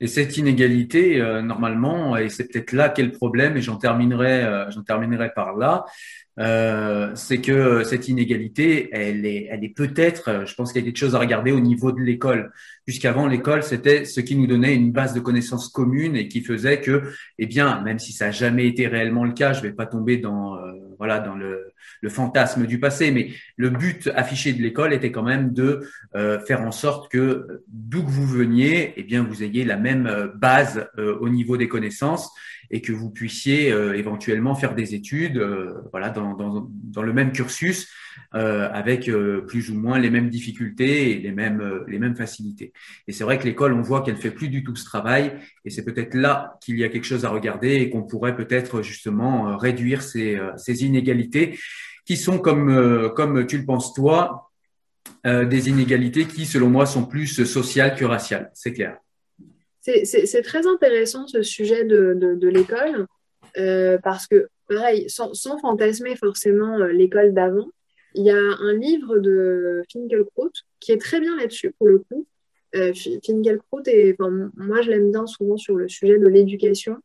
Et 0.00 0.06
cette 0.06 0.36
inégalité, 0.36 1.18
normalement, 1.42 2.16
et 2.16 2.28
c'est 2.28 2.46
peut-être 2.46 2.72
là 2.72 2.88
qu'est 2.88 3.02
le 3.02 3.10
problème, 3.10 3.56
et 3.56 3.62
j'en 3.62 3.78
terminerai, 3.78 4.68
j'en 4.70 4.82
terminerai 4.82 5.32
par 5.34 5.56
là, 5.56 5.86
euh, 6.38 7.10
c'est 7.14 7.40
que 7.40 7.82
cette 7.82 8.08
inégalité, 8.08 8.88
elle 8.92 9.26
est, 9.26 9.48
elle 9.50 9.64
est 9.64 9.74
peut-être, 9.74 10.44
je 10.46 10.54
pense 10.54 10.72
qu'il 10.72 10.82
y 10.82 10.84
a 10.84 10.86
quelque 10.86 10.98
chose 10.98 11.16
à 11.16 11.18
regarder 11.18 11.50
au 11.50 11.60
niveau 11.60 11.90
de 11.90 12.00
l'école, 12.00 12.52
puisqu'avant 12.86 13.26
l'école, 13.26 13.62
c'était 13.62 14.04
ce 14.04 14.20
qui 14.20 14.36
nous 14.36 14.46
donnait 14.46 14.74
une 14.74 14.92
base 14.92 15.14
de 15.14 15.20
connaissances 15.20 15.68
communes 15.68 16.14
et 16.14 16.28
qui 16.28 16.42
faisait 16.42 16.80
que, 16.80 17.02
eh 17.38 17.46
bien, 17.46 17.82
même 17.82 17.98
si 17.98 18.12
ça 18.12 18.26
n'a 18.26 18.30
jamais 18.30 18.68
été 18.68 18.86
réellement 18.86 19.24
le 19.24 19.32
cas, 19.32 19.52
je 19.52 19.62
vais 19.62 19.72
pas 19.72 19.86
tomber 19.86 20.18
dans, 20.18 20.56
euh, 20.56 20.72
voilà, 20.96 21.18
dans 21.18 21.34
le, 21.34 21.72
le, 22.02 22.08
fantasme 22.08 22.66
du 22.66 22.78
passé, 22.78 23.10
mais 23.10 23.30
le 23.56 23.70
but 23.70 24.08
affiché 24.14 24.52
de 24.52 24.62
l'école 24.62 24.92
était 24.92 25.10
quand 25.10 25.24
même 25.24 25.52
de 25.52 25.88
euh, 26.14 26.38
faire 26.40 26.62
en 26.62 26.72
sorte 26.72 27.10
que 27.10 27.62
d'où 27.66 28.04
que 28.04 28.10
vous 28.10 28.26
veniez, 28.26 28.94
eh 28.96 29.02
bien, 29.02 29.24
vous 29.24 29.42
ayez 29.42 29.64
la 29.64 29.76
même 29.76 30.32
base 30.36 30.88
au 30.96 31.28
niveau 31.28 31.56
des 31.56 31.68
connaissances 31.68 32.30
et 32.70 32.80
que 32.80 32.92
vous 32.92 33.10
puissiez 33.10 33.72
euh, 33.72 33.96
éventuellement 33.96 34.54
faire 34.54 34.74
des 34.74 34.94
études 34.94 35.38
euh, 35.38 35.82
voilà, 35.90 36.10
dans, 36.10 36.34
dans, 36.34 36.68
dans, 36.70 37.02
le 37.02 37.12
même 37.12 37.32
cursus 37.32 37.88
euh, 38.34 38.68
avec 38.72 39.10
plus 39.46 39.70
ou 39.70 39.74
moins 39.74 39.98
les 39.98 40.10
mêmes 40.10 40.28
difficultés 40.28 41.12
et 41.12 41.18
les 41.18 41.32
mêmes, 41.32 41.84
les 41.86 41.98
mêmes 41.98 42.16
facilités. 42.16 42.72
Et 43.06 43.12
c'est 43.12 43.24
vrai 43.24 43.38
que 43.38 43.44
l'école, 43.44 43.72
on 43.72 43.82
voit 43.82 44.02
qu'elle 44.02 44.16
fait 44.16 44.30
plus 44.30 44.48
du 44.48 44.62
tout 44.62 44.76
ce 44.76 44.84
travail 44.84 45.32
et 45.64 45.70
c'est 45.70 45.84
peut-être 45.84 46.14
là 46.14 46.58
qu'il 46.60 46.78
y 46.78 46.84
a 46.84 46.88
quelque 46.88 47.06
chose 47.06 47.24
à 47.24 47.30
regarder 47.30 47.76
et 47.76 47.90
qu'on 47.90 48.02
pourrait 48.02 48.36
peut-être 48.36 48.82
justement 48.82 49.56
réduire 49.56 50.02
ces, 50.02 50.38
ces 50.56 50.84
inégalités 50.84 51.58
qui 52.04 52.16
sont, 52.16 52.38
comme, 52.38 53.12
comme 53.14 53.46
tu 53.46 53.58
le 53.58 53.64
penses 53.64 53.94
toi, 53.94 54.50
des 55.24 55.68
inégalités 55.68 56.26
qui, 56.26 56.46
selon 56.46 56.68
moi, 56.68 56.86
sont 56.86 57.04
plus 57.04 57.44
sociales 57.44 57.94
que 57.94 58.04
raciales. 58.04 58.50
C'est 58.54 58.72
clair. 58.72 58.98
C'est 60.04 60.42
très 60.42 60.66
intéressant 60.66 61.26
ce 61.26 61.42
sujet 61.42 61.84
de, 61.84 62.48
l'école, 62.48 63.06
euh, 63.56 63.98
parce 64.02 64.26
que, 64.26 64.48
pareil, 64.68 65.08
sans, 65.08 65.58
fantasmer 65.60 66.16
forcément 66.16 66.78
euh, 66.78 66.88
l'école 66.88 67.32
d'avant, 67.32 67.68
il 68.14 68.24
y 68.24 68.30
a 68.30 68.36
un 68.36 68.72
livre 68.74 69.18
de 69.18 69.82
Finkelkraut 69.90 70.52
qui 70.80 70.92
est 70.92 71.00
très 71.00 71.20
bien 71.20 71.36
là-dessus, 71.36 71.72
pour 71.78 71.88
le 71.88 71.98
coup. 72.00 72.26
Euh, 72.76 72.92
est, 72.92 74.16
enfin, 74.20 74.50
moi 74.56 74.82
je 74.82 74.90
l'aime 74.90 75.10
bien 75.10 75.26
souvent 75.26 75.56
sur 75.56 75.76
le 75.76 75.88
sujet 75.88 76.18
de 76.18 76.26
l'éducation. 76.26 76.96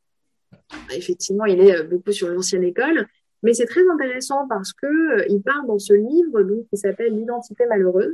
Effectivement, 0.93 1.45
il 1.45 1.61
est 1.61 1.83
beaucoup 1.83 2.11
sur 2.11 2.27
l'ancienne 2.27 2.63
école, 2.63 3.07
mais 3.43 3.53
c'est 3.53 3.65
très 3.65 3.87
intéressant 3.89 4.45
parce 4.47 4.73
que 4.73 5.29
il 5.29 5.41
parle 5.41 5.67
dans 5.67 5.79
ce 5.79 5.93
livre 5.93 6.65
qui 6.69 6.77
s'appelle 6.77 7.15
L'identité 7.15 7.65
malheureuse. 7.65 8.13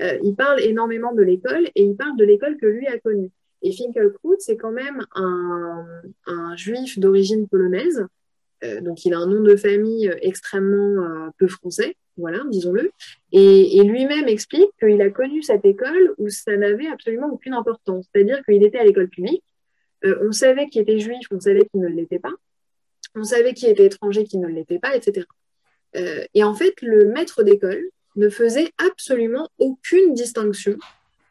il 0.00 0.34
parle 0.36 0.60
énormément 0.60 1.12
de 1.12 1.22
l'école 1.22 1.66
et 1.74 1.82
il 1.82 1.96
parle 1.96 2.16
de 2.16 2.24
l'école 2.24 2.56
que 2.56 2.66
lui 2.66 2.86
a 2.86 2.98
connue. 2.98 3.32
Et 3.62 3.72
Finkelkraut, 3.72 4.36
c'est 4.38 4.56
quand 4.56 4.72
même 4.72 5.04
un, 5.14 6.56
juif 6.56 6.98
d'origine 6.98 7.48
polonaise. 7.48 8.06
Euh, 8.64 8.80
donc, 8.80 9.04
il 9.04 9.14
a 9.14 9.18
un 9.18 9.26
nom 9.26 9.42
de 9.42 9.56
famille 9.56 10.10
extrêmement 10.22 11.02
euh, 11.02 11.30
peu 11.38 11.46
français, 11.46 11.96
voilà, 12.16 12.42
disons-le. 12.48 12.90
Et, 13.32 13.82
lui-même 13.82 14.28
explique 14.28 14.70
qu'il 14.80 15.00
a 15.02 15.10
connu 15.10 15.42
cette 15.42 15.64
école 15.64 16.14
où 16.18 16.28
ça 16.28 16.56
n'avait 16.56 16.86
absolument 16.86 17.28
aucune 17.30 17.54
importance. 17.54 18.06
C'est-à-dire 18.12 18.42
qu'il 18.44 18.62
était 18.62 18.78
à 18.78 18.84
l'école 18.84 19.08
publique. 19.08 19.44
Euh, 20.04 20.18
on 20.22 20.32
savait 20.32 20.68
qu'il 20.68 20.82
était 20.82 20.98
juif, 20.98 21.26
on 21.30 21.40
savait 21.40 21.66
qu'il 21.66 21.80
ne 21.80 21.88
l'était 21.88 22.18
pas. 22.18 22.32
On 23.14 23.24
savait 23.24 23.54
qu'il 23.54 23.68
était 23.68 23.86
étranger, 23.86 24.24
qu'il 24.24 24.40
ne 24.40 24.48
l'était 24.48 24.78
pas, 24.78 24.94
etc. 24.94 25.26
et 26.34 26.44
en 26.44 26.54
fait, 26.54 26.74
le 26.82 27.06
maître 27.06 27.42
d'école 27.42 27.82
ne 28.16 28.28
faisait 28.28 28.70
absolument 28.76 29.48
aucune 29.58 30.12
distinction 30.12 30.76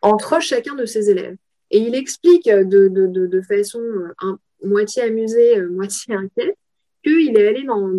entre 0.02 0.40
chacun 0.42 0.74
de 0.74 0.86
ses 0.86 1.12
élèves. 1.12 1.36
Et 1.72 1.80
il 1.80 1.96
explique 1.96 2.48
de, 2.48 2.88
de, 2.88 3.42
façon 3.42 3.80
euh, 3.80 4.34
moitié 4.64 5.04
amusée, 5.04 5.58
euh, 5.58 5.70
moitié 5.70 6.14
inquiète, 6.14 6.58
qu'il 7.04 7.38
est 7.38 7.48
allé 7.48 7.64
dans, 7.64 7.90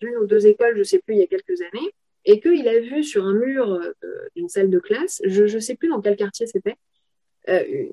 une 0.00 0.16
ou 0.16 0.26
deux 0.26 0.46
écoles, 0.46 0.74
je 0.74 0.78
ne 0.78 0.84
sais 0.84 0.98
plus, 0.98 1.14
il 1.14 1.20
y 1.20 1.22
a 1.22 1.26
quelques 1.26 1.60
années, 1.60 1.90
et 2.24 2.40
qu'il 2.40 2.66
a 2.68 2.80
vu 2.80 3.04
sur 3.04 3.24
un 3.24 3.34
mur 3.34 3.70
euh, 3.70 3.92
d'une 4.34 4.48
salle 4.48 4.70
de 4.70 4.78
classe, 4.78 5.20
je 5.24 5.44
ne 5.44 5.60
sais 5.60 5.76
plus 5.76 5.88
dans 5.88 6.00
quel 6.00 6.16
quartier 6.16 6.46
c'était, 6.46 6.76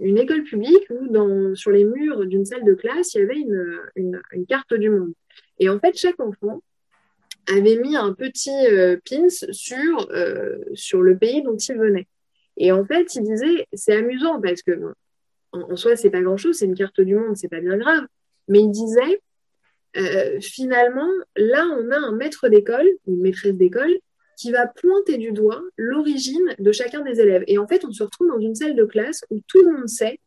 une 0.01 0.17
école 0.17 0.41
publique 0.41 0.89
où 0.89 1.53
sur 1.53 1.69
les 1.69 1.83
murs 1.83 2.25
d'une 2.25 2.43
salle 2.43 2.65
de 2.65 2.73
classe, 2.73 3.13
il 3.13 3.19
y 3.19 3.21
avait 3.21 3.45
une, 3.95 4.19
carte 4.47 4.73
du 4.73 4.89
monde. 4.89 5.13
Et 5.59 5.69
en 5.69 5.79
fait, 5.79 5.95
chaque 5.95 6.19
enfant 6.19 6.63
avait 7.47 7.75
mis 7.75 7.95
un 7.95 8.13
petit 8.13 8.49
pins 9.07 9.29
sur, 9.29 10.09
sur 10.73 11.03
le 11.03 11.15
pays 11.15 11.43
dont 11.43 11.55
il 11.55 11.77
venait. 11.77 12.07
Et 12.57 12.71
en 12.71 12.85
fait, 12.85 13.15
il 13.15 13.23
disait, 13.23 13.67
c'est 13.73 13.95
amusant 13.95 14.39
parce 14.41 14.61
que 14.61 14.71
en, 15.51 15.75
soi, 15.75 15.95
c'est 15.95 16.09
pas 16.09 16.21
grand-chose, 16.21 16.57
c'est 16.57 16.65
une 16.65 16.75
carte 16.75 16.99
du 17.01 17.15
monde, 17.15 17.35
c'est 17.35 17.47
pas 17.47 17.61
bien 17.61 17.77
grave. 17.77 18.05
Mais 18.47 18.59
il 18.59 18.71
disait, 18.71 19.21
euh, 19.97 20.39
finalement, 20.41 21.09
là, 21.35 21.65
on 21.79 21.91
a 21.91 21.97
un 21.97 22.11
maître 22.11 22.49
d'école, 22.49 22.87
une 23.07 23.21
maîtresse 23.21 23.53
d'école, 23.53 23.93
qui 24.35 24.51
va 24.51 24.67
pointer 24.67 25.17
du 25.17 25.31
doigt 25.31 25.61
l'origine 25.77 26.55
de 26.57 26.71
chacun 26.71 27.01
des 27.01 27.19
élèves. 27.19 27.43
Et 27.47 27.59
en 27.59 27.67
fait, 27.67 27.85
on 27.85 27.91
se 27.91 28.01
retrouve 28.03 28.29
dans 28.29 28.39
une 28.39 28.55
salle 28.55 28.75
de 28.75 28.85
classe 28.85 29.21
où 29.29 29.39
tout 29.47 29.63
le 29.63 29.71
monde 29.71 29.87
sait 29.87 30.19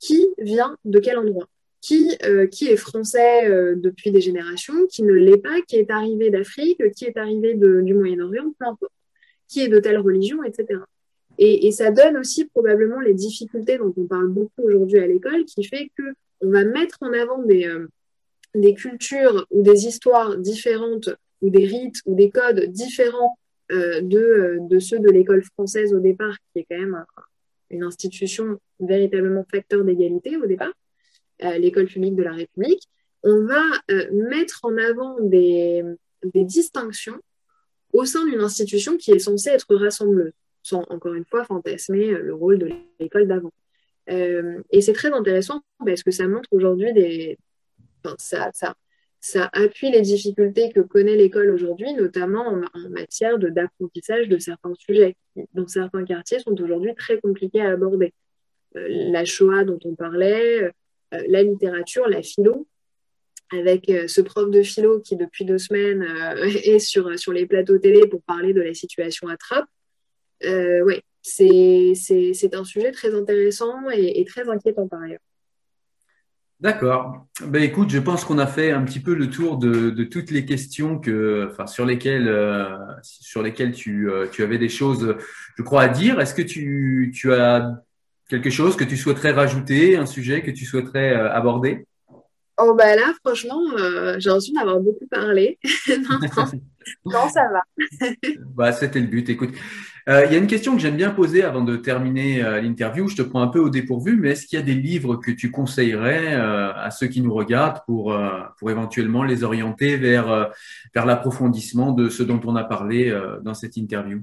qui 0.00 0.28
vient 0.38 0.76
de 0.84 0.98
quel 0.98 1.18
endroit. 1.18 1.48
qui, 1.80 2.16
qui 2.50 2.68
est 2.68 2.76
français 2.76 3.74
depuis 3.76 4.10
des 4.10 4.20
générations, 4.20 4.86
qui 4.86 5.02
ne 5.02 5.12
l'est 5.12 5.38
pas, 5.38 5.60
qui 5.66 5.76
est 5.76 5.90
arrivé 5.90 6.30
d'Afrique, 6.30 6.82
qui 6.92 7.04
est 7.04 7.16
arrivé 7.16 7.54
du 7.54 7.94
Moyen-Orient, 7.94 8.54
peu 8.58 8.66
importe, 8.66 8.92
qui 9.48 9.60
est 9.60 9.68
de 9.68 9.78
telle 9.80 9.98
religion, 9.98 10.42
etc. 10.44 10.80
Et, 11.38 11.72
ça 11.72 11.90
donne 11.90 12.16
aussi 12.16 12.44
probablement 12.44 13.00
les 13.00 13.14
difficultés 13.14 13.78
dont 13.78 13.92
on 13.96 14.06
parle 14.06 14.28
beaucoup 14.28 14.62
aujourd'hui 14.62 14.98
à 14.98 15.06
l'école, 15.06 15.44
qui 15.44 15.64
fait 15.64 15.90
que 15.96 16.02
on 16.40 16.50
va 16.50 16.64
mettre 16.64 16.98
en 17.00 17.12
avant 17.12 17.42
des, 17.42 17.68
des 18.54 18.74
cultures 18.74 19.46
ou 19.50 19.62
des 19.62 19.86
histoires 19.86 20.36
différentes 20.36 21.10
ou 21.42 21.50
des 21.50 21.64
rites 21.64 21.96
ou 22.06 22.14
des 22.14 22.30
codes 22.30 22.66
différents 22.66 23.36
euh, 23.72 24.00
de, 24.00 24.18
euh, 24.18 24.58
de, 24.60 24.78
ceux 24.78 24.98
de 24.98 25.10
l'école 25.10 25.42
française 25.42 25.94
au 25.94 25.98
départ, 25.98 26.36
qui 26.52 26.60
est 26.60 26.66
quand 26.70 26.78
même 26.78 27.02
une 27.70 27.82
institution 27.82 28.58
véritablement 28.78 29.44
facteur 29.50 29.84
d'égalité 29.84 30.36
au 30.36 30.46
départ, 30.46 30.72
euh, 31.42 31.58
l'école 31.58 31.86
publique 31.86 32.14
de 32.14 32.22
la 32.22 32.32
République, 32.32 32.82
on 33.22 33.46
va 33.46 33.62
mettre 34.12 34.60
en 34.64 34.76
avant 34.76 35.18
des 35.20 35.96
distinctions 36.34 37.18
au 37.94 38.04
sein 38.04 38.26
d'une 38.26 38.42
institution 38.42 38.98
qui 38.98 39.12
est 39.12 39.18
censée 39.18 39.48
être 39.48 39.74
rassembleuse, 39.76 40.32
sans 40.64 40.82
encore 40.90 41.14
une 41.14 41.24
fois 41.24 41.44
fantasmer 41.44 42.10
le 42.10 42.34
rôle 42.34 42.58
de 42.58 42.70
l'école 42.98 43.28
d'avant. 43.28 43.52
et 44.08 44.80
c'est 44.80 44.92
très 44.92 45.12
intéressant 45.12 45.62
parce 45.86 46.02
que 46.02 46.10
ça 46.10 46.26
montre 46.26 46.48
aujourd'hui 46.52 46.92
des, 46.92 47.38
ça, 48.18 49.50
appuie 49.52 49.90
les 49.90 50.02
difficultés 50.02 50.70
que 50.70 50.80
connaît 50.80 51.16
l'école 51.16 51.50
aujourd'hui, 51.50 51.94
notamment 51.94 52.46
en, 52.46 52.88
matière 52.90 53.38
d'apprentissage 53.38 54.28
de, 54.28 54.38
certains 54.38 54.74
sujets, 54.74 55.16
qui, 55.34 55.44
dans 55.54 55.66
certains 55.66 56.04
quartiers, 56.04 56.40
sont 56.40 56.60
aujourd'hui 56.60 56.94
très 56.94 57.20
compliqués 57.20 57.62
à 57.62 57.70
aborder. 57.70 58.12
Euh, 58.76 58.86
la 58.88 59.24
Shoah 59.24 59.64
dont 59.64 59.78
on 59.84 59.94
parlait, 59.94 60.64
euh, 60.64 60.70
la 61.28 61.42
littérature, 61.42 62.08
la 62.08 62.22
philo, 62.22 62.66
avec 63.52 63.88
euh, 63.88 64.08
ce 64.08 64.20
prof 64.20 64.50
de 64.50 64.62
philo 64.62 65.00
qui, 65.00 65.16
depuis 65.16 65.44
deux 65.44 65.58
semaines, 65.58 66.02
est 66.64 66.78
sur, 66.78 67.18
sur 67.18 67.32
les 67.32 67.46
plateaux 67.46 67.78
télé 67.78 68.06
pour 68.06 68.22
parler 68.22 68.52
de 68.52 68.60
la 68.60 68.74
situation 68.74 69.28
à 69.28 69.36
Trappes. 69.36 69.68
Oui, 70.84 71.00
c'est 71.22 72.54
un 72.54 72.64
sujet 72.64 72.92
très 72.92 73.14
intéressant 73.14 73.90
et, 73.92 74.20
et 74.20 74.24
très 74.24 74.48
inquiétant 74.48 74.88
par 74.88 75.02
ailleurs. 75.02 75.20
D'accord. 76.64 77.26
Ben 77.44 77.62
écoute, 77.62 77.90
je 77.90 77.98
pense 77.98 78.24
qu'on 78.24 78.38
a 78.38 78.46
fait 78.46 78.70
un 78.70 78.82
petit 78.84 79.00
peu 79.00 79.14
le 79.14 79.28
tour 79.28 79.58
de, 79.58 79.90
de 79.90 80.04
toutes 80.04 80.30
les 80.30 80.46
questions 80.46 80.98
que, 80.98 81.50
enfin, 81.50 81.66
sur 81.66 81.84
lesquelles, 81.84 82.26
euh, 82.26 82.74
sur 83.02 83.42
lesquelles 83.42 83.72
tu, 83.72 84.10
euh, 84.10 84.26
tu 84.30 84.42
avais 84.42 84.56
des 84.56 84.70
choses, 84.70 85.16
je 85.56 85.62
crois, 85.62 85.82
à 85.82 85.88
dire. 85.88 86.20
Est-ce 86.20 86.32
que 86.32 86.40
tu, 86.42 87.12
tu 87.14 87.34
as 87.34 87.82
quelque 88.30 88.50
chose 88.50 88.76
que 88.76 88.84
tu 88.84 88.96
souhaiterais 88.96 89.32
rajouter, 89.32 89.96
un 89.96 90.06
sujet 90.06 90.42
que 90.42 90.50
tu 90.50 90.64
souhaiterais 90.64 91.14
euh, 91.14 91.30
aborder? 91.32 91.86
Oh 92.56 92.72
bah 92.72 92.96
là, 92.96 93.12
franchement, 93.22 93.60
j'ai 94.18 94.30
l'impression 94.30 94.54
d'avoir 94.54 94.78
beaucoup 94.78 95.06
parlé. 95.10 95.58
non, 95.88 96.18
non, 97.04 97.28
ça 97.28 97.42
va. 97.52 97.62
bah, 98.54 98.72
c'était 98.72 99.00
le 99.00 99.08
but. 99.08 99.28
Écoute, 99.28 99.50
euh, 100.08 100.26
il 100.26 100.32
y 100.32 100.34
a 100.34 100.38
une 100.38 100.46
question 100.46 100.74
que 100.76 100.82
j'aime 100.82 100.96
bien 100.96 101.10
poser 101.10 101.42
avant 101.42 101.62
de 101.62 101.76
terminer 101.76 102.44
euh, 102.44 102.60
l'interview. 102.60 103.08
Je 103.08 103.16
te 103.16 103.22
prends 103.22 103.40
un 103.40 103.48
peu 103.48 103.58
au 103.58 103.70
dépourvu, 103.70 104.16
mais 104.16 104.30
est-ce 104.30 104.46
qu'il 104.46 104.58
y 104.58 104.62
a 104.62 104.64
des 104.64 104.74
livres 104.74 105.16
que 105.16 105.30
tu 105.30 105.50
conseillerais 105.50 106.34
euh, 106.34 106.72
à 106.74 106.90
ceux 106.90 107.06
qui 107.06 107.22
nous 107.22 107.32
regardent 107.32 107.82
pour, 107.86 108.16
pour 108.58 108.70
éventuellement 108.70 109.22
les 109.22 109.44
orienter 109.44 109.96
vers, 109.96 110.50
vers 110.94 111.06
l'approfondissement 111.06 111.92
de 111.92 112.08
ce 112.08 112.22
dont 112.22 112.40
on 112.44 112.54
a 112.56 112.64
parlé 112.64 113.16
dans 113.42 113.54
cette 113.54 113.76
interview? 113.76 114.22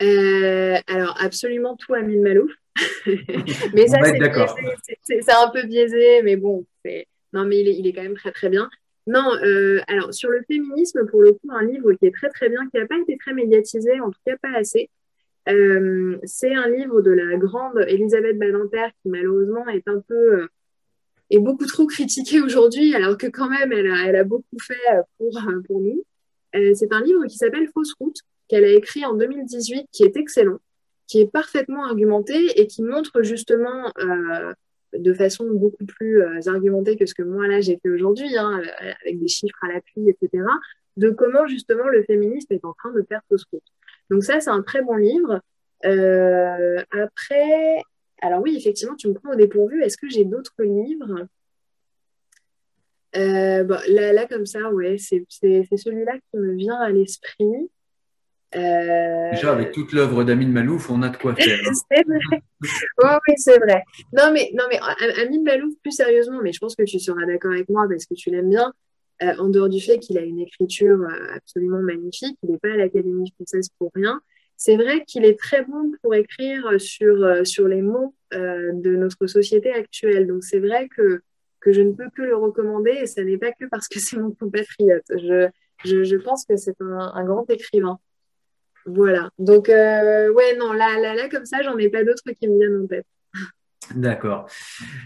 Alors, 0.00 1.16
absolument 1.20 1.76
tout 1.76 1.94
Amin 1.94 2.22
Malouf. 2.22 2.52
mais 3.74 3.88
ça, 3.88 3.98
c'est 5.02 5.32
un 5.32 5.50
peu 5.52 5.66
biaisé, 5.66 6.22
mais 6.22 6.36
bon, 6.36 6.64
non, 7.32 7.44
mais 7.44 7.60
il 7.60 7.68
est, 7.68 7.76
il 7.76 7.86
est 7.88 7.92
quand 7.92 8.02
même 8.02 8.16
très 8.16 8.30
très 8.30 8.48
bien. 8.48 8.70
Non, 9.08 9.32
euh, 9.42 9.80
alors 9.88 10.12
sur 10.12 10.28
le 10.28 10.42
féminisme, 10.46 11.06
pour 11.06 11.22
le 11.22 11.32
coup, 11.32 11.48
un 11.50 11.64
livre 11.64 11.94
qui 11.94 12.04
est 12.04 12.14
très 12.14 12.28
très 12.28 12.50
bien, 12.50 12.68
qui 12.68 12.76
n'a 12.76 12.86
pas 12.86 12.98
été 12.98 13.16
très 13.16 13.32
médiatisé, 13.32 13.98
en 14.00 14.10
tout 14.10 14.20
cas 14.26 14.36
pas 14.36 14.54
assez. 14.54 14.90
Euh, 15.48 16.18
c'est 16.24 16.54
un 16.54 16.68
livre 16.68 17.00
de 17.00 17.10
la 17.12 17.38
grande 17.38 17.78
Elisabeth 17.88 18.38
Badinter 18.38 18.88
qui 19.00 19.08
malheureusement 19.08 19.66
est 19.68 19.88
un 19.88 20.00
peu 20.06 20.42
euh, 20.42 20.48
est 21.30 21.38
beaucoup 21.38 21.64
trop 21.64 21.86
critiquée 21.86 22.42
aujourd'hui, 22.42 22.94
alors 22.94 23.16
que 23.16 23.28
quand 23.28 23.48
même 23.48 23.72
elle 23.72 23.90
a, 23.90 24.04
elle 24.08 24.16
a 24.16 24.24
beaucoup 24.24 24.58
fait 24.60 24.74
pour, 25.16 25.40
pour 25.66 25.80
nous. 25.80 26.04
c'est 26.74 26.92
un 26.92 27.00
livre 27.00 27.24
qui 27.26 27.38
s'appelle 27.38 27.70
Fausse 27.72 27.94
route, 27.98 28.18
qu'elle 28.46 28.64
a 28.64 28.72
écrit 28.72 29.06
en 29.06 29.14
2018, 29.14 29.86
qui 29.90 30.02
est 30.02 30.18
excellent, 30.18 30.58
qui 31.06 31.22
est 31.22 31.32
parfaitement 31.32 31.84
argumenté 31.84 32.60
et 32.60 32.66
qui 32.66 32.82
montre 32.82 33.22
justement 33.22 33.90
de 34.96 35.12
façon 35.14 35.46
beaucoup 35.50 35.84
plus 35.84 36.22
euh, 36.22 36.40
argumentée 36.46 36.96
que 36.96 37.06
ce 37.06 37.14
que 37.14 37.22
moi 37.22 37.46
là 37.46 37.60
j'ai 37.60 37.78
fait 37.82 37.90
aujourd'hui, 37.90 38.36
hein, 38.36 38.62
avec 39.02 39.20
des 39.20 39.28
chiffres 39.28 39.58
à 39.62 39.68
l'appui, 39.68 40.08
etc., 40.08 40.44
de 40.96 41.10
comment 41.10 41.46
justement 41.46 41.88
le 41.88 42.02
féminisme 42.02 42.52
est 42.52 42.64
en 42.64 42.72
train 42.72 42.92
de 42.92 43.02
faire 43.08 43.20
fausse 43.28 43.44
route. 43.52 43.62
Donc 44.10 44.24
ça, 44.24 44.40
c'est 44.40 44.50
un 44.50 44.62
très 44.62 44.82
bon 44.82 44.96
livre. 44.96 45.40
Euh, 45.84 46.82
après, 46.90 47.82
alors 48.20 48.42
oui, 48.42 48.56
effectivement, 48.56 48.96
tu 48.96 49.08
me 49.08 49.14
prends 49.14 49.32
au 49.32 49.36
dépourvu. 49.36 49.82
Est-ce 49.82 49.96
que 49.96 50.08
j'ai 50.08 50.24
d'autres 50.24 50.62
livres? 50.62 51.26
Euh, 53.16 53.64
là, 53.88 54.12
là, 54.12 54.26
comme 54.26 54.46
ça, 54.46 54.70
ouais, 54.72 54.96
c'est 54.98 55.24
celui-là 55.30 56.18
qui 56.18 56.36
me 56.36 56.54
vient 56.54 56.78
à 56.78 56.90
l'esprit. 56.90 57.70
Euh... 58.56 59.30
Déjà, 59.30 59.52
avec 59.52 59.72
toute 59.72 59.92
l'œuvre 59.92 60.24
d'Amin 60.24 60.48
Malouf, 60.48 60.90
on 60.90 61.02
a 61.02 61.10
de 61.10 61.16
quoi 61.16 61.34
faire. 61.34 61.58
Hein. 61.66 61.72
c'est 61.90 62.04
vrai. 62.06 62.42
oui, 63.28 63.34
c'est 63.36 63.58
vrai. 63.58 63.82
Non, 64.12 64.30
mais, 64.32 64.50
non, 64.54 64.64
mais 64.70 64.78
Amin 65.20 65.42
Malouf, 65.42 65.74
plus 65.82 65.92
sérieusement, 65.92 66.40
mais 66.42 66.52
je 66.52 66.58
pense 66.58 66.74
que 66.74 66.84
tu 66.84 66.98
seras 66.98 67.26
d'accord 67.26 67.52
avec 67.52 67.68
moi 67.68 67.86
parce 67.88 68.06
que 68.06 68.14
tu 68.14 68.30
l'aimes 68.30 68.48
bien, 68.48 68.72
euh, 69.22 69.34
en 69.38 69.48
dehors 69.48 69.68
du 69.68 69.80
fait 69.80 69.98
qu'il 69.98 70.16
a 70.16 70.22
une 70.22 70.38
écriture 70.38 71.00
euh, 71.02 71.34
absolument 71.34 71.80
magnifique, 71.80 72.38
il 72.42 72.50
n'est 72.52 72.58
pas 72.58 72.72
à 72.72 72.76
l'Académie 72.76 73.30
française 73.32 73.68
pour 73.78 73.90
rien. 73.94 74.20
C'est 74.56 74.76
vrai 74.76 75.04
qu'il 75.04 75.24
est 75.24 75.38
très 75.38 75.64
bon 75.64 75.92
pour 76.02 76.14
écrire 76.14 76.80
sur, 76.80 77.22
euh, 77.22 77.44
sur 77.44 77.68
les 77.68 77.82
mots 77.82 78.14
de 78.32 78.96
notre 78.96 79.26
société 79.26 79.72
actuelle. 79.72 80.26
Donc, 80.26 80.44
c'est 80.44 80.58
vrai 80.58 80.88
que, 80.94 81.22
que 81.60 81.72
je 81.72 81.80
ne 81.80 81.92
peux 81.92 82.10
que 82.14 82.22
le 82.22 82.36
recommander 82.36 82.90
et 82.90 83.06
ça 83.06 83.24
n'est 83.24 83.38
pas 83.38 83.52
que 83.52 83.64
parce 83.70 83.88
que 83.88 83.98
c'est 84.00 84.18
mon 84.18 84.32
compatriote. 84.32 85.04
Je, 85.10 85.48
je, 85.84 86.16
pense 86.16 86.44
que 86.44 86.56
c'est 86.56 86.76
un 86.80 87.24
grand 87.24 87.48
écrivain. 87.48 87.98
Voilà. 88.88 89.30
Donc, 89.38 89.68
euh, 89.68 90.32
ouais, 90.32 90.56
non, 90.56 90.72
là, 90.72 90.98
là, 91.00 91.14
là, 91.14 91.28
comme 91.28 91.44
ça, 91.44 91.62
j'en 91.62 91.76
ai 91.78 91.88
pas 91.88 92.04
d'autres 92.04 92.22
qui 92.38 92.48
me 92.48 92.58
viennent 92.58 92.84
en 92.84 92.86
tête. 92.86 93.06
D'accord. 93.94 94.48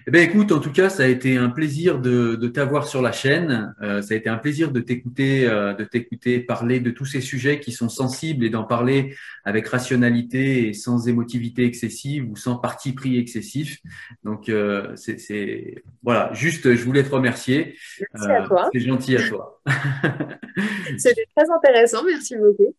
Eh 0.07 0.11
ben, 0.11 0.29
écoute, 0.29 0.51
en 0.51 0.59
tout 0.59 0.73
cas, 0.73 0.89
ça 0.89 1.05
a 1.05 1.07
été 1.07 1.37
un 1.37 1.51
plaisir 1.51 2.01
de, 2.01 2.35
de 2.35 2.49
t'avoir 2.49 2.89
sur 2.89 3.01
la 3.01 3.13
chaîne. 3.13 3.75
Euh, 3.81 4.03
ça 4.03 4.15
a 4.15 4.17
été 4.17 4.29
un 4.29 4.39
plaisir 4.39 4.73
de 4.73 4.81
t'écouter, 4.81 5.47
euh, 5.49 5.73
de 5.75 5.85
t'écouter 5.85 6.41
parler 6.41 6.81
de 6.81 6.91
tous 6.91 7.05
ces 7.05 7.21
sujets 7.21 7.61
qui 7.61 7.71
sont 7.71 7.89
sensibles 7.89 8.45
et 8.45 8.51
d'en 8.51 8.65
parler 8.65 9.15
avec 9.45 9.69
rationalité 9.69 10.69
et 10.69 10.73
sans 10.73 11.09
émotivité 11.09 11.65
excessive 11.65 12.29
ou 12.29 12.37
sans 12.37 12.57
parti 12.57 12.93
pris 12.93 13.19
excessif. 13.19 13.79
Donc, 14.25 14.49
euh, 14.49 14.95
c'est 14.97 15.83
voilà, 16.03 16.33
juste, 16.33 16.75
je 16.75 16.85
voulais 16.85 17.05
te 17.05 17.11
remercier. 17.11 17.77
Merci 18.15 18.31
à 18.31 18.47
toi. 18.47 18.71
C'est 18.73 18.81
gentil 18.81 19.17
à 19.17 19.29
toi. 19.29 19.63
C'était 20.99 21.27
très 21.37 21.49
intéressant. 21.51 22.03
Merci 22.05 22.37
beaucoup. 22.37 22.75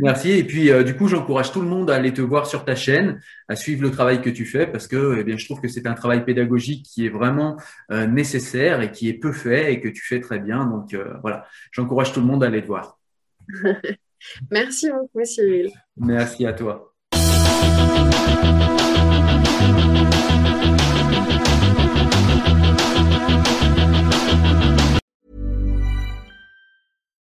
Merci. 0.00 0.30
Et 0.30 0.44
puis, 0.44 0.70
du 0.84 0.96
coup, 0.96 1.08
j'encourage 1.08 1.52
tout 1.52 1.60
le 1.60 1.68
monde 1.68 1.90
à 1.90 1.96
aller 1.96 2.12
te 2.12 2.20
voir 2.20 2.46
sur 2.46 2.64
ta 2.64 2.74
chaîne, 2.76 3.20
à 3.48 3.56
suivre 3.56 3.82
le 3.82 3.90
travail 3.90 4.20
que 4.20 4.30
tu 4.30 4.44
fais 4.44 4.66
parce 4.66 4.86
que, 4.86 5.16
eh 5.18 5.24
bien, 5.24 5.36
je 5.36 5.44
trouve 5.44 5.60
que 5.60 5.68
c'est 5.68 5.86
un 5.86 5.94
travail 5.94 6.24
pédagogique 6.24 6.84
qui 6.84 7.06
est 7.06 7.08
vraiment 7.08 7.56
euh, 7.90 8.06
nécessaire 8.06 8.80
et 8.80 8.90
qui 8.92 9.08
est 9.08 9.14
peu 9.14 9.32
fait 9.32 9.72
et 9.72 9.80
que 9.80 9.88
tu 9.88 10.02
fais 10.02 10.20
très 10.20 10.38
bien. 10.38 10.66
Donc 10.66 10.94
euh, 10.94 11.14
voilà, 11.22 11.46
j'encourage 11.72 12.12
tout 12.12 12.20
le 12.20 12.26
monde 12.26 12.42
à 12.44 12.48
aller 12.48 12.62
te 12.62 12.66
voir. 12.66 12.98
Merci 14.50 14.90
beaucoup, 14.90 15.24
Cyril. 15.24 15.70
Merci 15.96 16.46
à 16.46 16.52
toi. 16.52 16.95